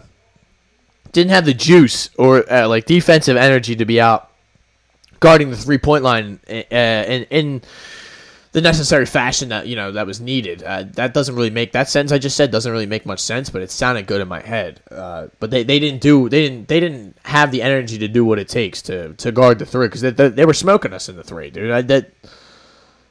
didn't 1.13 1.31
have 1.31 1.45
the 1.45 1.55
juice 1.55 2.11
or 2.19 2.51
uh, 2.53 2.67
like 2.67 2.87
defensive 2.87 3.37
energy 3.37 3.77
to 3.77 3.85
be 3.85 4.01
out 4.01 4.31
guarding 5.21 5.51
the 5.51 5.57
three 5.57 5.79
point 5.79 6.03
line 6.03 6.41
uh, 6.51 6.53
in, 6.53 7.23
in 7.31 7.63
the 8.55 8.61
necessary 8.61 9.05
fashion 9.05 9.49
that 9.49 9.67
you 9.67 9.75
know 9.75 9.91
that 9.91 10.07
was 10.07 10.21
needed. 10.21 10.63
Uh, 10.63 10.85
that 10.93 11.13
doesn't 11.13 11.35
really 11.35 11.51
make 11.51 11.73
that 11.73 11.89
sentence 11.89 12.13
I 12.13 12.19
just 12.19 12.37
said 12.37 12.53
doesn't 12.53 12.71
really 12.71 12.87
make 12.87 13.05
much 13.05 13.19
sense, 13.19 13.51
but 13.51 13.63
it 13.63 13.71
sounded 13.71 14.07
good 14.07 14.21
in 14.21 14.29
my 14.29 14.41
head. 14.41 14.81
Uh, 14.93 15.27
but 15.41 15.51
they, 15.51 15.65
they 15.65 15.81
didn't 15.81 16.01
do 16.01 16.29
they 16.29 16.49
didn't 16.49 16.69
they 16.69 16.79
didn't 16.79 17.19
have 17.25 17.51
the 17.51 17.63
energy 17.63 17.99
to 17.99 18.07
do 18.07 18.25
what 18.25 18.39
it 18.39 18.49
takes 18.49 18.81
to 18.83 19.13
to 19.15 19.33
guard 19.33 19.59
the 19.59 19.67
three 19.67 19.89
because 19.89 20.03
they, 20.03 20.11
they, 20.11 20.29
they 20.29 20.47
were 20.47 20.55
smoking 20.55 20.93
us 20.93 21.09
in 21.09 21.17
the 21.17 21.25
three, 21.25 21.51
dude. 21.51 21.73
I, 21.73 21.83
that 21.83 22.13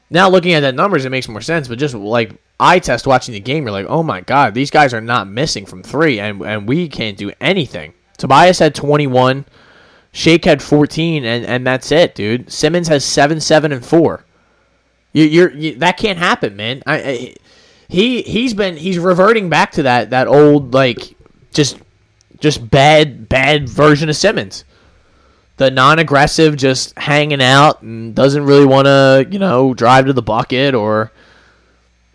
now 0.10 0.30
looking 0.30 0.54
at 0.54 0.62
that 0.62 0.76
numbers, 0.76 1.04
it 1.04 1.10
makes 1.10 1.28
more 1.28 1.42
sense. 1.42 1.68
But 1.68 1.78
just 1.78 1.94
like 1.94 2.42
eye 2.58 2.80
test 2.80 3.06
watching 3.06 3.34
the 3.34 3.42
game, 3.42 3.64
you're 3.64 3.74
like, 3.74 3.88
oh 3.90 4.02
my 4.02 4.22
god, 4.22 4.54
these 4.54 4.72
guys 4.72 4.94
are 4.94 5.02
not 5.02 5.28
missing 5.28 5.66
from 5.66 5.84
three, 5.84 6.22
and 6.22 6.42
and 6.42 6.70
we 6.70 6.88
can't 6.88 7.18
do 7.18 7.34
anything. 7.42 7.94
Tobias 8.18 8.60
had 8.60 8.76
21, 8.76 9.44
Shake 10.14 10.46
had 10.46 10.62
14, 10.62 11.26
and 11.26 11.46
and 11.46 11.68
that's 11.68 11.92
it, 11.92 12.16
dude. 12.16 12.50
Simmons 12.50 12.88
has 12.88 13.04
seven, 13.04 13.42
seven, 13.42 13.74
and 13.74 13.86
four. 13.86 14.24
You, 15.14 15.26
you're 15.26 15.52
you, 15.52 15.76
that 15.76 15.98
can't 15.98 16.18
happen, 16.20 16.56
man. 16.56 16.84
I, 16.86 16.96
I 16.96 17.36
he 17.88 18.24
he's 18.24 18.54
been 18.54 18.76
he's 18.76 18.98
reverting 18.98 19.50
back 19.50 19.72
to 19.74 19.84
that 19.84 20.10
that 20.10 20.28
old 20.28 20.74
like 20.74 21.16
just 21.54 21.78
just 22.40 22.70
bad 22.70 23.30
bad 23.30 23.70
version 23.70 24.10
of 24.10 24.16
Simmons. 24.16 24.66
The 25.58 25.70
non-aggressive, 25.70 26.58
just 26.58 26.98
hanging 26.98 27.42
out 27.42 27.84
and 27.84 28.16
doesn't 28.16 28.44
really 28.44 28.66
want 28.66 28.88
to 28.88 29.28
you 29.30 29.38
know 29.38 29.76
drive 29.76 30.08
to 30.08 30.14
the 30.14 30.24
bucket 30.24 30.74
or 30.74 31.12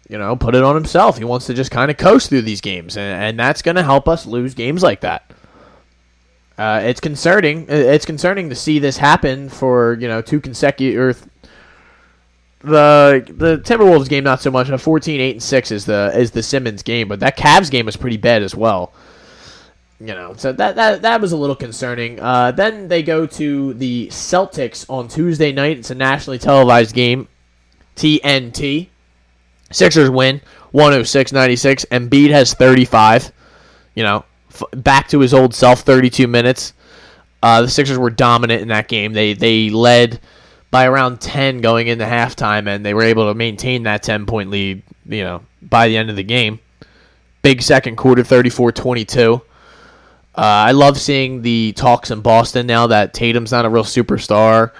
you 0.08 0.18
know 0.18 0.34
put 0.34 0.56
it 0.56 0.64
on 0.64 0.74
himself. 0.74 1.18
He 1.18 1.24
wants 1.24 1.46
to 1.46 1.54
just 1.54 1.70
kind 1.70 1.90
of 1.90 1.96
coast 1.96 2.28
through 2.28 2.42
these 2.42 2.60
games, 2.60 2.96
and, 2.96 3.22
and 3.22 3.38
that's 3.38 3.62
going 3.62 3.76
to 3.76 3.84
help 3.84 4.08
us 4.08 4.26
lose 4.26 4.54
games 4.54 4.82
like 4.82 5.02
that. 5.02 5.30
Uh, 6.58 6.80
it's 6.82 6.98
concerning. 6.98 7.66
It's 7.68 8.04
concerning 8.04 8.48
to 8.48 8.56
see 8.56 8.80
this 8.80 8.96
happen 8.96 9.48
for 9.48 9.96
you 10.00 10.08
know 10.08 10.20
two 10.20 10.40
consecutive 10.40 11.27
the 12.60 13.24
the 13.36 13.58
Timberwolves 13.58 14.08
game 14.08 14.24
not 14.24 14.40
so 14.40 14.50
much. 14.50 14.68
A 14.68 14.78
14 14.78 15.20
8 15.20 15.30
and 15.32 15.42
6 15.42 15.70
is 15.70 15.84
the 15.84 16.12
is 16.14 16.30
the 16.30 16.42
Simmons 16.42 16.82
game, 16.82 17.08
but 17.08 17.20
that 17.20 17.36
Cavs 17.36 17.70
game 17.70 17.86
was 17.86 17.96
pretty 17.96 18.16
bad 18.16 18.42
as 18.42 18.54
well. 18.54 18.92
You 20.00 20.14
know, 20.14 20.34
so 20.36 20.52
that 20.52 20.76
that 20.76 21.02
that 21.02 21.20
was 21.20 21.32
a 21.32 21.36
little 21.36 21.56
concerning. 21.56 22.20
Uh, 22.20 22.52
then 22.52 22.88
they 22.88 23.02
go 23.02 23.26
to 23.26 23.74
the 23.74 24.08
Celtics 24.08 24.86
on 24.88 25.08
Tuesday 25.08 25.52
night. 25.52 25.78
It's 25.78 25.90
a 25.90 25.94
nationally 25.94 26.38
televised 26.38 26.94
game. 26.94 27.28
TNT. 27.96 28.88
Sixers 29.70 30.08
win 30.08 30.40
106-96. 30.72 31.84
Embiid 31.88 32.30
has 32.30 32.54
35. 32.54 33.32
You 33.94 34.02
know, 34.04 34.24
f- 34.50 34.62
back 34.82 35.08
to 35.08 35.18
his 35.18 35.34
old 35.34 35.54
self 35.54 35.80
32 35.80 36.26
minutes. 36.26 36.72
Uh, 37.42 37.62
the 37.62 37.68
Sixers 37.68 37.98
were 37.98 38.10
dominant 38.10 38.62
in 38.62 38.68
that 38.68 38.88
game. 38.88 39.12
They 39.12 39.32
they 39.32 39.70
led 39.70 40.20
by 40.70 40.86
around 40.86 41.20
10 41.20 41.60
going 41.60 41.88
into 41.88 42.04
halftime, 42.04 42.68
and 42.68 42.84
they 42.84 42.94
were 42.94 43.02
able 43.02 43.28
to 43.28 43.34
maintain 43.34 43.84
that 43.84 44.02
10 44.02 44.26
point 44.26 44.50
lead, 44.50 44.82
you 45.06 45.24
know, 45.24 45.42
by 45.62 45.88
the 45.88 45.96
end 45.96 46.10
of 46.10 46.16
the 46.16 46.22
game. 46.22 46.60
Big 47.42 47.62
second 47.62 47.96
quarter, 47.96 48.22
34 48.22 48.72
22. 48.72 49.34
Uh, 49.34 50.40
I 50.40 50.72
love 50.72 50.98
seeing 50.98 51.42
the 51.42 51.72
talks 51.72 52.10
in 52.10 52.20
Boston 52.20 52.66
now 52.66 52.88
that 52.88 53.12
Tatum's 53.12 53.50
not 53.50 53.64
a 53.64 53.68
real 53.68 53.84
superstar, 53.84 54.72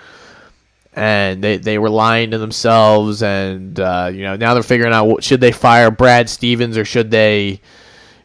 and 0.93 1.43
they, 1.43 1.57
they 1.57 1.79
were 1.79 1.91
lying 1.91 2.31
to 2.31 2.39
themselves, 2.39 3.23
and 3.23 3.79
uh, 3.81 4.11
you 4.13 4.23
know 4.23 4.37
now 4.37 4.55
they're 4.55 4.63
figuring 4.63 4.93
out 4.93 5.25
should 5.25 5.41
they 5.41 5.53
fire 5.53 5.91
Brad 5.91 6.29
Stevens 6.29 6.77
or 6.77 6.85
should 6.85 7.11
they, 7.11 7.61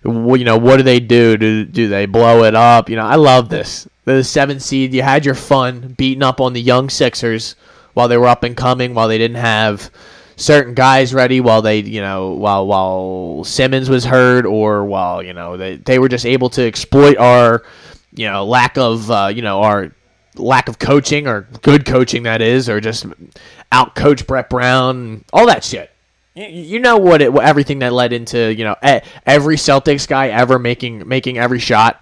you 0.04 0.43
know, 0.43 0.58
what 0.58 0.78
do 0.78 0.84
they 0.84 0.99
do? 0.99 1.38
Do 1.38 1.65
do 1.65 1.88
they 1.88 2.06
blow 2.06 2.43
it 2.43 2.56
up? 2.56 2.89
You 2.89 2.97
know, 2.97 3.06
I 3.06 3.15
love 3.15 3.49
this 3.49 3.88
the 4.06 4.24
seven 4.24 4.60
seed. 4.60 4.94
You 4.94 5.02
had 5.02 5.26
your 5.26 5.36
fun 5.36 5.96
beating 5.98 6.24
up 6.24 6.42
on 6.42 6.54
the 6.54 6.62
young 6.62 6.89
Sixers 6.89 7.56
while 7.94 8.08
they 8.08 8.18
were 8.18 8.28
up 8.28 8.44
and 8.44 8.58
coming, 8.58 8.94
while 8.94 9.08
they 9.08 9.18
didn't 9.18 9.38
have 9.38 9.92
certain 10.36 10.74
guys 10.74 11.13
ready, 11.13 11.39
while 11.39 11.62
they, 11.62 11.80
you 11.80 12.02
know, 12.02 12.32
while 12.32 12.66
while 12.68 13.44
Simmons 13.44 13.89
was 13.89 14.06
hurt, 14.06 14.46
or 14.46 14.86
while 14.86 15.24
you 15.24 15.34
know 15.34 15.58
they 15.58 15.78
they 15.78 16.00
were 16.00 16.10
just 16.10 16.26
able 16.26 16.50
to 16.52 16.66
exploit 16.66 17.18
our, 17.18 17.63
you 18.13 18.30
know, 18.30 18.46
lack 18.46 18.78
of, 18.78 19.10
uh, 19.10 19.32
you 19.34 19.42
know, 19.42 19.62
our 19.62 19.92
lack 20.36 20.68
of 20.68 20.80
coaching 20.80 21.28
or 21.28 21.48
good 21.62 21.86
coaching 21.86 22.24
that 22.24 22.42
is, 22.42 22.70
or 22.70 22.82
just 22.82 23.06
out 23.72 23.96
coach 23.96 24.26
Brett 24.28 24.50
Brown, 24.50 25.24
all 25.32 25.48
that 25.48 25.63
shit. 25.63 25.89
You, 26.36 26.80
know 26.80 26.98
what 26.98 27.22
it 27.22 27.32
everything 27.36 27.80
that 27.80 27.94
led 27.94 28.12
into 28.12 28.52
you 28.52 28.63
know 28.63 28.76
every 28.82 29.56
Celtics 29.56 30.08
guy 30.08 30.30
ever 30.30 30.58
making 30.58 31.08
making 31.08 31.38
every 31.38 31.60
shot 31.60 32.02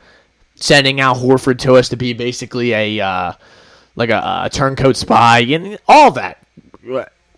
sending 0.61 0.99
Al 0.99 1.15
Horford 1.15 1.59
to 1.59 1.75
us 1.75 1.89
to 1.89 1.97
be 1.97 2.13
basically 2.13 2.73
a 2.73 2.99
uh, 2.99 3.33
like 3.95 4.09
a, 4.09 4.41
a 4.45 4.49
turncoat 4.49 4.95
spy 4.95 5.39
and 5.39 5.77
all 5.87 6.11
that. 6.11 6.45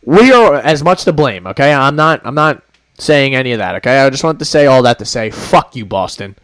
We 0.06 0.32
are 0.32 0.56
as 0.56 0.84
much 0.84 1.06
to 1.06 1.14
blame. 1.14 1.48
Okay, 1.48 1.74
I'm 1.74 1.96
not. 1.96 2.22
I'm 2.26 2.36
not 2.36 2.62
saying 2.98 3.36
any 3.36 3.54
of 3.54 3.60
that. 3.60 3.76
Okay, 3.76 4.00
I 4.00 4.10
just 4.10 4.24
want 4.24 4.40
to 4.40 4.46
say 4.46 4.66
all 4.66 4.84
that 4.84 5.00
to 5.00 5.06
say, 5.06 5.32
fuck 5.32 5.76
you, 5.76 5.86
Boston. 5.86 6.36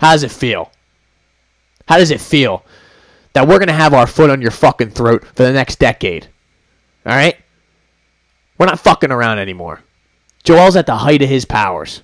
How 0.00 0.12
does 0.12 0.22
it 0.22 0.30
feel? 0.30 0.70
How 1.88 1.98
does 1.98 2.10
it 2.10 2.20
feel 2.20 2.64
that 3.32 3.46
we're 3.46 3.58
gonna 3.58 3.72
have 3.72 3.94
our 3.94 4.06
foot 4.06 4.30
on 4.30 4.42
your 4.42 4.50
fucking 4.50 4.90
throat 4.90 5.24
for 5.24 5.42
the 5.44 5.52
next 5.52 5.78
decade? 5.78 6.28
All 7.06 7.14
right, 7.14 7.36
we're 8.58 8.66
not 8.66 8.80
fucking 8.80 9.12
around 9.12 9.38
anymore. 9.38 9.82
Joel's 10.42 10.76
at 10.76 10.86
the 10.86 10.96
height 10.96 11.22
of 11.22 11.28
his 11.28 11.44
powers. 11.44 12.02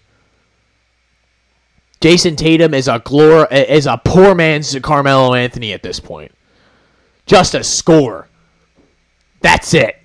Jayson 2.00 2.36
Tatum 2.36 2.72
is 2.72 2.88
a 2.88 2.98
glor- 2.98 3.50
is 3.52 3.86
a 3.86 4.00
poor 4.02 4.34
man's 4.34 4.76
Carmelo 4.80 5.34
Anthony 5.34 5.72
at 5.72 5.82
this 5.82 6.00
point. 6.00 6.32
Just 7.26 7.54
a 7.54 7.62
score. 7.62 8.28
That's 9.42 9.74
it. 9.74 9.96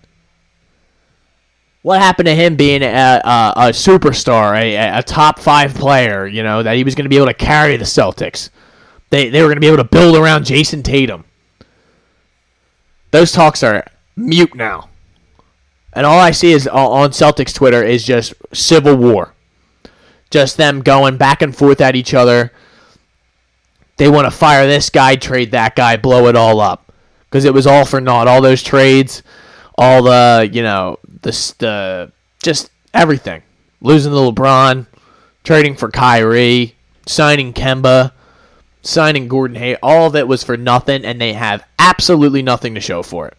What 1.84 2.02
happened 2.02 2.26
to 2.26 2.36
him 2.36 2.56
being 2.56 2.82
a, 2.82 3.22
a, 3.24 3.54
a 3.56 3.70
superstar, 3.70 4.60
a, 4.60 4.98
a 4.98 5.04
top 5.04 5.40
five 5.40 5.74
player? 5.74 6.28
You 6.28 6.44
know 6.44 6.64
that 6.64 6.76
he 6.76 6.84
was 6.84 6.96
going 6.96 7.06
to 7.06 7.10
be 7.10 7.18
able 7.18 7.28
to 7.28 7.34
carry 7.34 7.78
the 7.78 7.86
Celtics. 7.86 8.50
They 9.10 9.30
they 9.30 9.42
were 9.42 9.48
going 9.48 9.58
to 9.58 9.62
be 9.62 9.68
able 9.68 9.78
to 9.78 9.84
build 9.86 10.18
around 10.18 10.46
Jayson 10.46 10.84
Tatum. 10.84 11.24
Those 13.12 13.32
talks 13.32 13.64
are 13.64 13.86
mute 14.18 14.54
now, 14.54 14.90
and 15.94 16.06
all 16.06 16.20
I 16.20 16.32
see 16.32 16.52
is 16.52 16.68
uh, 16.68 16.72
on 16.74 17.12
Celtics 17.12 17.54
Twitter 17.54 17.82
is 17.82 18.04
just 18.04 18.34
civil 18.52 18.98
war 18.98 19.35
just 20.30 20.58
them 20.58 20.82
going 20.82 21.18
back 21.18 21.42
and 21.42 21.56
forth 21.56 21.82
at 21.82 21.96
each 21.96 22.14
other. 22.14 22.52
They 23.98 24.10
want 24.10 24.26
to 24.26 24.32
fire 24.32 24.68
this 24.68 24.90
guy, 24.90 25.16
trade 25.16 25.52
that 25.52 25.76
guy, 25.76 25.98
blow 25.98 26.28
it 26.28 26.36
all 26.36 26.60
up 26.60 26.92
because 27.36 27.46
it 27.46 27.54
was 27.54 27.68
all 27.68 27.86
for 27.86 28.02
naught. 28.02 28.28
All 28.28 28.42
those 28.42 28.64
trades, 28.64 29.24
all 29.78 30.04
the 30.04 30.50
you 30.52 30.64
know 30.64 31.00
the 31.22 31.32
the 31.60 32.12
just 32.42 32.72
everything. 32.94 33.42
Losing 33.82 34.14
the 34.14 34.20
LeBron, 34.20 34.88
trading 35.44 35.76
for 35.76 35.92
Kyrie, 35.92 36.76
signing 37.06 37.54
Kemba, 37.54 38.14
signing 38.82 39.28
Gordon 39.28 39.58
Hay, 39.58 39.76
all 39.84 40.08
of 40.08 40.16
it 40.16 40.28
was 40.28 40.44
for 40.44 40.58
nothing, 40.58 41.06
and 41.06 41.20
they 41.20 41.34
have 41.34 41.66
absolutely 41.78 42.42
nothing 42.42 42.74
to 42.76 42.82
show 42.82 43.04
for 43.04 43.28
it. 43.28 43.38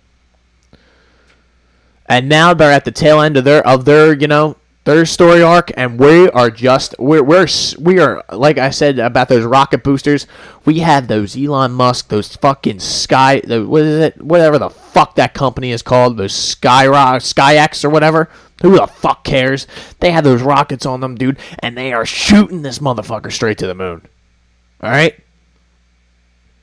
And 2.06 2.28
now 2.28 2.54
they're 2.54 2.70
at 2.70 2.84
the 2.84 2.92
tail 2.92 3.20
end 3.20 3.36
of 3.36 3.44
their 3.44 3.66
of 3.66 3.84
their 3.84 4.12
you 4.12 4.28
know 4.28 4.56
their 4.94 5.04
story 5.04 5.42
arc, 5.42 5.72
and 5.76 5.98
we 5.98 6.30
are 6.30 6.50
just 6.50 6.94
we're 6.98 7.22
we're 7.22 7.48
we 7.78 7.98
are 7.98 8.24
like 8.32 8.56
I 8.56 8.70
said 8.70 8.98
about 8.98 9.28
those 9.28 9.44
rocket 9.44 9.82
boosters. 9.82 10.26
We 10.64 10.78
have 10.78 11.08
those 11.08 11.36
Elon 11.36 11.72
Musk, 11.72 12.08
those 12.08 12.34
fucking 12.36 12.80
Sky, 12.80 13.40
the, 13.40 13.66
what 13.66 13.82
is 13.82 14.00
it, 14.00 14.22
whatever 14.22 14.58
the 14.58 14.70
fuck 14.70 15.16
that 15.16 15.34
company 15.34 15.72
is 15.72 15.82
called, 15.82 16.16
those 16.16 16.32
Skyrock, 16.32 17.16
SkyX 17.16 17.84
or 17.84 17.90
whatever. 17.90 18.28
Who 18.62 18.76
the 18.76 18.86
fuck 18.86 19.24
cares? 19.24 19.66
They 20.00 20.12
have 20.12 20.24
those 20.24 20.40
rockets 20.40 20.86
on 20.86 21.00
them, 21.00 21.16
dude, 21.16 21.38
and 21.58 21.76
they 21.76 21.92
are 21.92 22.06
shooting 22.06 22.62
this 22.62 22.78
motherfucker 22.78 23.30
straight 23.30 23.58
to 23.58 23.66
the 23.66 23.74
moon. 23.74 24.06
All 24.80 24.90
right. 24.90 25.18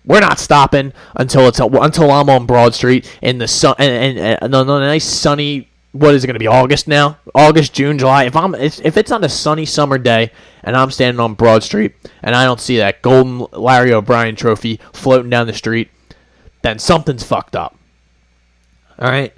We're 0.05 0.21
not 0.21 0.39
stopping 0.39 0.93
until 1.15 1.47
it's 1.47 1.59
until 1.59 2.11
I'm 2.11 2.29
on 2.29 2.45
Broad 2.45 2.73
Street 2.73 3.09
in 3.21 3.37
the 3.37 3.47
sun 3.47 3.75
and, 3.79 4.17
and, 4.17 4.39
and 4.41 4.55
a 4.55 4.63
nice 4.63 5.05
sunny 5.05 5.69
what 5.93 6.15
is 6.15 6.23
it 6.23 6.27
going 6.27 6.35
to 6.35 6.39
be 6.39 6.47
August 6.47 6.87
now? 6.87 7.17
August, 7.33 7.73
June, 7.73 7.97
July. 7.97 8.25
If 8.25 8.35
I'm 8.35 8.55
if 8.55 8.97
it's 8.97 9.11
on 9.11 9.23
a 9.23 9.29
sunny 9.29 9.65
summer 9.65 9.97
day 9.97 10.31
and 10.63 10.75
I'm 10.75 10.91
standing 10.91 11.19
on 11.19 11.35
Broad 11.35 11.63
Street 11.63 11.93
and 12.21 12.35
I 12.35 12.45
don't 12.45 12.59
see 12.59 12.77
that 12.77 13.01
golden 13.01 13.45
Larry 13.51 13.93
O'Brien 13.93 14.35
trophy 14.35 14.79
floating 14.91 15.29
down 15.29 15.47
the 15.47 15.53
street, 15.53 15.89
then 16.63 16.79
something's 16.79 17.23
fucked 17.23 17.55
up. 17.55 17.77
All 18.97 19.09
right. 19.09 19.33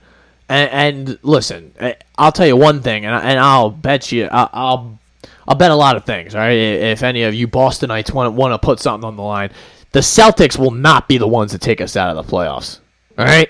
And, 0.48 0.70
and 1.08 1.20
listen, 1.24 1.74
eh, 1.80 1.96
I'll 2.18 2.32
tell 2.32 2.48
you 2.48 2.56
one 2.56 2.82
thing, 2.82 3.04
and, 3.04 3.16
I, 3.16 3.22
and 3.22 3.40
I'll 3.40 3.72
bet 3.72 4.12
you, 4.12 4.26
I'll, 4.26 4.50
I'll, 4.54 5.00
I'll 5.48 5.56
bet 5.56 5.72
a 5.72 5.76
lot 5.76 5.96
of 5.96 6.06
things. 6.06 6.36
All 6.36 6.42
right, 6.42 6.52
if 6.52 7.02
any 7.02 7.24
of 7.24 7.34
you 7.34 7.48
Bostonites 7.48 8.14
want 8.14 8.36
want 8.36 8.54
to 8.54 8.64
put 8.64 8.80
something 8.80 9.08
on 9.08 9.16
the 9.16 9.24
line, 9.24 9.50
the 9.92 10.02
Celtics 10.02 10.58
will 10.58 10.70
not 10.70 11.08
be 11.08 11.18
the 11.18 11.28
ones 11.28 11.52
to 11.52 11.58
take 11.58 11.82
us 11.82 11.96
out 11.96 12.16
of 12.16 12.24
the 12.24 12.32
playoffs. 12.32 12.80
All 13.18 13.26
right. 13.26 13.50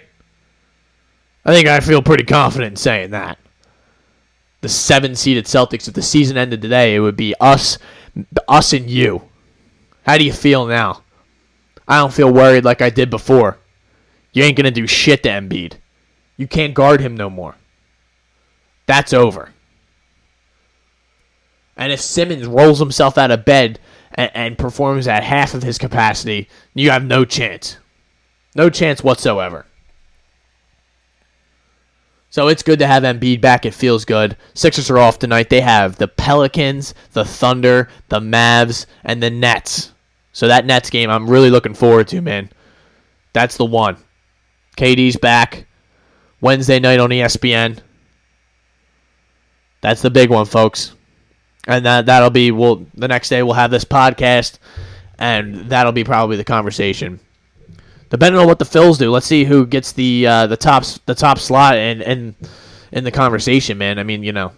I 1.45 1.53
think 1.53 1.67
I 1.67 1.79
feel 1.79 2.01
pretty 2.01 2.23
confident 2.23 2.71
in 2.71 2.75
saying 2.75 3.11
that. 3.11 3.37
The 4.61 4.69
seven 4.69 5.15
seeded 5.15 5.45
Celtics, 5.45 5.87
if 5.87 5.93
the 5.93 6.01
season 6.01 6.37
ended 6.37 6.61
today, 6.61 6.95
it 6.95 6.99
would 6.99 7.15
be 7.15 7.35
us, 7.39 7.77
us 8.47 8.73
and 8.73 8.89
you. 8.89 9.21
How 10.05 10.17
do 10.17 10.23
you 10.23 10.33
feel 10.33 10.65
now? 10.65 11.03
I 11.87 11.99
don't 11.99 12.13
feel 12.13 12.33
worried 12.33 12.65
like 12.65 12.81
I 12.81 12.89
did 12.89 13.11
before. 13.11 13.59
You 14.33 14.43
ain't 14.43 14.57
gonna 14.57 14.71
do 14.71 14.87
shit 14.87 15.21
to 15.23 15.29
Embiid. 15.29 15.73
You 16.35 16.47
can't 16.47 16.73
guard 16.73 16.99
him 16.99 17.15
no 17.15 17.29
more. 17.29 17.55
that's 18.87 19.13
over. 19.13 19.51
And 21.77 21.91
if 21.91 22.01
Simmons 22.01 22.45
rolls 22.45 22.79
himself 22.79 23.17
out 23.17 23.31
of 23.31 23.45
bed 23.45 23.79
and, 24.13 24.31
and 24.33 24.57
performs 24.57 25.07
at 25.07 25.23
half 25.23 25.53
of 25.53 25.63
his 25.63 25.77
capacity, 25.77 26.47
you 26.73 26.89
have 26.89 27.05
no 27.05 27.25
chance. 27.25 27.77
No 28.55 28.69
chance 28.69 29.03
whatsoever. 29.03 29.65
So 32.35 32.49
it's 32.49 32.63
good 32.63 32.79
to 32.79 32.87
have 32.87 33.03
Embiid 33.03 33.39
back. 33.39 33.65
It 33.65 33.73
feels 33.73 34.03
good. 34.03 34.35
Sixers 34.55 34.91
are 34.91 34.97
off 34.97 35.19
tonight. 35.19 35.49
They 35.49 35.61
have 35.61 35.95
the 35.95 36.09
Pelicans, 36.09 36.93
the 37.13 37.23
Thunder, 37.23 37.87
the 38.09 38.19
Mavs, 38.19 38.87
and 39.05 39.23
the 39.23 39.29
Nets. 39.29 39.93
So 40.33 40.49
that 40.49 40.65
Nets 40.65 40.89
game 40.89 41.09
I'm 41.09 41.29
really 41.29 41.49
looking 41.49 41.73
forward 41.73 42.09
to, 42.09 42.19
man. 42.19 42.49
That's 43.31 43.55
the 43.55 43.63
one. 43.63 43.95
KD's 44.75 45.15
back. 45.15 45.65
Wednesday 46.41 46.77
night 46.77 46.99
on 46.99 47.09
ESPN. 47.09 47.79
That's 49.79 50.01
the 50.01 50.11
big 50.11 50.29
one, 50.29 50.45
folks. 50.45 50.93
And 51.69 51.85
that 51.85 52.05
that'll 52.07 52.31
be 52.31 52.51
we'll 52.51 52.85
the 52.95 53.07
next 53.07 53.29
day 53.29 53.43
we'll 53.43 53.53
have 53.53 53.71
this 53.71 53.85
podcast 53.85 54.59
and 55.17 55.69
that'll 55.69 55.93
be 55.93 56.03
probably 56.03 56.35
the 56.35 56.43
conversation 56.43 57.21
depending 58.09 58.39
on 58.39 58.47
what 58.47 58.59
the 58.59 58.65
Phils 58.65 58.97
do, 58.97 59.11
let's 59.11 59.25
see 59.25 59.43
who 59.43 59.65
gets 59.65 59.91
the 59.91 60.27
uh, 60.27 60.47
the 60.47 60.57
top 60.57 60.83
the 61.05 61.15
top 61.15 61.39
slot 61.39 61.75
and 61.75 62.01
and 62.01 62.35
in 62.91 63.03
the 63.03 63.11
conversation, 63.11 63.77
man. 63.77 63.99
I 63.99 64.03
mean, 64.03 64.23
you 64.23 64.31
know, 64.31 64.51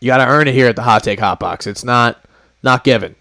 you 0.00 0.06
got 0.06 0.18
to 0.18 0.26
earn 0.26 0.48
it 0.48 0.54
here 0.54 0.68
at 0.68 0.76
the 0.76 0.82
Hot 0.82 1.04
Take 1.04 1.20
Hot 1.20 1.38
Box. 1.38 1.66
It's 1.66 1.84
not 1.84 2.22
not 2.62 2.84
given. 2.84 3.14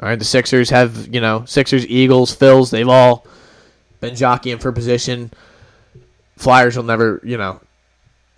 All 0.00 0.08
right, 0.08 0.18
the 0.18 0.24
Sixers 0.24 0.70
have 0.70 1.12
you 1.12 1.20
know 1.20 1.44
Sixers, 1.46 1.86
Eagles, 1.86 2.36
Phils. 2.36 2.70
They've 2.70 2.88
all 2.88 3.26
been 4.00 4.16
jockeying 4.16 4.58
for 4.58 4.72
position. 4.72 5.30
Flyers 6.36 6.76
will 6.76 6.84
never, 6.84 7.20
you 7.22 7.38
know, 7.38 7.60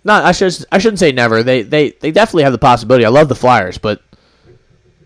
not 0.03 0.23
I 0.23 0.31
should 0.31 0.53
I 0.71 0.77
shouldn't 0.77 0.99
say 0.99 1.11
never. 1.11 1.41
They 1.43 1.63
they 1.63 1.91
they 1.91 2.11
definitely 2.11 2.43
have 2.43 2.53
the 2.53 2.59
possibility. 2.59 3.05
I 3.05 3.09
love 3.09 3.27
the 3.27 3.35
Flyers, 3.35 3.77
but 3.79 4.01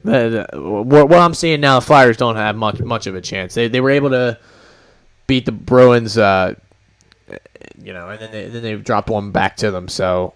what, 0.04 1.10
what 1.10 1.20
I'm 1.20 1.34
seeing 1.34 1.62
now, 1.62 1.80
the 1.80 1.86
Flyers 1.86 2.18
don't 2.18 2.36
have 2.36 2.56
much 2.56 2.82
much 2.82 3.08
of 3.08 3.16
a 3.16 3.22
chance. 3.22 3.54
They 3.54 3.68
they 3.70 3.80
were 3.80 3.92
able 3.92 4.10
to 4.10 4.38
beat 5.32 5.46
the 5.46 5.52
Bruins, 5.54 6.18
uh, 6.18 6.56
you 7.82 7.94
know, 7.94 8.10
and 8.10 8.20
then 8.20 8.32
they, 8.34 8.50
then 8.50 8.62
they 8.62 8.76
dropped 8.76 9.10
one 9.10 9.32
back 9.32 9.56
to 9.56 9.72
them. 9.72 9.88
So, 9.88 10.34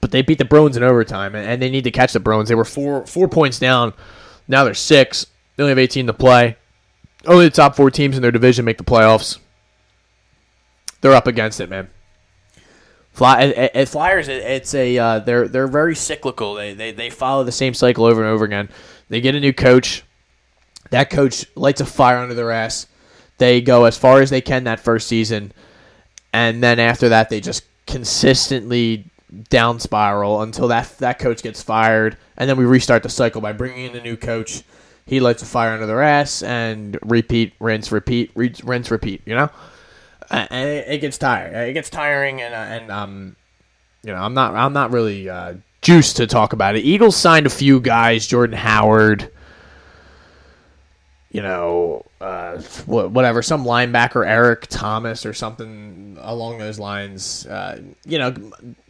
but 0.00 0.12
they 0.12 0.22
beat 0.22 0.38
the 0.38 0.44
Bruins 0.44 0.76
in 0.76 0.84
overtime, 0.84 1.34
and, 1.34 1.44
and 1.44 1.60
they 1.60 1.68
need 1.68 1.82
to 1.82 1.90
catch 1.90 2.12
the 2.12 2.20
Bruins. 2.20 2.48
They 2.48 2.54
were 2.54 2.64
four 2.64 3.04
four 3.04 3.26
points 3.26 3.58
down. 3.58 3.94
Now 4.46 4.62
they're 4.62 4.74
six. 4.74 5.26
They 5.56 5.64
only 5.64 5.72
have 5.72 5.78
18 5.78 6.06
to 6.06 6.12
play. 6.12 6.56
Only 7.26 7.46
the 7.46 7.50
top 7.50 7.74
four 7.74 7.90
teams 7.90 8.14
in 8.14 8.22
their 8.22 8.30
division 8.30 8.64
make 8.64 8.78
the 8.78 8.84
playoffs. 8.84 9.40
They're 11.00 11.10
up 11.10 11.26
against 11.26 11.58
it, 11.58 11.68
man. 11.68 11.90
Fly, 13.10 13.42
at, 13.46 13.88
Flyers, 13.88 14.28
it's 14.28 14.72
a 14.72 14.98
uh, 14.98 15.18
they're 15.18 15.48
they're 15.48 15.66
very 15.66 15.96
cyclical. 15.96 16.54
They, 16.54 16.74
they 16.74 16.92
they 16.92 17.10
follow 17.10 17.42
the 17.42 17.50
same 17.50 17.74
cycle 17.74 18.04
over 18.04 18.22
and 18.22 18.30
over 18.30 18.44
again. 18.44 18.68
They 19.08 19.20
get 19.20 19.34
a 19.34 19.40
new 19.40 19.52
coach. 19.52 20.04
That 20.90 21.10
coach 21.10 21.44
lights 21.56 21.80
a 21.80 21.86
fire 21.86 22.18
under 22.18 22.34
their 22.34 22.52
ass. 22.52 22.86
They 23.38 23.60
go 23.60 23.84
as 23.84 23.98
far 23.98 24.22
as 24.22 24.30
they 24.30 24.40
can 24.40 24.64
that 24.64 24.80
first 24.80 25.08
season, 25.08 25.52
and 26.32 26.62
then 26.62 26.78
after 26.78 27.10
that, 27.10 27.28
they 27.28 27.40
just 27.40 27.64
consistently 27.86 29.04
down 29.50 29.78
spiral 29.80 30.42
until 30.42 30.68
that 30.68 30.98
that 30.98 31.18
coach 31.18 31.42
gets 31.42 31.62
fired, 31.62 32.16
and 32.36 32.48
then 32.48 32.56
we 32.56 32.64
restart 32.64 33.02
the 33.02 33.08
cycle 33.08 33.40
by 33.40 33.52
bringing 33.52 33.90
in 33.90 33.96
a 33.96 34.02
new 34.02 34.16
coach. 34.16 34.62
He 35.04 35.20
lights 35.20 35.42
a 35.42 35.46
fire 35.46 35.72
under 35.72 35.86
their 35.86 36.02
ass, 36.02 36.42
and 36.42 36.98
repeat, 37.02 37.52
rinse, 37.60 37.92
repeat, 37.92 38.30
rinse, 38.34 38.90
repeat. 38.90 39.22
You 39.26 39.34
know, 39.34 39.50
and 40.30 40.68
it, 40.68 40.88
it 40.88 40.98
gets 40.98 41.18
tired. 41.18 41.54
It 41.54 41.74
gets 41.74 41.90
tiring, 41.90 42.40
and 42.40 42.54
uh, 42.54 42.56
and 42.56 42.90
um, 42.90 43.36
you 44.02 44.12
know, 44.12 44.18
I'm 44.18 44.34
not 44.34 44.54
I'm 44.54 44.72
not 44.72 44.92
really 44.92 45.28
uh, 45.28 45.54
juiced 45.82 46.16
to 46.16 46.26
talk 46.26 46.52
about 46.52 46.76
it. 46.76 46.84
Eagles 46.84 47.16
signed 47.16 47.46
a 47.46 47.50
few 47.50 47.80
guys, 47.80 48.26
Jordan 48.26 48.56
Howard 48.56 49.30
you 51.30 51.42
know, 51.42 52.04
uh, 52.20 52.58
whatever, 52.86 53.42
some 53.42 53.64
linebacker, 53.64 54.26
Eric 54.26 54.68
Thomas 54.68 55.26
or 55.26 55.34
something 55.34 56.16
along 56.20 56.58
those 56.58 56.78
lines. 56.78 57.46
Uh, 57.46 57.82
you 58.04 58.18
know, 58.18 58.34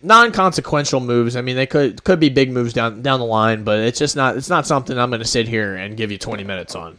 non-consequential 0.02 1.00
moves. 1.00 1.34
I 1.34 1.40
mean, 1.40 1.56
they 1.56 1.66
could 1.66 2.04
could 2.04 2.20
be 2.20 2.28
big 2.28 2.52
moves 2.52 2.72
down 2.72 3.02
down 3.02 3.20
the 3.20 3.26
line, 3.26 3.64
but 3.64 3.78
it's 3.80 3.98
just 3.98 4.16
not. 4.16 4.36
It's 4.36 4.50
not 4.50 4.66
something 4.66 4.98
I'm 4.98 5.10
going 5.10 5.22
to 5.22 5.26
sit 5.26 5.48
here 5.48 5.76
and 5.76 5.96
give 5.96 6.12
you 6.12 6.18
20 6.18 6.44
minutes 6.44 6.74
on. 6.74 6.98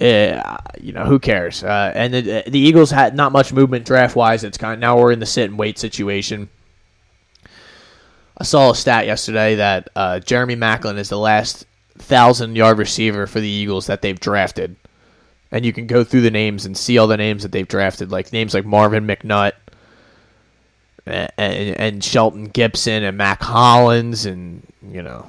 Uh, 0.00 0.56
you 0.80 0.92
know, 0.92 1.04
who 1.04 1.18
cares? 1.18 1.64
Uh, 1.64 1.92
and 1.94 2.14
the, 2.14 2.44
the 2.46 2.58
Eagles 2.58 2.90
had 2.90 3.16
not 3.16 3.32
much 3.32 3.52
movement 3.52 3.84
draft 3.84 4.14
wise. 4.14 4.44
It's 4.44 4.56
kind 4.56 4.74
of 4.74 4.78
now 4.78 4.96
we're 4.98 5.10
in 5.10 5.18
the 5.18 5.26
sit 5.26 5.50
and 5.50 5.58
wait 5.58 5.76
situation. 5.78 6.48
I 8.38 8.44
saw 8.44 8.70
a 8.70 8.76
stat 8.76 9.06
yesterday 9.06 9.56
that 9.56 9.88
uh, 9.96 10.20
Jeremy 10.20 10.54
Maclin 10.54 10.98
is 10.98 11.08
the 11.08 11.18
last 11.18 11.66
thousand 11.98 12.56
yard 12.56 12.78
receiver 12.78 13.26
for 13.26 13.40
the 13.40 13.48
Eagles 13.48 13.86
that 13.86 14.02
they've 14.02 14.18
drafted. 14.18 14.76
And 15.50 15.64
you 15.64 15.72
can 15.72 15.86
go 15.86 16.04
through 16.04 16.20
the 16.20 16.30
names 16.30 16.66
and 16.66 16.76
see 16.76 16.98
all 16.98 17.06
the 17.06 17.16
names 17.16 17.42
that 17.42 17.52
they've 17.52 17.66
drafted, 17.66 18.10
like 18.10 18.32
names 18.32 18.52
like 18.52 18.66
Marvin 18.66 19.06
McNutt 19.06 19.52
and, 21.06 21.32
and, 21.38 21.76
and 21.80 22.04
Shelton 22.04 22.44
Gibson 22.44 23.02
and 23.02 23.16
Mack 23.16 23.42
Hollins 23.42 24.26
and 24.26 24.62
you 24.82 25.02
know 25.02 25.28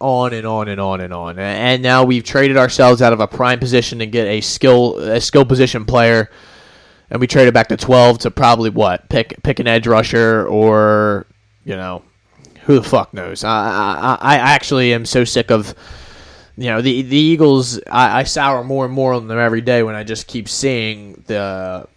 on 0.00 0.32
and 0.32 0.46
on 0.46 0.68
and 0.68 0.80
on 0.80 1.00
and 1.00 1.12
on. 1.12 1.38
And 1.38 1.82
now 1.82 2.04
we've 2.04 2.24
traded 2.24 2.56
ourselves 2.56 3.02
out 3.02 3.12
of 3.12 3.20
a 3.20 3.26
prime 3.26 3.58
position 3.58 3.98
to 4.00 4.06
get 4.06 4.26
a 4.26 4.40
skill 4.40 4.98
a 4.98 5.20
skill 5.20 5.44
position 5.44 5.84
player, 5.84 6.30
and 7.10 7.20
we 7.20 7.26
traded 7.26 7.54
back 7.54 7.68
to 7.68 7.76
twelve 7.76 8.18
to 8.20 8.30
probably 8.30 8.70
what 8.70 9.08
pick 9.08 9.42
pick 9.42 9.58
an 9.58 9.66
edge 9.66 9.86
rusher 9.86 10.46
or 10.46 11.26
you 11.64 11.76
know 11.76 12.02
who 12.70 12.78
the 12.78 12.88
fuck 12.88 13.12
knows? 13.12 13.42
I, 13.42 13.48
I, 13.50 14.18
I 14.20 14.36
actually 14.36 14.94
am 14.94 15.04
so 15.04 15.24
sick 15.24 15.50
of, 15.50 15.74
you 16.56 16.66
know, 16.66 16.80
the 16.80 17.02
the 17.02 17.16
Eagles. 17.16 17.80
I, 17.90 18.20
I 18.20 18.22
sour 18.22 18.62
more 18.62 18.84
and 18.84 18.94
more 18.94 19.12
on 19.12 19.26
them 19.26 19.38
every 19.38 19.60
day 19.60 19.82
when 19.82 19.96
I 19.96 20.04
just 20.04 20.28
keep 20.28 20.48
seeing 20.48 21.24
the, 21.26 21.88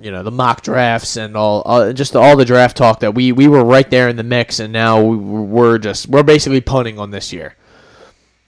you 0.00 0.10
know, 0.10 0.22
the 0.22 0.30
mock 0.30 0.62
drafts 0.62 1.16
and 1.16 1.36
all, 1.36 1.60
all 1.62 1.92
just 1.92 2.16
all 2.16 2.34
the 2.34 2.46
draft 2.46 2.78
talk 2.78 3.00
that 3.00 3.14
we 3.14 3.32
we 3.32 3.46
were 3.46 3.62
right 3.62 3.90
there 3.90 4.08
in 4.08 4.16
the 4.16 4.22
mix, 4.22 4.58
and 4.58 4.72
now 4.72 5.02
we, 5.02 5.16
we're 5.16 5.76
just 5.76 6.08
we're 6.08 6.22
basically 6.22 6.62
punting 6.62 6.98
on 6.98 7.10
this 7.10 7.30
year. 7.30 7.54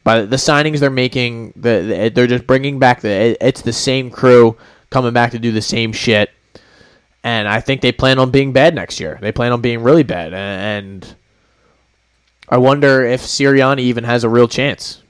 But 0.04 0.31
the 0.31 0.37
signings 0.37 0.78
they're 0.78 0.88
making, 0.88 1.52
the, 1.54 2.11
they're 2.14 2.26
just 2.26 2.46
bringing 2.46 2.78
back 2.78 3.02
the 3.02 3.37
it's 3.46 3.61
the 3.61 3.74
same 3.74 4.11
crew 4.11 4.57
coming 4.88 5.12
back 5.12 5.33
to 5.33 5.38
do 5.38 5.52
the 5.52 5.61
same 5.61 5.92
shit. 5.92 6.31
And 7.22 7.46
I 7.46 7.61
think 7.61 7.83
they 7.83 7.92
plan 7.92 8.18
on 8.18 8.31
being 8.31 8.54
bad 8.54 8.74
next 8.74 9.00
year. 9.00 9.18
They 9.20 9.33
plan 9.33 9.52
on 9.52 9.61
being 9.61 9.83
really 9.83 10.04
bad, 10.04 10.33
and 10.33 11.14
I 12.51 12.57
wonder 12.57 13.05
if 13.05 13.23
Sirianni 13.23 13.81
even 13.81 14.05
has 14.05 14.25
a 14.25 14.29
real 14.29 14.49
chance. 14.49 15.03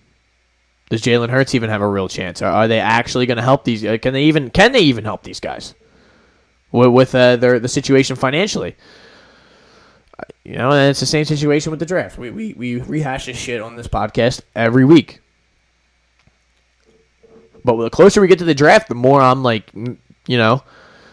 Does 0.91 1.03
Jalen 1.03 1.29
Hurts 1.29 1.55
even 1.55 1.71
have 1.71 1.83
a 1.83 1.89
real 1.89 2.09
chance? 2.09 2.43
Are, 2.43 2.51
are 2.51 2.69
they 2.69 2.81
actually 2.81 3.27
going 3.27 3.37
to 3.37 3.43
help 3.43 3.65
these? 3.65 3.85
Uh, 3.85 3.99
can 4.01 4.15
they 4.15 4.25
even? 4.25 4.51
Can 4.51 4.73
they 4.73 4.81
even 4.81 5.05
help 5.05 5.23
these 5.23 5.39
guys 5.39 5.75
with, 6.73 6.91
with 6.91 7.15
uh, 7.15 7.37
their 7.37 7.59
the 7.59 7.69
situation 7.69 8.17
financially? 8.17 8.75
Uh, 10.19 10.25
you 10.45 10.57
know, 10.57 10.71
and 10.71 10.91
it's 10.91 11.01
the 11.01 11.07
same 11.07 11.25
situation 11.25 11.71
with 11.71 11.79
the 11.79 11.87
draft. 11.87 12.19
We, 12.19 12.31
we 12.31 12.55
we 12.55 12.81
rehash 12.81 13.27
this 13.27 13.37
shit 13.37 13.61
on 13.61 13.77
this 13.77 13.87
podcast 13.87 14.41
every 14.55 14.85
week. 14.85 15.21
But 17.65 17.77
the 17.77 17.91
closer 17.91 18.21
we 18.21 18.29
get 18.29 18.39
to 18.39 18.47
the 18.47 18.55
draft, 18.55 18.89
the 18.89 18.95
more 18.95 19.21
I'm 19.21 19.43
like, 19.43 19.71
you 19.75 20.39
know, 20.39 20.63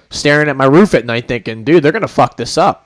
staring 0.10 0.48
at 0.48 0.56
my 0.56 0.66
roof 0.66 0.94
at 0.94 1.06
night, 1.06 1.28
thinking, 1.28 1.66
dude, 1.66 1.84
they're 1.84 1.92
gonna 1.92 2.08
fuck 2.08 2.38
this 2.38 2.58
up. 2.58 2.85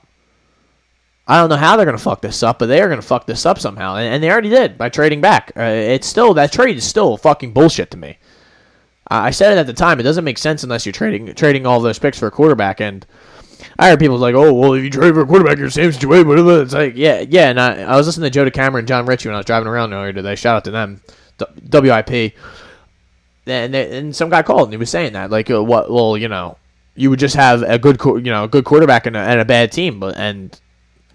I 1.30 1.38
don't 1.38 1.48
know 1.48 1.56
how 1.56 1.76
they're 1.76 1.86
going 1.86 1.96
to 1.96 2.02
fuck 2.02 2.22
this 2.22 2.42
up, 2.42 2.58
but 2.58 2.66
they 2.66 2.80
are 2.80 2.88
going 2.88 3.00
to 3.00 3.06
fuck 3.06 3.24
this 3.24 3.46
up 3.46 3.60
somehow, 3.60 3.94
and, 3.94 4.14
and, 4.14 4.20
they 4.20 4.28
already 4.28 4.48
did 4.48 4.76
by 4.76 4.88
trading 4.88 5.20
back. 5.20 5.52
Uh, 5.56 5.62
it's 5.62 6.08
still 6.08 6.34
that 6.34 6.50
trade 6.50 6.76
is 6.76 6.82
still 6.82 7.16
fucking 7.16 7.52
bullshit 7.52 7.92
to 7.92 7.96
me. 7.96 8.18
I 9.06 9.30
said 9.30 9.52
it 9.52 9.58
at 9.58 9.68
the 9.68 9.72
time. 9.72 10.00
It 10.00 10.02
doesn't 10.02 10.24
make 10.24 10.38
sense 10.38 10.64
unless 10.64 10.84
you're 10.84 10.92
trading 10.92 11.32
trading 11.34 11.66
all 11.66 11.80
those 11.80 12.00
picks 12.00 12.18
for 12.18 12.26
a 12.26 12.32
quarterback. 12.32 12.80
And 12.80 13.06
I 13.78 13.90
heard 13.90 14.00
people 14.00 14.18
like, 14.18 14.34
"Oh, 14.34 14.52
well, 14.52 14.74
if 14.74 14.82
you 14.82 14.90
trade 14.90 15.14
for 15.14 15.20
a 15.20 15.26
quarterback, 15.26 15.58
you're 15.58 15.68
the 15.68 15.72
same 15.72 15.92
situation." 15.92 16.28
It's 16.28 16.74
like, 16.74 16.94
yeah, 16.96 17.20
yeah. 17.20 17.50
And 17.50 17.60
I, 17.60 17.82
I 17.82 17.96
was 17.96 18.06
listening 18.06 18.30
to 18.30 18.30
Joe 18.30 18.48
DeCamara 18.48 18.80
and 18.80 18.88
Jon 18.88 19.06
Ritchie 19.06 19.28
when 19.28 19.36
I 19.36 19.38
was 19.38 19.46
driving 19.46 19.68
around 19.68 19.92
earlier 19.92 20.12
today. 20.12 20.34
Shout 20.34 20.56
out 20.56 20.64
to 20.64 20.72
them, 20.72 21.00
WIP. 21.72 22.34
And, 23.46 23.74
they, 23.74 23.98
and 23.98 24.14
some 24.14 24.30
guy 24.30 24.42
called 24.42 24.64
and 24.64 24.72
he 24.72 24.76
was 24.76 24.90
saying 24.90 25.12
that, 25.12 25.30
like, 25.30 25.48
uh, 25.48 25.62
what? 25.62 25.90
Well, 25.92 26.16
you 26.16 26.28
know, 26.28 26.56
you 26.96 27.10
would 27.10 27.20
just 27.20 27.36
have 27.36 27.62
a 27.62 27.78
good, 27.78 28.00
you 28.04 28.32
know, 28.32 28.44
a 28.44 28.48
good 28.48 28.64
quarterback 28.64 29.06
and 29.06 29.16
a, 29.16 29.20
and 29.20 29.40
a 29.40 29.44
bad 29.44 29.70
team, 29.70 30.00
but 30.00 30.16
and 30.16 30.60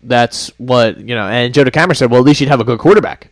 that's 0.08 0.50
what 0.58 1.00
you 1.00 1.16
know. 1.16 1.28
And 1.28 1.54
Joe 1.54 1.64
DeCamara 1.64 1.96
said, 1.96 2.12
"Well, 2.12 2.20
at 2.20 2.26
least 2.26 2.42
you'd 2.42 2.50
have 2.50 2.60
a 2.60 2.66
good 2.66 2.80
quarterback." 2.80 3.30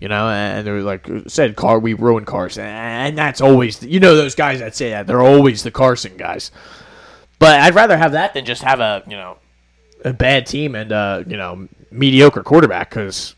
You 0.00 0.08
know, 0.08 0.28
and 0.28 0.66
they 0.66 0.70
were 0.70 0.82
like 0.82 1.06
said, 1.26 1.56
"Car, 1.56 1.78
we 1.78 1.94
ruined 1.94 2.26
Carson," 2.26 2.64
and 2.64 3.18
that's 3.18 3.40
always 3.40 3.82
you 3.82 4.00
know 4.00 4.14
those 4.14 4.34
guys 4.34 4.60
that 4.60 4.74
say 4.74 4.90
that 4.90 5.06
they're 5.06 5.22
always 5.22 5.62
the 5.62 5.70
Carson 5.70 6.16
guys. 6.16 6.50
But 7.38 7.60
I'd 7.60 7.74
rather 7.74 7.96
have 7.96 8.12
that 8.12 8.34
than 8.34 8.44
just 8.44 8.62
have 8.62 8.80
a 8.80 9.02
you 9.06 9.16
know 9.16 9.38
a 10.04 10.12
bad 10.12 10.46
team 10.46 10.74
and 10.74 10.90
you 11.30 11.36
know 11.36 11.68
mediocre 11.90 12.42
quarterback 12.42 12.90
because 12.90 13.34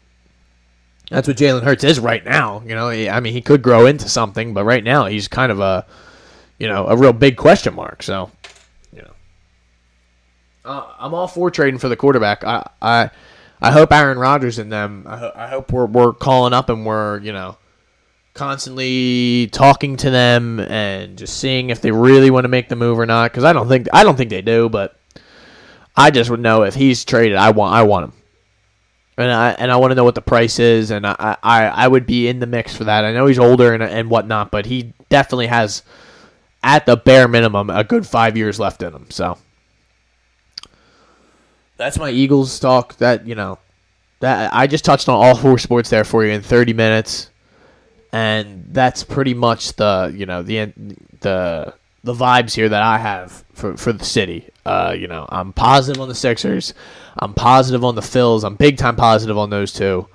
that's 1.10 1.28
what 1.28 1.36
Jalen 1.36 1.62
Hurts 1.62 1.84
is 1.84 2.00
right 2.00 2.24
now. 2.24 2.62
You 2.64 2.74
know, 2.74 2.88
I 2.88 3.20
mean, 3.20 3.32
he 3.32 3.42
could 3.42 3.62
grow 3.62 3.86
into 3.86 4.08
something, 4.08 4.54
but 4.54 4.64
right 4.64 4.82
now 4.82 5.06
he's 5.06 5.28
kind 5.28 5.52
of 5.52 5.60
a 5.60 5.86
you 6.58 6.68
know 6.68 6.86
a 6.86 6.96
real 6.96 7.12
big 7.12 7.36
question 7.36 7.74
mark. 7.74 8.02
So 8.02 8.30
uh, 10.64 10.92
I'm 10.98 11.14
all 11.14 11.28
for 11.28 11.50
trading 11.50 11.78
for 11.78 11.88
the 11.88 11.96
quarterback. 11.96 12.44
I 12.44 12.68
I, 12.80 13.10
I 13.60 13.70
hope 13.70 13.92
Aaron 13.92 14.18
Rodgers 14.18 14.58
and 14.58 14.72
them. 14.72 15.04
I, 15.08 15.16
ho- 15.16 15.32
I 15.34 15.48
hope 15.48 15.72
we're 15.72 15.86
we're 15.86 16.12
calling 16.12 16.52
up 16.52 16.68
and 16.68 16.86
we're 16.86 17.18
you 17.20 17.32
know 17.32 17.56
constantly 18.34 19.48
talking 19.52 19.96
to 19.98 20.10
them 20.10 20.58
and 20.58 21.18
just 21.18 21.38
seeing 21.38 21.70
if 21.70 21.80
they 21.80 21.90
really 21.90 22.30
want 22.30 22.44
to 22.44 22.48
make 22.48 22.68
the 22.68 22.76
move 22.76 22.98
or 22.98 23.06
not. 23.06 23.30
Because 23.30 23.44
I 23.44 23.52
don't 23.52 23.68
think 23.68 23.88
I 23.92 24.04
don't 24.04 24.16
think 24.16 24.30
they 24.30 24.42
do, 24.42 24.68
but 24.68 24.98
I 25.96 26.10
just 26.10 26.30
would 26.30 26.40
know 26.40 26.62
if 26.62 26.74
he's 26.74 27.04
traded. 27.04 27.36
I 27.36 27.50
want 27.50 27.74
I 27.74 27.82
want 27.82 28.04
him, 28.04 28.12
and 29.18 29.30
I 29.30 29.50
and 29.50 29.70
I 29.70 29.76
want 29.76 29.90
to 29.90 29.94
know 29.94 30.04
what 30.04 30.14
the 30.14 30.22
price 30.22 30.58
is, 30.58 30.90
and 30.90 31.06
I, 31.06 31.36
I 31.42 31.66
I 31.66 31.88
would 31.88 32.06
be 32.06 32.28
in 32.28 32.38
the 32.38 32.46
mix 32.46 32.74
for 32.74 32.84
that. 32.84 33.04
I 33.04 33.12
know 33.12 33.26
he's 33.26 33.38
older 33.38 33.74
and 33.74 33.82
and 33.82 34.08
whatnot, 34.08 34.50
but 34.50 34.66
he 34.66 34.94
definitely 35.08 35.48
has, 35.48 35.82
at 36.62 36.86
the 36.86 36.96
bare 36.96 37.28
minimum, 37.28 37.68
a 37.68 37.84
good 37.84 38.06
five 38.06 38.36
years 38.36 38.58
left 38.58 38.82
in 38.82 38.94
him. 38.94 39.06
So 39.10 39.36
that's 41.82 41.98
my 41.98 42.10
Eagles 42.10 42.58
talk. 42.60 42.96
That 42.98 43.26
you 43.26 43.34
know, 43.34 43.58
that 44.20 44.54
I 44.54 44.66
just 44.66 44.84
touched 44.84 45.08
on 45.08 45.16
all 45.16 45.36
four 45.36 45.58
sports 45.58 45.90
there 45.90 46.04
for 46.04 46.24
you 46.24 46.30
in 46.30 46.42
thirty 46.42 46.72
minutes, 46.72 47.30
and 48.12 48.66
that's 48.68 49.02
pretty 49.02 49.34
much 49.34 49.74
the 49.74 50.12
you 50.14 50.26
know 50.26 50.42
the 50.42 50.72
the 51.20 51.74
the 52.04 52.14
vibes 52.14 52.54
here 52.54 52.68
that 52.68 52.82
I 52.82 52.98
have 52.98 53.44
for 53.52 53.76
for 53.76 53.92
the 53.92 54.04
city. 54.04 54.48
Uh, 54.64 54.94
you 54.96 55.08
know, 55.08 55.26
I'm 55.28 55.52
positive 55.52 56.00
on 56.00 56.08
the 56.08 56.14
Sixers. 56.14 56.72
I'm 57.18 57.34
positive 57.34 57.84
on 57.84 57.96
the 57.96 58.00
Phils. 58.00 58.44
I'm 58.44 58.54
big 58.54 58.78
time 58.78 58.96
positive 58.96 59.36
on 59.36 59.50
those 59.50 59.72
two. 59.72 60.08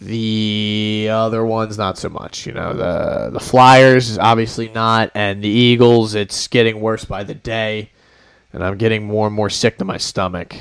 The 0.00 1.08
other 1.12 1.44
ones, 1.44 1.78
not 1.78 1.96
so 1.96 2.08
much. 2.08 2.46
You 2.46 2.52
know, 2.52 2.72
the 2.72 3.30
the 3.30 3.40
Flyers, 3.40 4.18
obviously 4.18 4.68
not, 4.68 5.12
and 5.14 5.44
the 5.44 5.48
Eagles. 5.48 6.14
It's 6.14 6.48
getting 6.48 6.80
worse 6.80 7.04
by 7.04 7.22
the 7.22 7.34
day 7.34 7.91
and 8.52 8.64
I'm 8.64 8.76
getting 8.76 9.06
more 9.06 9.26
and 9.26 9.34
more 9.34 9.50
sick 9.50 9.78
to 9.78 9.84
my 9.84 9.96
stomach 9.96 10.54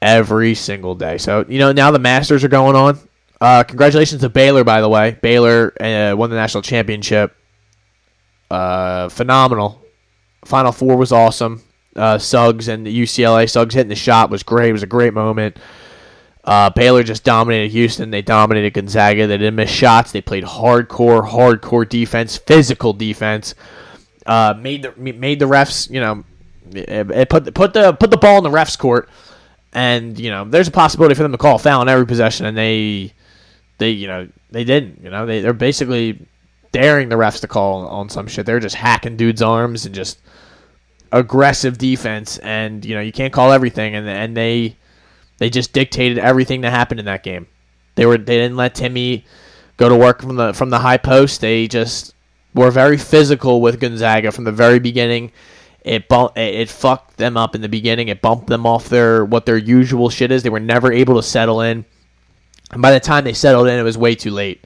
every 0.00 0.54
single 0.54 0.94
day. 0.94 1.18
So 1.18 1.44
you 1.48 1.58
know 1.58 1.72
now 1.72 1.90
the 1.90 1.98
Masters 1.98 2.44
are 2.44 2.48
going 2.48 2.76
on. 2.76 2.98
Uh, 3.40 3.64
congratulations 3.64 4.20
to 4.20 4.28
Baylor, 4.28 4.62
by 4.62 4.80
the 4.80 4.88
way. 4.88 5.18
Baylor 5.20 5.72
uh, 5.80 6.14
won 6.16 6.30
the 6.30 6.36
national 6.36 6.62
championship. 6.62 7.34
Uh, 8.50 9.08
phenomenal. 9.08 9.82
Final 10.44 10.72
four 10.72 10.96
was 10.96 11.10
awesome. 11.10 11.62
Uh, 11.96 12.18
Suggs 12.18 12.68
and 12.68 12.86
the 12.86 13.02
UCLA. 13.02 13.50
Suggs 13.50 13.74
hitting 13.74 13.88
the 13.88 13.96
shot 13.96 14.30
was 14.30 14.42
great. 14.42 14.70
It 14.70 14.72
was 14.72 14.82
a 14.82 14.86
great 14.86 15.14
moment. 15.14 15.56
Uh, 16.44 16.70
Baylor 16.70 17.02
just 17.02 17.24
dominated 17.24 17.70
Houston. 17.70 18.10
They 18.10 18.22
dominated 18.22 18.74
Gonzaga. 18.74 19.26
They 19.26 19.38
didn't 19.38 19.54
miss 19.54 19.70
shots. 19.70 20.10
They 20.12 20.20
played 20.20 20.44
hardcore, 20.44 21.28
hardcore 21.28 21.88
defense, 21.88 22.36
physical 22.36 22.92
defense 22.92 23.54
uh, 24.26 24.54
made 24.58 24.82
the 24.82 24.92
made 24.96 25.38
the 25.38 25.46
refs, 25.46 25.90
you 25.90 26.00
know, 26.00 26.24
it, 26.70 27.10
it 27.10 27.30
put 27.30 27.52
put 27.54 27.72
the 27.72 27.92
put 27.92 28.10
the 28.10 28.16
ball 28.16 28.38
in 28.38 28.44
the 28.44 28.56
refs' 28.56 28.78
court, 28.78 29.08
and 29.72 30.18
you 30.18 30.30
know, 30.30 30.44
there's 30.44 30.68
a 30.68 30.72
possibility 30.72 31.14
for 31.14 31.22
them 31.22 31.32
to 31.32 31.38
call 31.38 31.56
a 31.56 31.58
foul 31.58 31.80
on 31.80 31.88
every 31.88 32.06
possession, 32.06 32.46
and 32.46 32.56
they 32.56 33.12
they 33.78 33.90
you 33.90 34.06
know 34.06 34.28
they 34.50 34.64
didn't. 34.64 35.02
You 35.02 35.10
know, 35.10 35.26
they 35.26 35.40
they're 35.40 35.52
basically 35.52 36.26
daring 36.72 37.08
the 37.08 37.16
refs 37.16 37.40
to 37.40 37.48
call 37.48 37.86
on 37.88 38.08
some 38.08 38.26
shit. 38.26 38.46
They're 38.46 38.60
just 38.60 38.76
hacking 38.76 39.16
dudes' 39.16 39.42
arms 39.42 39.86
and 39.86 39.94
just 39.94 40.18
aggressive 41.10 41.78
defense, 41.78 42.38
and 42.38 42.84
you 42.84 42.94
know 42.94 43.00
you 43.00 43.12
can't 43.12 43.32
call 43.32 43.52
everything, 43.52 43.94
and 43.94 44.08
and 44.08 44.36
they 44.36 44.76
they 45.38 45.50
just 45.50 45.72
dictated 45.72 46.18
everything 46.18 46.62
that 46.62 46.70
happened 46.70 47.00
in 47.00 47.06
that 47.06 47.22
game. 47.22 47.46
They 47.94 48.06
were 48.06 48.18
they 48.18 48.36
didn't 48.38 48.56
let 48.56 48.74
Timmy 48.74 49.24
go 49.76 49.88
to 49.88 49.96
work 49.96 50.22
from 50.22 50.36
the 50.36 50.52
from 50.52 50.70
the 50.70 50.78
high 50.78 50.98
post. 50.98 51.40
They 51.40 51.68
just 51.68 52.11
were 52.54 52.70
very 52.70 52.98
physical 52.98 53.60
with 53.60 53.80
Gonzaga 53.80 54.32
from 54.32 54.44
the 54.44 54.52
very 54.52 54.78
beginning. 54.78 55.32
It 55.84 56.06
it 56.36 56.68
fucked 56.68 57.16
them 57.16 57.36
up 57.36 57.54
in 57.54 57.60
the 57.60 57.68
beginning. 57.68 58.08
It 58.08 58.22
bumped 58.22 58.46
them 58.46 58.66
off 58.66 58.88
their 58.88 59.24
what 59.24 59.46
their 59.46 59.56
usual 59.56 60.10
shit 60.10 60.30
is. 60.30 60.42
They 60.42 60.50
were 60.50 60.60
never 60.60 60.92
able 60.92 61.16
to 61.16 61.22
settle 61.22 61.60
in. 61.60 61.84
And 62.70 62.80
by 62.80 62.92
the 62.92 63.00
time 63.00 63.24
they 63.24 63.32
settled 63.32 63.68
in, 63.68 63.78
it 63.78 63.82
was 63.82 63.98
way 63.98 64.14
too 64.14 64.30
late. 64.30 64.64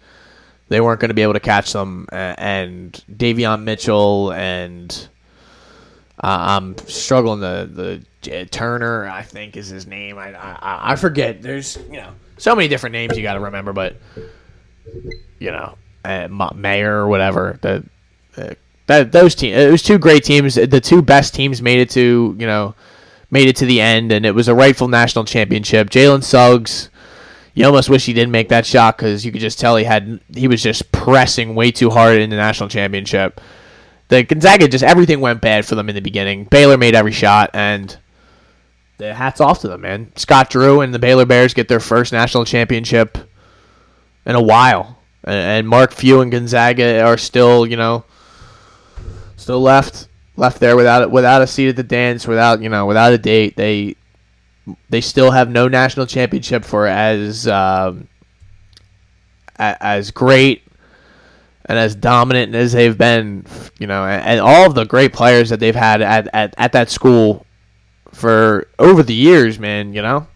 They 0.68 0.81
weren't 0.81 1.01
going 1.01 1.09
to 1.09 1.14
be 1.14 1.22
able 1.22 1.33
to 1.35 1.40
catch 1.40 1.72
them. 1.72 2.07
And 2.12 2.92
Davion 3.11 3.62
Mitchell 3.62 4.33
and 4.33 5.09
uh, 6.22 6.59
I'm 6.61 6.77
struggling 6.79 7.40
the 7.40 8.03
the 8.22 8.46
Turner, 8.46 9.07
I 9.07 9.22
think 9.22 9.57
is 9.57 9.68
his 9.68 9.87
name. 9.87 10.18
I, 10.18 10.35
I 10.35 10.92
I 10.92 10.96
forget. 10.96 11.40
There's 11.40 11.79
you 11.90 11.99
know 11.99 12.11
so 12.37 12.55
many 12.55 12.68
different 12.68 12.92
names 12.92 13.16
you 13.16 13.22
got 13.22 13.35
to 13.35 13.40
remember, 13.40 13.72
but 13.72 13.96
you 15.38 15.51
know 15.51 15.77
uh, 16.07 16.55
Mayer 16.55 16.95
or 16.95 17.09
whatever. 17.09 17.59
The, 17.62 17.85
that 18.87 19.12
those 19.12 19.35
teams, 19.35 19.57
it 19.57 19.71
was 19.71 19.83
two 19.83 19.99
great 19.99 20.25
teams. 20.25 20.55
The 20.55 20.81
two 20.81 21.03
best 21.03 21.35
teams 21.35 21.61
made 21.61 21.81
it 21.81 21.90
to 21.90 22.37
you 22.38 22.47
know 22.47 22.75
made 23.31 23.49
it 23.49 23.57
to 23.57 23.66
the 23.66 23.81
end, 23.81 24.12
and 24.12 24.25
it 24.25 24.35
was 24.35 24.49
a 24.49 24.55
rightful 24.55 24.88
national 24.88 25.25
championship. 25.25 25.90
Jalen 25.90 26.23
Suggs, 26.23 26.88
you 27.55 27.66
almost 27.66 27.90
wish 27.90 28.07
he 28.07 28.12
didn't 28.12 28.31
make 28.31 28.49
that 28.51 28.64
shot 28.64 28.97
because 28.97 29.27
you 29.27 29.33
could 29.33 29.40
just 29.40 29.59
tell 29.59 29.77
he 29.77 29.85
had 29.85 30.21
he 30.33 30.47
was 30.47 30.62
just 30.62 30.92
pressing 30.92 31.55
way 31.55 31.73
too 31.73 31.90
hard 31.90 32.21
in 32.21 32.31
the 32.31 32.37
national 32.37 32.69
championship. 32.69 33.40
The 34.09 34.23
Gonzaga 34.23 34.69
just 34.69 34.85
everything 34.85 35.21
went 35.21 35.40
bad 35.40 35.66
for 35.66 35.75
them 35.75 35.88
in 35.88 35.97
the 35.97 36.01
beginning. 36.01 36.45
Baylor 36.45 36.79
made 36.79 36.95
every 36.95 37.12
shot, 37.12 37.51
and 37.55 37.97
the 38.99 39.12
hats 39.12 39.40
off 39.40 39.61
to 39.62 39.69
them, 39.69 39.81
man. 39.81 40.12
Scott 40.14 40.49
Drew 40.49 40.81
and 40.81 40.95
the 40.95 41.01
Baylor 41.01 41.27
Bears 41.27 41.55
get 41.55 41.66
their 41.66 41.81
first 41.81 42.12
national 42.12 42.45
championship 42.45 43.19
in 44.25 44.37
a 44.37 44.42
while 44.42 44.97
and 45.26 45.68
Mark 45.68 45.92
Few 45.92 46.20
and 46.20 46.30
Gonzaga 46.30 47.02
are 47.02 47.18
still, 47.18 47.66
you 47.66 47.76
know, 47.76 48.04
still 49.36 49.60
left 49.60 50.08
left 50.36 50.60
there 50.60 50.76
without 50.76 51.10
without 51.10 51.42
a 51.42 51.46
seat 51.46 51.68
at 51.68 51.76
the 51.76 51.82
dance, 51.82 52.26
without 52.26 52.62
you 52.62 52.68
know, 52.68 52.86
without 52.86 53.12
a 53.12 53.18
date. 53.18 53.56
They 53.56 53.96
they 54.88 55.00
still 55.00 55.30
have 55.30 55.50
no 55.50 55.68
national 55.68 56.06
championship 56.06 56.64
for 56.64 56.86
as 56.86 57.46
um, 57.48 58.08
as 59.58 60.10
great 60.10 60.62
and 61.66 61.78
as 61.78 61.94
dominant 61.94 62.54
as 62.54 62.72
they've 62.72 62.96
been, 62.96 63.44
you 63.78 63.86
know, 63.86 64.04
and, 64.04 64.22
and 64.24 64.40
all 64.40 64.66
of 64.66 64.74
the 64.74 64.84
great 64.84 65.12
players 65.12 65.50
that 65.50 65.58
they've 65.58 65.74
had 65.74 66.00
at, 66.00 66.28
at, 66.32 66.54
at 66.56 66.72
that 66.72 66.90
school 66.90 67.44
for 68.12 68.68
over 68.78 69.02
the 69.02 69.14
years, 69.14 69.58
man, 69.58 69.92
you 69.92 70.02
know. 70.02 70.26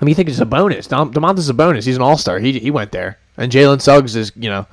I 0.00 0.04
mean, 0.04 0.10
you 0.10 0.14
think 0.14 0.28
it's 0.28 0.38
Sabonis. 0.38 0.88
Dom, 0.88 1.12
Sabonis. 1.12 1.84
He's 1.84 1.96
an 1.96 2.02
all 2.02 2.16
star. 2.16 2.38
He, 2.38 2.58
he 2.58 2.70
went 2.70 2.92
there 2.92 3.18
and 3.38 3.50
Jalen 3.50 3.80
Suggs 3.80 4.16
is 4.16 4.32
you 4.36 4.50
know. 4.50 4.66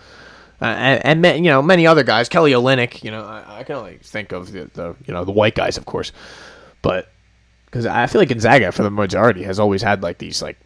Uh, 0.62 0.66
and, 0.66 1.26
and 1.26 1.46
you 1.46 1.52
know 1.52 1.62
many 1.62 1.86
other 1.86 2.04
guys, 2.04 2.28
Kelly 2.28 2.52
Olynyk. 2.52 3.04
You 3.04 3.12
know, 3.12 3.24
I, 3.24 3.60
I 3.60 3.64
can 3.64 3.76
only 3.76 3.98
think 4.02 4.32
of 4.32 4.52
the, 4.52 4.70
the 4.74 4.96
you 5.06 5.14
know 5.14 5.24
the 5.24 5.32
white 5.32 5.54
guys, 5.56 5.78
of 5.78 5.86
course, 5.86 6.12
but 6.82 7.12
because 7.66 7.86
I 7.86 8.08
feel 8.08 8.22
like 8.22 8.30
Gonzaga 8.30 8.72
for 8.72 8.84
the 8.84 8.90
majority 8.90 9.44
has 9.44 9.60
always 9.60 9.82
had 9.82 10.02
like 10.02 10.18
these 10.18 10.42
like 10.42 10.58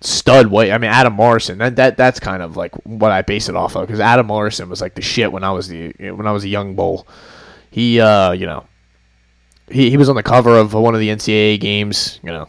stud 0.00 0.48
white. 0.48 0.70
I 0.70 0.78
mean, 0.78 0.90
Adam 0.90 1.12
Morrison. 1.12 1.58
That, 1.58 1.76
that 1.76 1.96
that's 1.96 2.18
kind 2.18 2.42
of 2.42 2.56
like 2.56 2.74
what 2.86 3.12
I 3.12 3.22
base 3.22 3.48
it 3.48 3.54
off 3.54 3.76
of 3.76 3.86
because 3.86 4.00
Adam 4.00 4.26
Morrison 4.26 4.68
was 4.68 4.80
like 4.80 4.94
the 4.94 5.02
shit 5.02 5.30
when 5.30 5.44
I 5.44 5.52
was 5.52 5.68
the 5.68 5.92
when 5.98 6.26
I 6.26 6.32
was 6.32 6.44
a 6.44 6.48
young 6.48 6.74
bull. 6.74 7.06
He 7.70 8.00
uh 8.00 8.32
you 8.32 8.46
know 8.46 8.66
he 9.68 9.90
he 9.90 9.96
was 9.98 10.08
on 10.08 10.16
the 10.16 10.22
cover 10.22 10.56
of 10.56 10.72
one 10.72 10.94
of 10.94 11.00
the 11.00 11.08
NCAA 11.08 11.60
games. 11.60 12.18
You 12.22 12.30
know, 12.30 12.48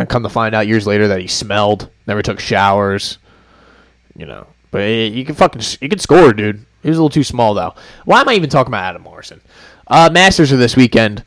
and 0.00 0.08
come 0.08 0.22
to 0.22 0.28
find 0.28 0.54
out 0.54 0.66
years 0.66 0.86
later 0.86 1.08
that 1.08 1.20
he 1.20 1.26
smelled, 1.26 1.90
never 2.06 2.22
took 2.22 2.40
showers 2.40 3.18
you 4.18 4.26
know. 4.26 4.46
But 4.70 4.80
you 4.80 5.24
can 5.24 5.34
fucking 5.34 5.62
you 5.80 5.88
can 5.88 5.98
score, 5.98 6.34
dude. 6.34 6.66
He 6.82 6.90
was 6.90 6.98
a 6.98 7.00
little 7.00 7.08
too 7.08 7.24
small 7.24 7.54
though. 7.54 7.74
Why 8.04 8.20
am 8.20 8.28
I 8.28 8.34
even 8.34 8.50
talking 8.50 8.68
about 8.68 8.84
Adam 8.84 9.02
Morrison? 9.02 9.40
Uh, 9.86 10.10
Masters 10.12 10.52
of 10.52 10.58
this 10.58 10.76
weekend. 10.76 11.24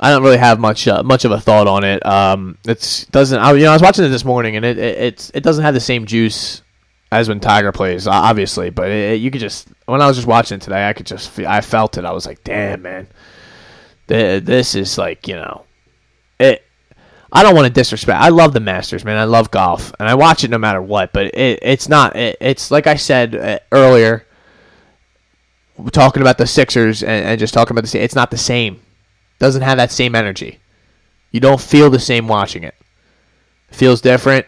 I 0.00 0.10
don't 0.10 0.22
really 0.22 0.38
have 0.38 0.58
much 0.58 0.88
uh, 0.88 1.04
much 1.04 1.24
of 1.24 1.30
a 1.30 1.40
thought 1.40 1.68
on 1.68 1.84
it. 1.84 2.04
Um, 2.04 2.58
it's 2.64 3.04
doesn't. 3.06 3.38
I, 3.38 3.52
you 3.52 3.64
know, 3.64 3.70
I 3.70 3.74
was 3.74 3.82
watching 3.82 4.04
it 4.04 4.08
this 4.08 4.24
morning, 4.24 4.56
and 4.56 4.64
it, 4.64 4.78
it 4.78 4.98
it's 4.98 5.30
it 5.34 5.44
doesn't 5.44 5.62
have 5.62 5.74
the 5.74 5.80
same 5.80 6.06
juice 6.06 6.62
as 7.12 7.28
when 7.28 7.38
Tiger 7.38 7.70
plays, 7.70 8.06
obviously. 8.06 8.70
But 8.70 8.90
it, 8.90 9.20
you 9.20 9.30
could 9.30 9.42
just 9.42 9.68
when 9.86 10.00
I 10.00 10.08
was 10.08 10.16
just 10.16 10.26
watching 10.26 10.56
it 10.56 10.62
today, 10.62 10.88
I 10.88 10.94
could 10.94 11.06
just 11.06 11.38
I 11.40 11.60
felt 11.60 11.98
it. 11.98 12.04
I 12.04 12.12
was 12.12 12.26
like, 12.26 12.42
damn, 12.42 12.82
man, 12.82 13.06
this 14.06 14.74
is 14.74 14.96
like 14.98 15.28
you 15.28 15.36
know, 15.36 15.66
it 16.40 16.64
I 17.32 17.42
don't 17.42 17.54
want 17.54 17.66
to 17.66 17.72
disrespect. 17.72 18.20
I 18.20 18.30
love 18.30 18.52
the 18.52 18.60
Masters, 18.60 19.04
man. 19.04 19.16
I 19.16 19.24
love 19.24 19.50
golf, 19.50 19.92
and 20.00 20.08
I 20.08 20.14
watch 20.14 20.42
it 20.42 20.50
no 20.50 20.58
matter 20.58 20.82
what. 20.82 21.12
But 21.12 21.26
it, 21.26 21.60
it's 21.62 21.88
not. 21.88 22.16
It, 22.16 22.36
it's 22.40 22.70
like 22.70 22.86
I 22.86 22.96
said 22.96 23.34
uh, 23.36 23.58
earlier, 23.70 24.26
talking 25.92 26.22
about 26.22 26.38
the 26.38 26.46
Sixers 26.46 27.02
and, 27.02 27.26
and 27.26 27.38
just 27.38 27.54
talking 27.54 27.76
about 27.76 27.88
the. 27.88 28.02
It's 28.02 28.16
not 28.16 28.30
the 28.30 28.38
same. 28.38 28.80
Doesn't 29.38 29.62
have 29.62 29.78
that 29.78 29.92
same 29.92 30.14
energy. 30.14 30.58
You 31.30 31.40
don't 31.40 31.60
feel 31.60 31.88
the 31.88 32.00
same 32.00 32.26
watching 32.26 32.64
it. 32.64 32.74
it 33.68 33.74
feels 33.74 34.00
different. 34.00 34.46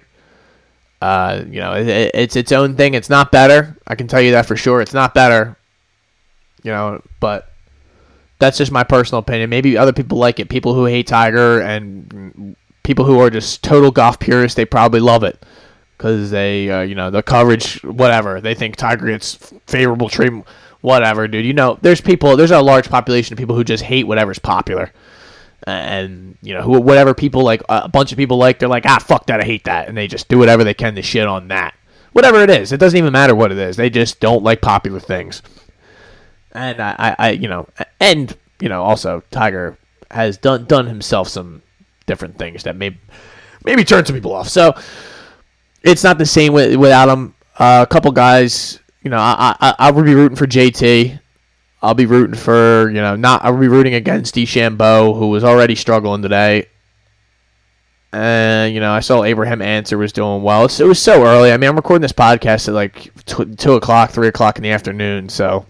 Uh, 1.01 1.45
you 1.49 1.61
know, 1.61 1.74
it, 1.74 2.11
it's 2.14 2.37
its 2.37 2.53
own 2.53 2.76
thing. 2.76 2.95
It's 2.95 3.11
not 3.11 3.30
better. 3.30 3.76
I 3.87 3.95
can 3.95 4.09
tell 4.09 4.20
you 4.20 4.33
that 4.33 4.47
for 4.47 4.57
sure. 4.57 4.80
It's 4.80 4.95
not 4.95 5.14
better. 5.14 5.57
You 6.64 6.72
know, 6.72 7.03
but 7.20 7.53
that's 8.39 8.59
just 8.59 8.72
my 8.72 8.83
personal 8.83 9.20
opinion. 9.20 9.51
Maybe 9.51 9.78
other 9.78 9.93
people 9.93 10.18
like 10.18 10.41
it. 10.41 10.49
People 10.49 10.74
who 10.74 10.85
hate 10.85 11.07
Tiger 11.07 11.61
and 11.61 12.57
people 12.83 13.05
who 13.05 13.20
are 13.20 13.30
just 13.30 13.62
total 13.62 13.91
golf 13.91 14.18
purists, 14.18 14.57
they 14.57 14.64
probably 14.64 15.01
love 15.01 15.24
it 15.24 15.45
because 15.97 16.30
they, 16.30 16.70
uh, 16.70 16.80
you 16.80 16.95
know, 16.95 17.11
the 17.11 17.22
coverage, 17.22 17.83
whatever. 17.83 18.41
They 18.41 18.55
think 18.55 18.76
Tiger 18.76 19.07
gets 19.07 19.53
favorable 19.66 20.09
treatment. 20.09 20.47
whatever, 20.83 21.26
dude. 21.26 21.47
You 21.47 21.55
know, 21.55 21.78
there's 21.80 22.01
people, 22.01 22.37
there's 22.37 22.51
a 22.51 22.61
large 22.61 22.91
population 22.91 23.33
of 23.33 23.39
people 23.39 23.57
who 23.57 23.64
just 23.64 23.85
hate 23.85 24.07
whatever's 24.07 24.39
popular. 24.39 24.93
And, 25.64 26.37
you 26.43 26.55
know, 26.55 26.62
who, 26.62 26.80
whatever 26.80 27.14
people 27.14 27.43
like, 27.45 27.62
a 27.68 27.89
bunch 27.89 28.12
of 28.12 28.18
people 28.18 28.37
like, 28.37 28.59
they're 28.59 28.68
like, 28.68 28.85
ah, 28.85 28.99
fuck 28.99 29.26
that, 29.26 29.41
I 29.41 29.45
hate 29.45 29.64
that. 29.64 29.89
And 29.89 29.97
they 29.97 30.09
just 30.09 30.28
do 30.28 30.39
whatever 30.39 30.64
they 30.64 30.74
can 30.74 30.95
to 30.97 31.03
shit 31.03 31.26
on 31.26 31.49
that. 31.49 31.74
Whatever 32.12 32.43
it 32.43 32.51
is, 32.51 32.72
it 32.72 32.78
doesn't 32.78 32.99
even 32.99 33.12
matter 33.12 33.35
what 33.35 33.53
it 33.53 33.59
is. 33.59 33.76
They 33.76 33.89
just 33.89 34.20
don't 34.20 34.43
like 34.43 34.61
popular 34.61 35.01
things. 35.01 35.41
And 36.51 36.80
I, 36.80 36.97
I, 36.99 37.16
I 37.18 37.30
you 37.30 37.49
know, 37.49 37.68
and, 38.01 38.37
you 38.61 38.68
know, 38.68 38.83
also, 38.83 39.22
Tiger 39.30 39.78
has 40.11 40.37
done 40.37 40.66
done 40.66 40.87
himself 40.89 41.28
some 41.28 41.62
different 42.07 42.38
things 42.38 42.64
that 42.64 42.76
may 42.76 42.96
maybe 43.64 43.84
turn 43.84 44.05
some 44.05 44.16
people 44.16 44.32
off. 44.32 44.48
So 44.48 44.74
it's 45.82 46.05
not 46.05 46.18
the 46.18 46.26
same 46.26 46.53
with, 46.53 46.76
without 46.76 47.09
him. 47.09 47.34
Uh, 47.59 47.84
a 47.88 47.92
couple 47.92 48.11
guys, 48.12 48.80
you 49.03 49.11
know, 49.11 49.18
I, 49.18 49.55
I 49.61 49.74
I 49.78 49.90
would 49.90 50.05
be 50.05 50.14
rooting 50.14 50.36
for 50.36 50.46
JT. 50.46 51.18
I'll 51.82 51.94
be 51.94 52.07
rooting 52.07 52.36
for 52.36 52.88
you 52.88 53.00
know 53.00 53.16
not 53.16 53.44
I'll 53.44 53.59
be 53.59 53.68
rooting 53.68 53.94
against 53.94 54.34
DeChambeau, 54.34 55.18
who 55.18 55.28
was 55.28 55.44
already 55.44 55.74
struggling 55.74 56.22
today. 56.22 56.68
And 58.12 58.74
you 58.74 58.80
know, 58.80 58.92
I 58.92 59.00
saw 59.00 59.24
Abraham 59.24 59.62
Ancer 59.62 59.98
was 59.98 60.12
doing 60.12 60.42
well. 60.42 60.64
It 60.64 60.80
was 60.80 61.03
so 61.03 61.24
early. 61.24 61.53
I 61.53 61.57
mean, 61.57 61.70
I'm 61.70 61.76
recording 61.76 62.03
this 62.03 62.12
podcast 62.12 62.68
at 62.68 62.74
like 62.74 63.11
two 63.26 63.74
o'clock, 63.74 64.11
three 64.11 64.28
o'clock 64.28 64.57
in 64.57 64.62
the 64.62 64.70
afternoon. 64.70 65.28
So 65.28 65.66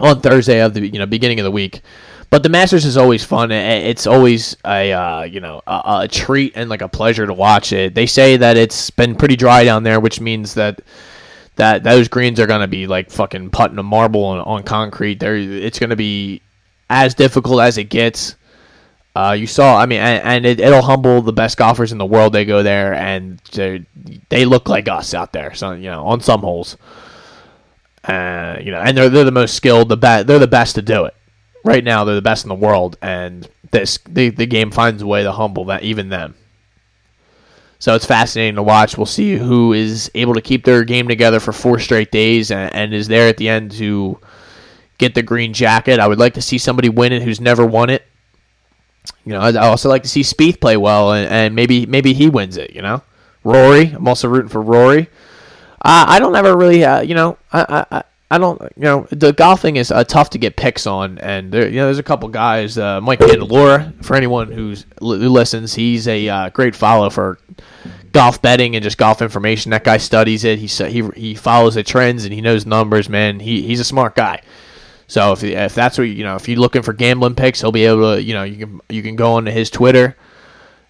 on 0.00 0.20
Thursday 0.20 0.60
of 0.60 0.74
the 0.74 0.86
you 0.86 0.98
know 0.98 1.06
beginning 1.06 1.38
of 1.38 1.44
the 1.44 1.50
week. 1.50 1.82
But 2.30 2.44
the 2.44 2.48
Masters 2.48 2.84
is 2.84 2.96
always 2.96 3.24
fun. 3.24 3.50
It's 3.50 4.06
always 4.06 4.56
a 4.64 4.92
uh, 4.92 5.22
you 5.24 5.40
know 5.40 5.62
a, 5.66 6.02
a, 6.02 6.08
treat 6.08 6.52
and 6.54 6.70
like 6.70 6.80
a 6.80 6.88
pleasure 6.88 7.26
to 7.26 7.34
watch 7.34 7.72
it. 7.72 7.92
They 7.96 8.06
say 8.06 8.36
that 8.36 8.56
it's 8.56 8.88
been 8.90 9.16
pretty 9.16 9.34
dry 9.34 9.64
down 9.64 9.82
there, 9.82 9.98
which 9.98 10.20
means 10.20 10.54
that 10.54 10.80
that 11.56 11.82
those 11.82 12.06
greens 12.06 12.38
are 12.38 12.46
gonna 12.46 12.68
be 12.68 12.86
like 12.86 13.10
fucking 13.10 13.50
putting 13.50 13.78
a 13.78 13.82
marble 13.82 14.24
on, 14.24 14.38
on 14.42 14.62
concrete. 14.62 15.18
There, 15.18 15.34
it's 15.36 15.80
gonna 15.80 15.96
be 15.96 16.40
as 16.88 17.14
difficult 17.14 17.62
as 17.62 17.78
it 17.78 17.84
gets. 17.84 18.36
Uh, 19.16 19.32
you 19.36 19.48
saw, 19.48 19.76
I 19.76 19.86
mean, 19.86 19.98
and, 19.98 20.46
and 20.46 20.60
it, 20.60 20.70
will 20.70 20.82
humble 20.82 21.20
the 21.20 21.32
best 21.32 21.56
golfers 21.56 21.90
in 21.90 21.98
the 21.98 22.06
world. 22.06 22.32
They 22.32 22.44
go 22.44 22.62
there 22.62 22.94
and 22.94 23.40
they 24.28 24.44
look 24.44 24.68
like 24.68 24.86
us 24.86 25.14
out 25.14 25.32
there. 25.32 25.52
So 25.54 25.72
you 25.72 25.90
know, 25.90 26.06
on 26.06 26.20
some 26.20 26.42
holes, 26.42 26.76
uh, 28.04 28.58
you 28.62 28.70
know, 28.70 28.78
and 28.78 28.96
they're 28.96 29.08
they're 29.08 29.24
the 29.24 29.32
most 29.32 29.56
skilled. 29.56 29.88
The 29.88 29.96
best, 29.96 30.28
they're 30.28 30.38
the 30.38 30.46
best 30.46 30.76
to 30.76 30.82
do 30.82 31.06
it 31.06 31.14
right 31.64 31.84
now 31.84 32.04
they're 32.04 32.14
the 32.14 32.22
best 32.22 32.44
in 32.44 32.48
the 32.48 32.54
world, 32.54 32.96
and 33.02 33.48
this 33.70 33.98
the, 34.08 34.30
the 34.30 34.46
game 34.46 34.70
finds 34.70 35.02
a 35.02 35.06
way 35.06 35.22
to 35.22 35.32
humble 35.32 35.66
that 35.66 35.82
even 35.82 36.08
them. 36.08 36.34
So 37.78 37.94
it's 37.94 38.04
fascinating 38.04 38.56
to 38.56 38.62
watch. 38.62 38.98
We'll 38.98 39.06
see 39.06 39.38
who 39.38 39.72
is 39.72 40.10
able 40.14 40.34
to 40.34 40.42
keep 40.42 40.64
their 40.64 40.84
game 40.84 41.08
together 41.08 41.40
for 41.40 41.52
four 41.52 41.78
straight 41.78 42.10
days 42.10 42.50
and, 42.50 42.74
and 42.74 42.92
is 42.92 43.08
there 43.08 43.26
at 43.26 43.38
the 43.38 43.48
end 43.48 43.72
to 43.72 44.18
get 44.98 45.14
the 45.14 45.22
green 45.22 45.54
jacket. 45.54 45.98
I 45.98 46.06
would 46.06 46.18
like 46.18 46.34
to 46.34 46.42
see 46.42 46.58
somebody 46.58 46.90
win 46.90 47.14
it 47.14 47.22
who's 47.22 47.40
never 47.40 47.64
won 47.64 47.88
it. 47.88 48.04
You 49.24 49.32
know, 49.32 49.40
I 49.40 49.56
also 49.56 49.88
like 49.88 50.02
to 50.02 50.10
see 50.10 50.20
Spieth 50.20 50.60
play 50.60 50.76
well, 50.76 51.12
and, 51.12 51.26
and 51.30 51.54
maybe 51.54 51.86
maybe 51.86 52.12
he 52.12 52.28
wins 52.28 52.58
it. 52.58 52.72
You 52.74 52.82
know, 52.82 53.02
Rory. 53.44 53.86
I'm 53.86 54.06
also 54.06 54.28
rooting 54.28 54.50
for 54.50 54.60
Rory. 54.60 55.08
Uh, 55.82 56.04
I 56.06 56.18
don't 56.18 56.36
ever 56.36 56.54
really, 56.54 56.84
uh, 56.84 57.00
you 57.00 57.14
know, 57.14 57.38
I, 57.50 57.86
I 57.90 58.04
I 58.32 58.38
don't, 58.38 58.60
you 58.76 58.82
know, 58.82 59.08
the 59.10 59.32
golfing 59.32 59.76
is 59.76 59.90
uh, 59.90 60.04
tough 60.04 60.30
to 60.30 60.38
get 60.38 60.56
picks 60.56 60.86
on, 60.86 61.18
and 61.18 61.50
there, 61.50 61.68
you 61.68 61.76
know, 61.76 61.86
there's 61.86 61.98
a 61.98 62.04
couple 62.04 62.28
guys. 62.28 62.78
Uh, 62.78 63.00
Mike 63.00 63.18
Candelora, 63.18 64.04
for 64.04 64.14
anyone 64.14 64.52
who's 64.52 64.86
who 65.00 65.28
listens, 65.28 65.74
he's 65.74 66.06
a 66.06 66.28
uh, 66.28 66.48
great 66.50 66.76
follow 66.76 67.10
for 67.10 67.38
golf 68.12 68.40
betting 68.40 68.76
and 68.76 68.84
just 68.84 68.98
golf 68.98 69.20
information. 69.20 69.70
That 69.70 69.82
guy 69.82 69.96
studies 69.96 70.44
it. 70.44 70.60
He 70.60 70.66
he 70.66 71.08
he 71.16 71.34
follows 71.34 71.74
the 71.74 71.82
trends 71.82 72.24
and 72.24 72.32
he 72.32 72.40
knows 72.40 72.66
numbers. 72.66 73.08
Man, 73.08 73.40
he 73.40 73.62
he's 73.62 73.80
a 73.80 73.84
smart 73.84 74.14
guy. 74.14 74.42
So 75.08 75.32
if 75.32 75.42
if 75.42 75.74
that's 75.74 75.98
what 75.98 76.04
you 76.04 76.22
know, 76.22 76.36
if 76.36 76.48
you're 76.48 76.60
looking 76.60 76.82
for 76.82 76.92
gambling 76.92 77.34
picks, 77.34 77.60
he'll 77.60 77.72
be 77.72 77.84
able 77.84 78.14
to, 78.14 78.22
you 78.22 78.32
know, 78.32 78.44
you 78.44 78.64
can 78.64 78.80
you 78.88 79.02
can 79.02 79.16
go 79.16 79.32
onto 79.32 79.50
his 79.50 79.70
Twitter, 79.70 80.16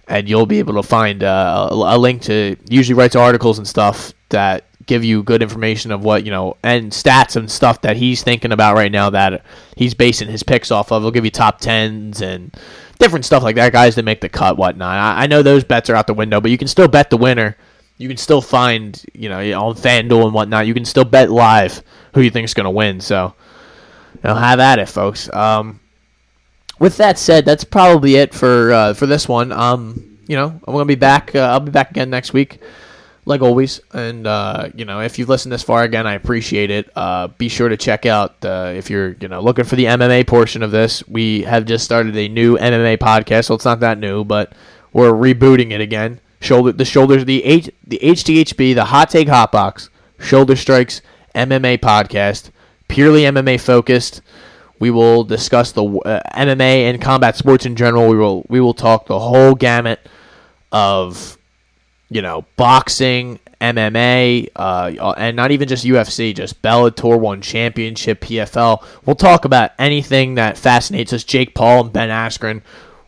and 0.08 0.28
you'll 0.28 0.44
be 0.44 0.58
able 0.58 0.74
to 0.74 0.82
find 0.82 1.24
uh, 1.24 1.68
a, 1.70 1.74
a 1.74 1.98
link 1.98 2.20
to. 2.22 2.56
Usually 2.68 2.94
writes 2.94 3.16
articles 3.16 3.56
and 3.56 3.66
stuff 3.66 4.12
that 4.28 4.66
give 4.90 5.04
you 5.04 5.22
good 5.22 5.40
information 5.40 5.92
of 5.92 6.02
what 6.02 6.24
you 6.24 6.32
know 6.32 6.56
and 6.64 6.90
stats 6.90 7.36
and 7.36 7.48
stuff 7.48 7.80
that 7.82 7.96
he's 7.96 8.24
thinking 8.24 8.50
about 8.50 8.74
right 8.74 8.90
now 8.90 9.08
that 9.08 9.44
he's 9.76 9.94
basing 9.94 10.28
his 10.28 10.42
picks 10.42 10.72
off 10.72 10.90
of. 10.90 11.02
He'll 11.02 11.12
give 11.12 11.24
you 11.24 11.30
top 11.30 11.60
tens 11.60 12.20
and 12.20 12.52
different 12.98 13.24
stuff 13.24 13.44
like 13.44 13.54
that, 13.54 13.72
guys 13.72 13.94
that 13.94 14.04
make 14.04 14.20
the 14.20 14.28
cut, 14.28 14.56
whatnot. 14.56 14.98
I, 14.98 15.22
I 15.22 15.26
know 15.28 15.42
those 15.42 15.62
bets 15.62 15.88
are 15.90 15.94
out 15.94 16.08
the 16.08 16.14
window, 16.14 16.40
but 16.40 16.50
you 16.50 16.58
can 16.58 16.66
still 16.66 16.88
bet 16.88 17.08
the 17.08 17.16
winner. 17.16 17.56
You 17.98 18.08
can 18.08 18.16
still 18.16 18.40
find, 18.42 19.00
you 19.14 19.28
know, 19.28 19.38
on 19.38 19.76
FanDuel 19.76 20.24
and 20.24 20.34
whatnot. 20.34 20.66
You 20.66 20.74
can 20.74 20.84
still 20.84 21.04
bet 21.04 21.30
live 21.30 21.84
who 22.14 22.20
you 22.20 22.30
think 22.30 22.46
is 22.46 22.54
going 22.54 22.64
to 22.64 22.70
win. 22.70 23.00
So, 23.00 23.32
you 24.14 24.20
know, 24.24 24.34
have 24.34 24.58
at 24.58 24.80
it, 24.80 24.88
folks. 24.88 25.32
Um, 25.32 25.78
with 26.80 26.96
that 26.96 27.16
said, 27.16 27.44
that's 27.44 27.62
probably 27.62 28.16
it 28.16 28.34
for 28.34 28.72
uh, 28.72 28.94
for 28.94 29.06
this 29.06 29.28
one. 29.28 29.52
Um, 29.52 30.18
you 30.26 30.34
know, 30.34 30.48
I'm 30.48 30.72
gonna 30.72 30.84
be 30.86 30.94
back. 30.94 31.34
Uh, 31.34 31.40
I'll 31.40 31.60
be 31.60 31.70
back 31.70 31.90
again 31.90 32.10
next 32.10 32.32
week 32.32 32.58
like 33.24 33.42
always. 33.42 33.80
And 33.92 34.26
uh, 34.26 34.68
you 34.74 34.84
know, 34.84 35.00
if 35.00 35.18
you've 35.18 35.28
listened 35.28 35.52
this 35.52 35.62
far 35.62 35.82
again, 35.82 36.06
I 36.06 36.14
appreciate 36.14 36.70
it. 36.70 36.90
Uh, 36.96 37.28
be 37.28 37.48
sure 37.48 37.68
to 37.68 37.76
check 37.76 38.06
out 38.06 38.44
uh, 38.44 38.72
if 38.74 38.90
you're 38.90 39.16
you 39.20 39.28
know 39.28 39.40
looking 39.40 39.64
for 39.64 39.76
the 39.76 39.84
MMA 39.84 40.26
portion 40.26 40.62
of 40.62 40.70
this. 40.70 41.06
We 41.08 41.42
have 41.42 41.64
just 41.64 41.84
started 41.84 42.16
a 42.16 42.28
new 42.28 42.56
MMA 42.56 42.98
podcast, 42.98 43.46
so 43.46 43.54
it's 43.54 43.64
not 43.64 43.80
that 43.80 43.98
new, 43.98 44.24
but 44.24 44.52
we're 44.92 45.12
rebooting 45.12 45.72
it 45.72 45.80
again. 45.80 46.20
Shoulder 46.40 46.72
the 46.72 46.84
shoulders 46.84 47.24
the 47.24 47.44
H 47.44 47.70
the 47.86 47.98
HTHB 48.02 48.74
the 48.74 48.86
Hot 48.86 49.10
Take 49.10 49.28
Hot 49.28 49.52
Box 49.52 49.90
Shoulder 50.18 50.56
Strikes 50.56 51.02
MMA 51.34 51.78
podcast, 51.78 52.50
purely 52.88 53.22
MMA 53.22 53.60
focused. 53.60 54.22
We 54.78 54.90
will 54.90 55.24
discuss 55.24 55.72
the 55.72 55.84
uh, 55.84 56.22
MMA 56.34 56.88
and 56.88 57.02
combat 57.02 57.36
sports 57.36 57.66
in 57.66 57.76
general. 57.76 58.08
We 58.08 58.16
will 58.16 58.46
we 58.48 58.60
will 58.60 58.72
talk 58.72 59.06
the 59.06 59.18
whole 59.18 59.54
gamut 59.54 60.00
of 60.72 61.36
you 62.10 62.22
know, 62.22 62.44
boxing, 62.56 63.38
MMA, 63.60 64.48
uh, 64.56 65.14
and 65.16 65.36
not 65.36 65.50
even 65.50 65.68
just 65.68 65.84
UFC, 65.84 66.34
just 66.34 66.60
Bellator 66.62 67.18
One 67.18 67.40
Championship, 67.40 68.20
PFL. 68.20 68.84
We'll 69.06 69.16
talk 69.16 69.44
about 69.44 69.72
anything 69.78 70.34
that 70.34 70.58
fascinates 70.58 71.12
us. 71.12 71.24
Jake 71.24 71.54
Paul 71.54 71.84
and 71.84 71.92
Ben 71.92 72.08
Askren. 72.08 72.62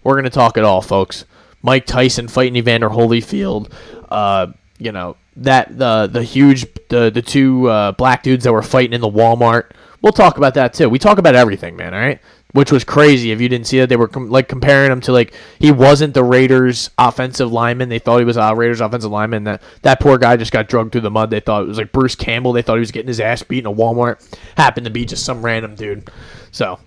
We're 0.05 0.17
gonna 0.17 0.31
talk 0.31 0.57
it 0.57 0.65
all, 0.65 0.83
folks. 0.83 1.25
Mike 1.63 1.87
Tyson 1.87 2.29
fighting 2.29 2.57
Evander 2.57 2.91
Holyfield. 2.91 3.73
Uh, 4.09 4.49
you 4.79 4.93
know 4.93 5.17
that 5.37 5.77
the 5.77 6.07
the 6.07 6.23
huge 6.23 6.67
the 6.89 7.11
the 7.11 7.23
two 7.23 7.69
uh, 7.69 7.93
black 7.93 8.23
dudes 8.23 8.45
that 8.45 8.53
were 8.53 8.63
fighting 8.63 8.93
in 8.93 9.01
the 9.01 9.11
Walmart. 9.11 9.71
We'll 10.03 10.13
talk 10.13 10.37
about 10.37 10.55
that 10.55 10.75
too. 10.75 10.89
We 10.89 10.99
talk 10.99 11.19
about 11.19 11.35
everything, 11.35 11.77
man. 11.77 11.95
All 11.95 12.01
right 12.01 12.21
which 12.53 12.71
was 12.71 12.85
crazy. 12.85 13.33
If 13.33 13.41
you 13.41 13.49
didn't 13.49 13.67
see 13.67 13.79
that, 13.81 13.89
they 13.89 13.97
were 13.97 14.09
com- 14.09 14.31
like 14.31 14.49
comparing 14.49 14.93
him 14.93 15.01
to 15.03 15.13
like 15.13 15.35
he 15.59 15.73
wasn't 15.73 16.15
the 16.15 16.25
Raiders' 16.25 16.91
offensive 16.99 17.51
lineman. 17.51 17.89
They 17.89 17.99
thought 17.99 18.19
he 18.19 18.25
was 18.25 18.37
a 18.37 18.55
Raiders' 18.55 18.81
offensive 18.81 19.11
lineman. 19.11 19.45
That 19.45 19.63
that 19.83 20.01
poor 20.01 20.19
guy 20.19 20.37
just 20.37 20.53
got 20.53 20.69
drugged 20.69 20.93
through 20.93 21.01
the 21.03 21.11
mud. 21.11 21.31
They 21.31 21.41
thought 21.41 21.63
it 21.63 21.69
was 21.69 21.79
like 21.79 21.93
Bruce 21.93 22.15
Campbell. 22.15 22.53
They 22.53 22.63
thought 22.63 22.75
he 22.75 22.81
was 22.81 22.91
getting 22.91 23.09
his 23.09 23.21
ass 23.21 23.43
beat 23.43 23.61
in 23.61 23.67
a 23.67 23.73
Walmart. 23.73 24.37
Happened 24.57 24.85
to 24.85 24.91
be 24.91 25.05
just 25.05 25.25
some 25.25 25.45
random 25.45 25.75
dude. 25.75 26.11
So 26.51 26.79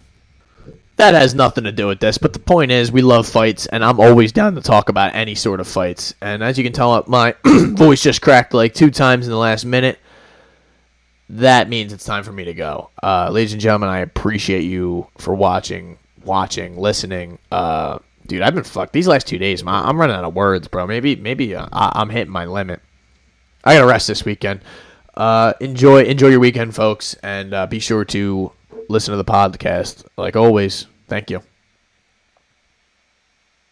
that 0.97 1.13
has 1.13 1.34
nothing 1.34 1.66
to 1.66 1.72
do 1.72 1.88
with 1.88 1.99
this. 1.99 2.18
But 2.18 2.34
the 2.34 2.39
point 2.39 2.72
is, 2.72 2.91
we 2.91 3.01
love 3.01 3.28
fights, 3.28 3.66
and 3.66 3.84
I'm 3.84 3.99
always 3.99 4.32
down 4.32 4.55
to 4.55 4.61
talk 4.61 4.89
about 4.89 5.16
any 5.16 5.36
sort 5.36 5.59
of 5.59 5.68
fights. 5.68 6.13
And 6.22 6.43
as 6.43 6.57
you 6.57 6.63
can 6.63 6.74
tell, 6.74 7.03
my 7.07 7.36
voice 7.45 8.01
just 8.01 8.22
cracked 8.22 8.53
like 8.53 8.74
two 8.74 8.91
times 8.91 9.26
in 9.26 9.32
the 9.32 9.38
last 9.38 9.66
minute 9.66 9.99
that 11.30 11.69
means 11.69 11.91
it's 11.93 12.05
time 12.05 12.23
for 12.23 12.32
me 12.32 12.45
to 12.45 12.53
go. 12.53 12.89
Uh, 13.01 13.30
ladies 13.32 13.53
and 13.53 13.61
gentlemen, 13.61 13.89
I 13.89 13.99
appreciate 13.99 14.63
you 14.63 15.07
for 15.17 15.34
watching, 15.34 15.97
watching, 16.23 16.78
listening. 16.78 17.39
Uh, 17.51 17.99
dude, 18.28 18.41
I've 18.41 18.55
been 18.55 18.63
fucked 18.63 18.93
these 18.93 19.07
last 19.07 19.28
two 19.28 19.38
days. 19.38 19.63
I'm 19.65 19.99
running 19.99 20.15
out 20.15 20.23
of 20.23 20.36
words, 20.36 20.67
bro. 20.67 20.86
Maybe, 20.86 21.15
maybe 21.15 21.55
uh, 21.55 21.67
I'm 21.71 22.09
hitting 22.09 22.32
my 22.32 22.45
limit. 22.45 22.82
I 23.63 23.73
gotta 23.76 23.88
rest 23.88 24.07
this 24.07 24.23
weekend. 24.23 24.61
Uh, 25.15 25.53
enjoy, 25.59 26.03
enjoy 26.03 26.28
your 26.28 26.39
weekend, 26.39 26.76
folks, 26.76 27.15
and 27.23 27.53
uh, 27.53 27.65
be 27.65 27.80
sure 27.80 28.05
to 28.05 28.51
listen 28.89 29.11
to 29.13 29.17
the 29.17 29.26
podcast. 29.26 30.05
Like 30.17 30.36
always, 30.36 30.86
thank 31.07 31.32
you. 31.32 31.41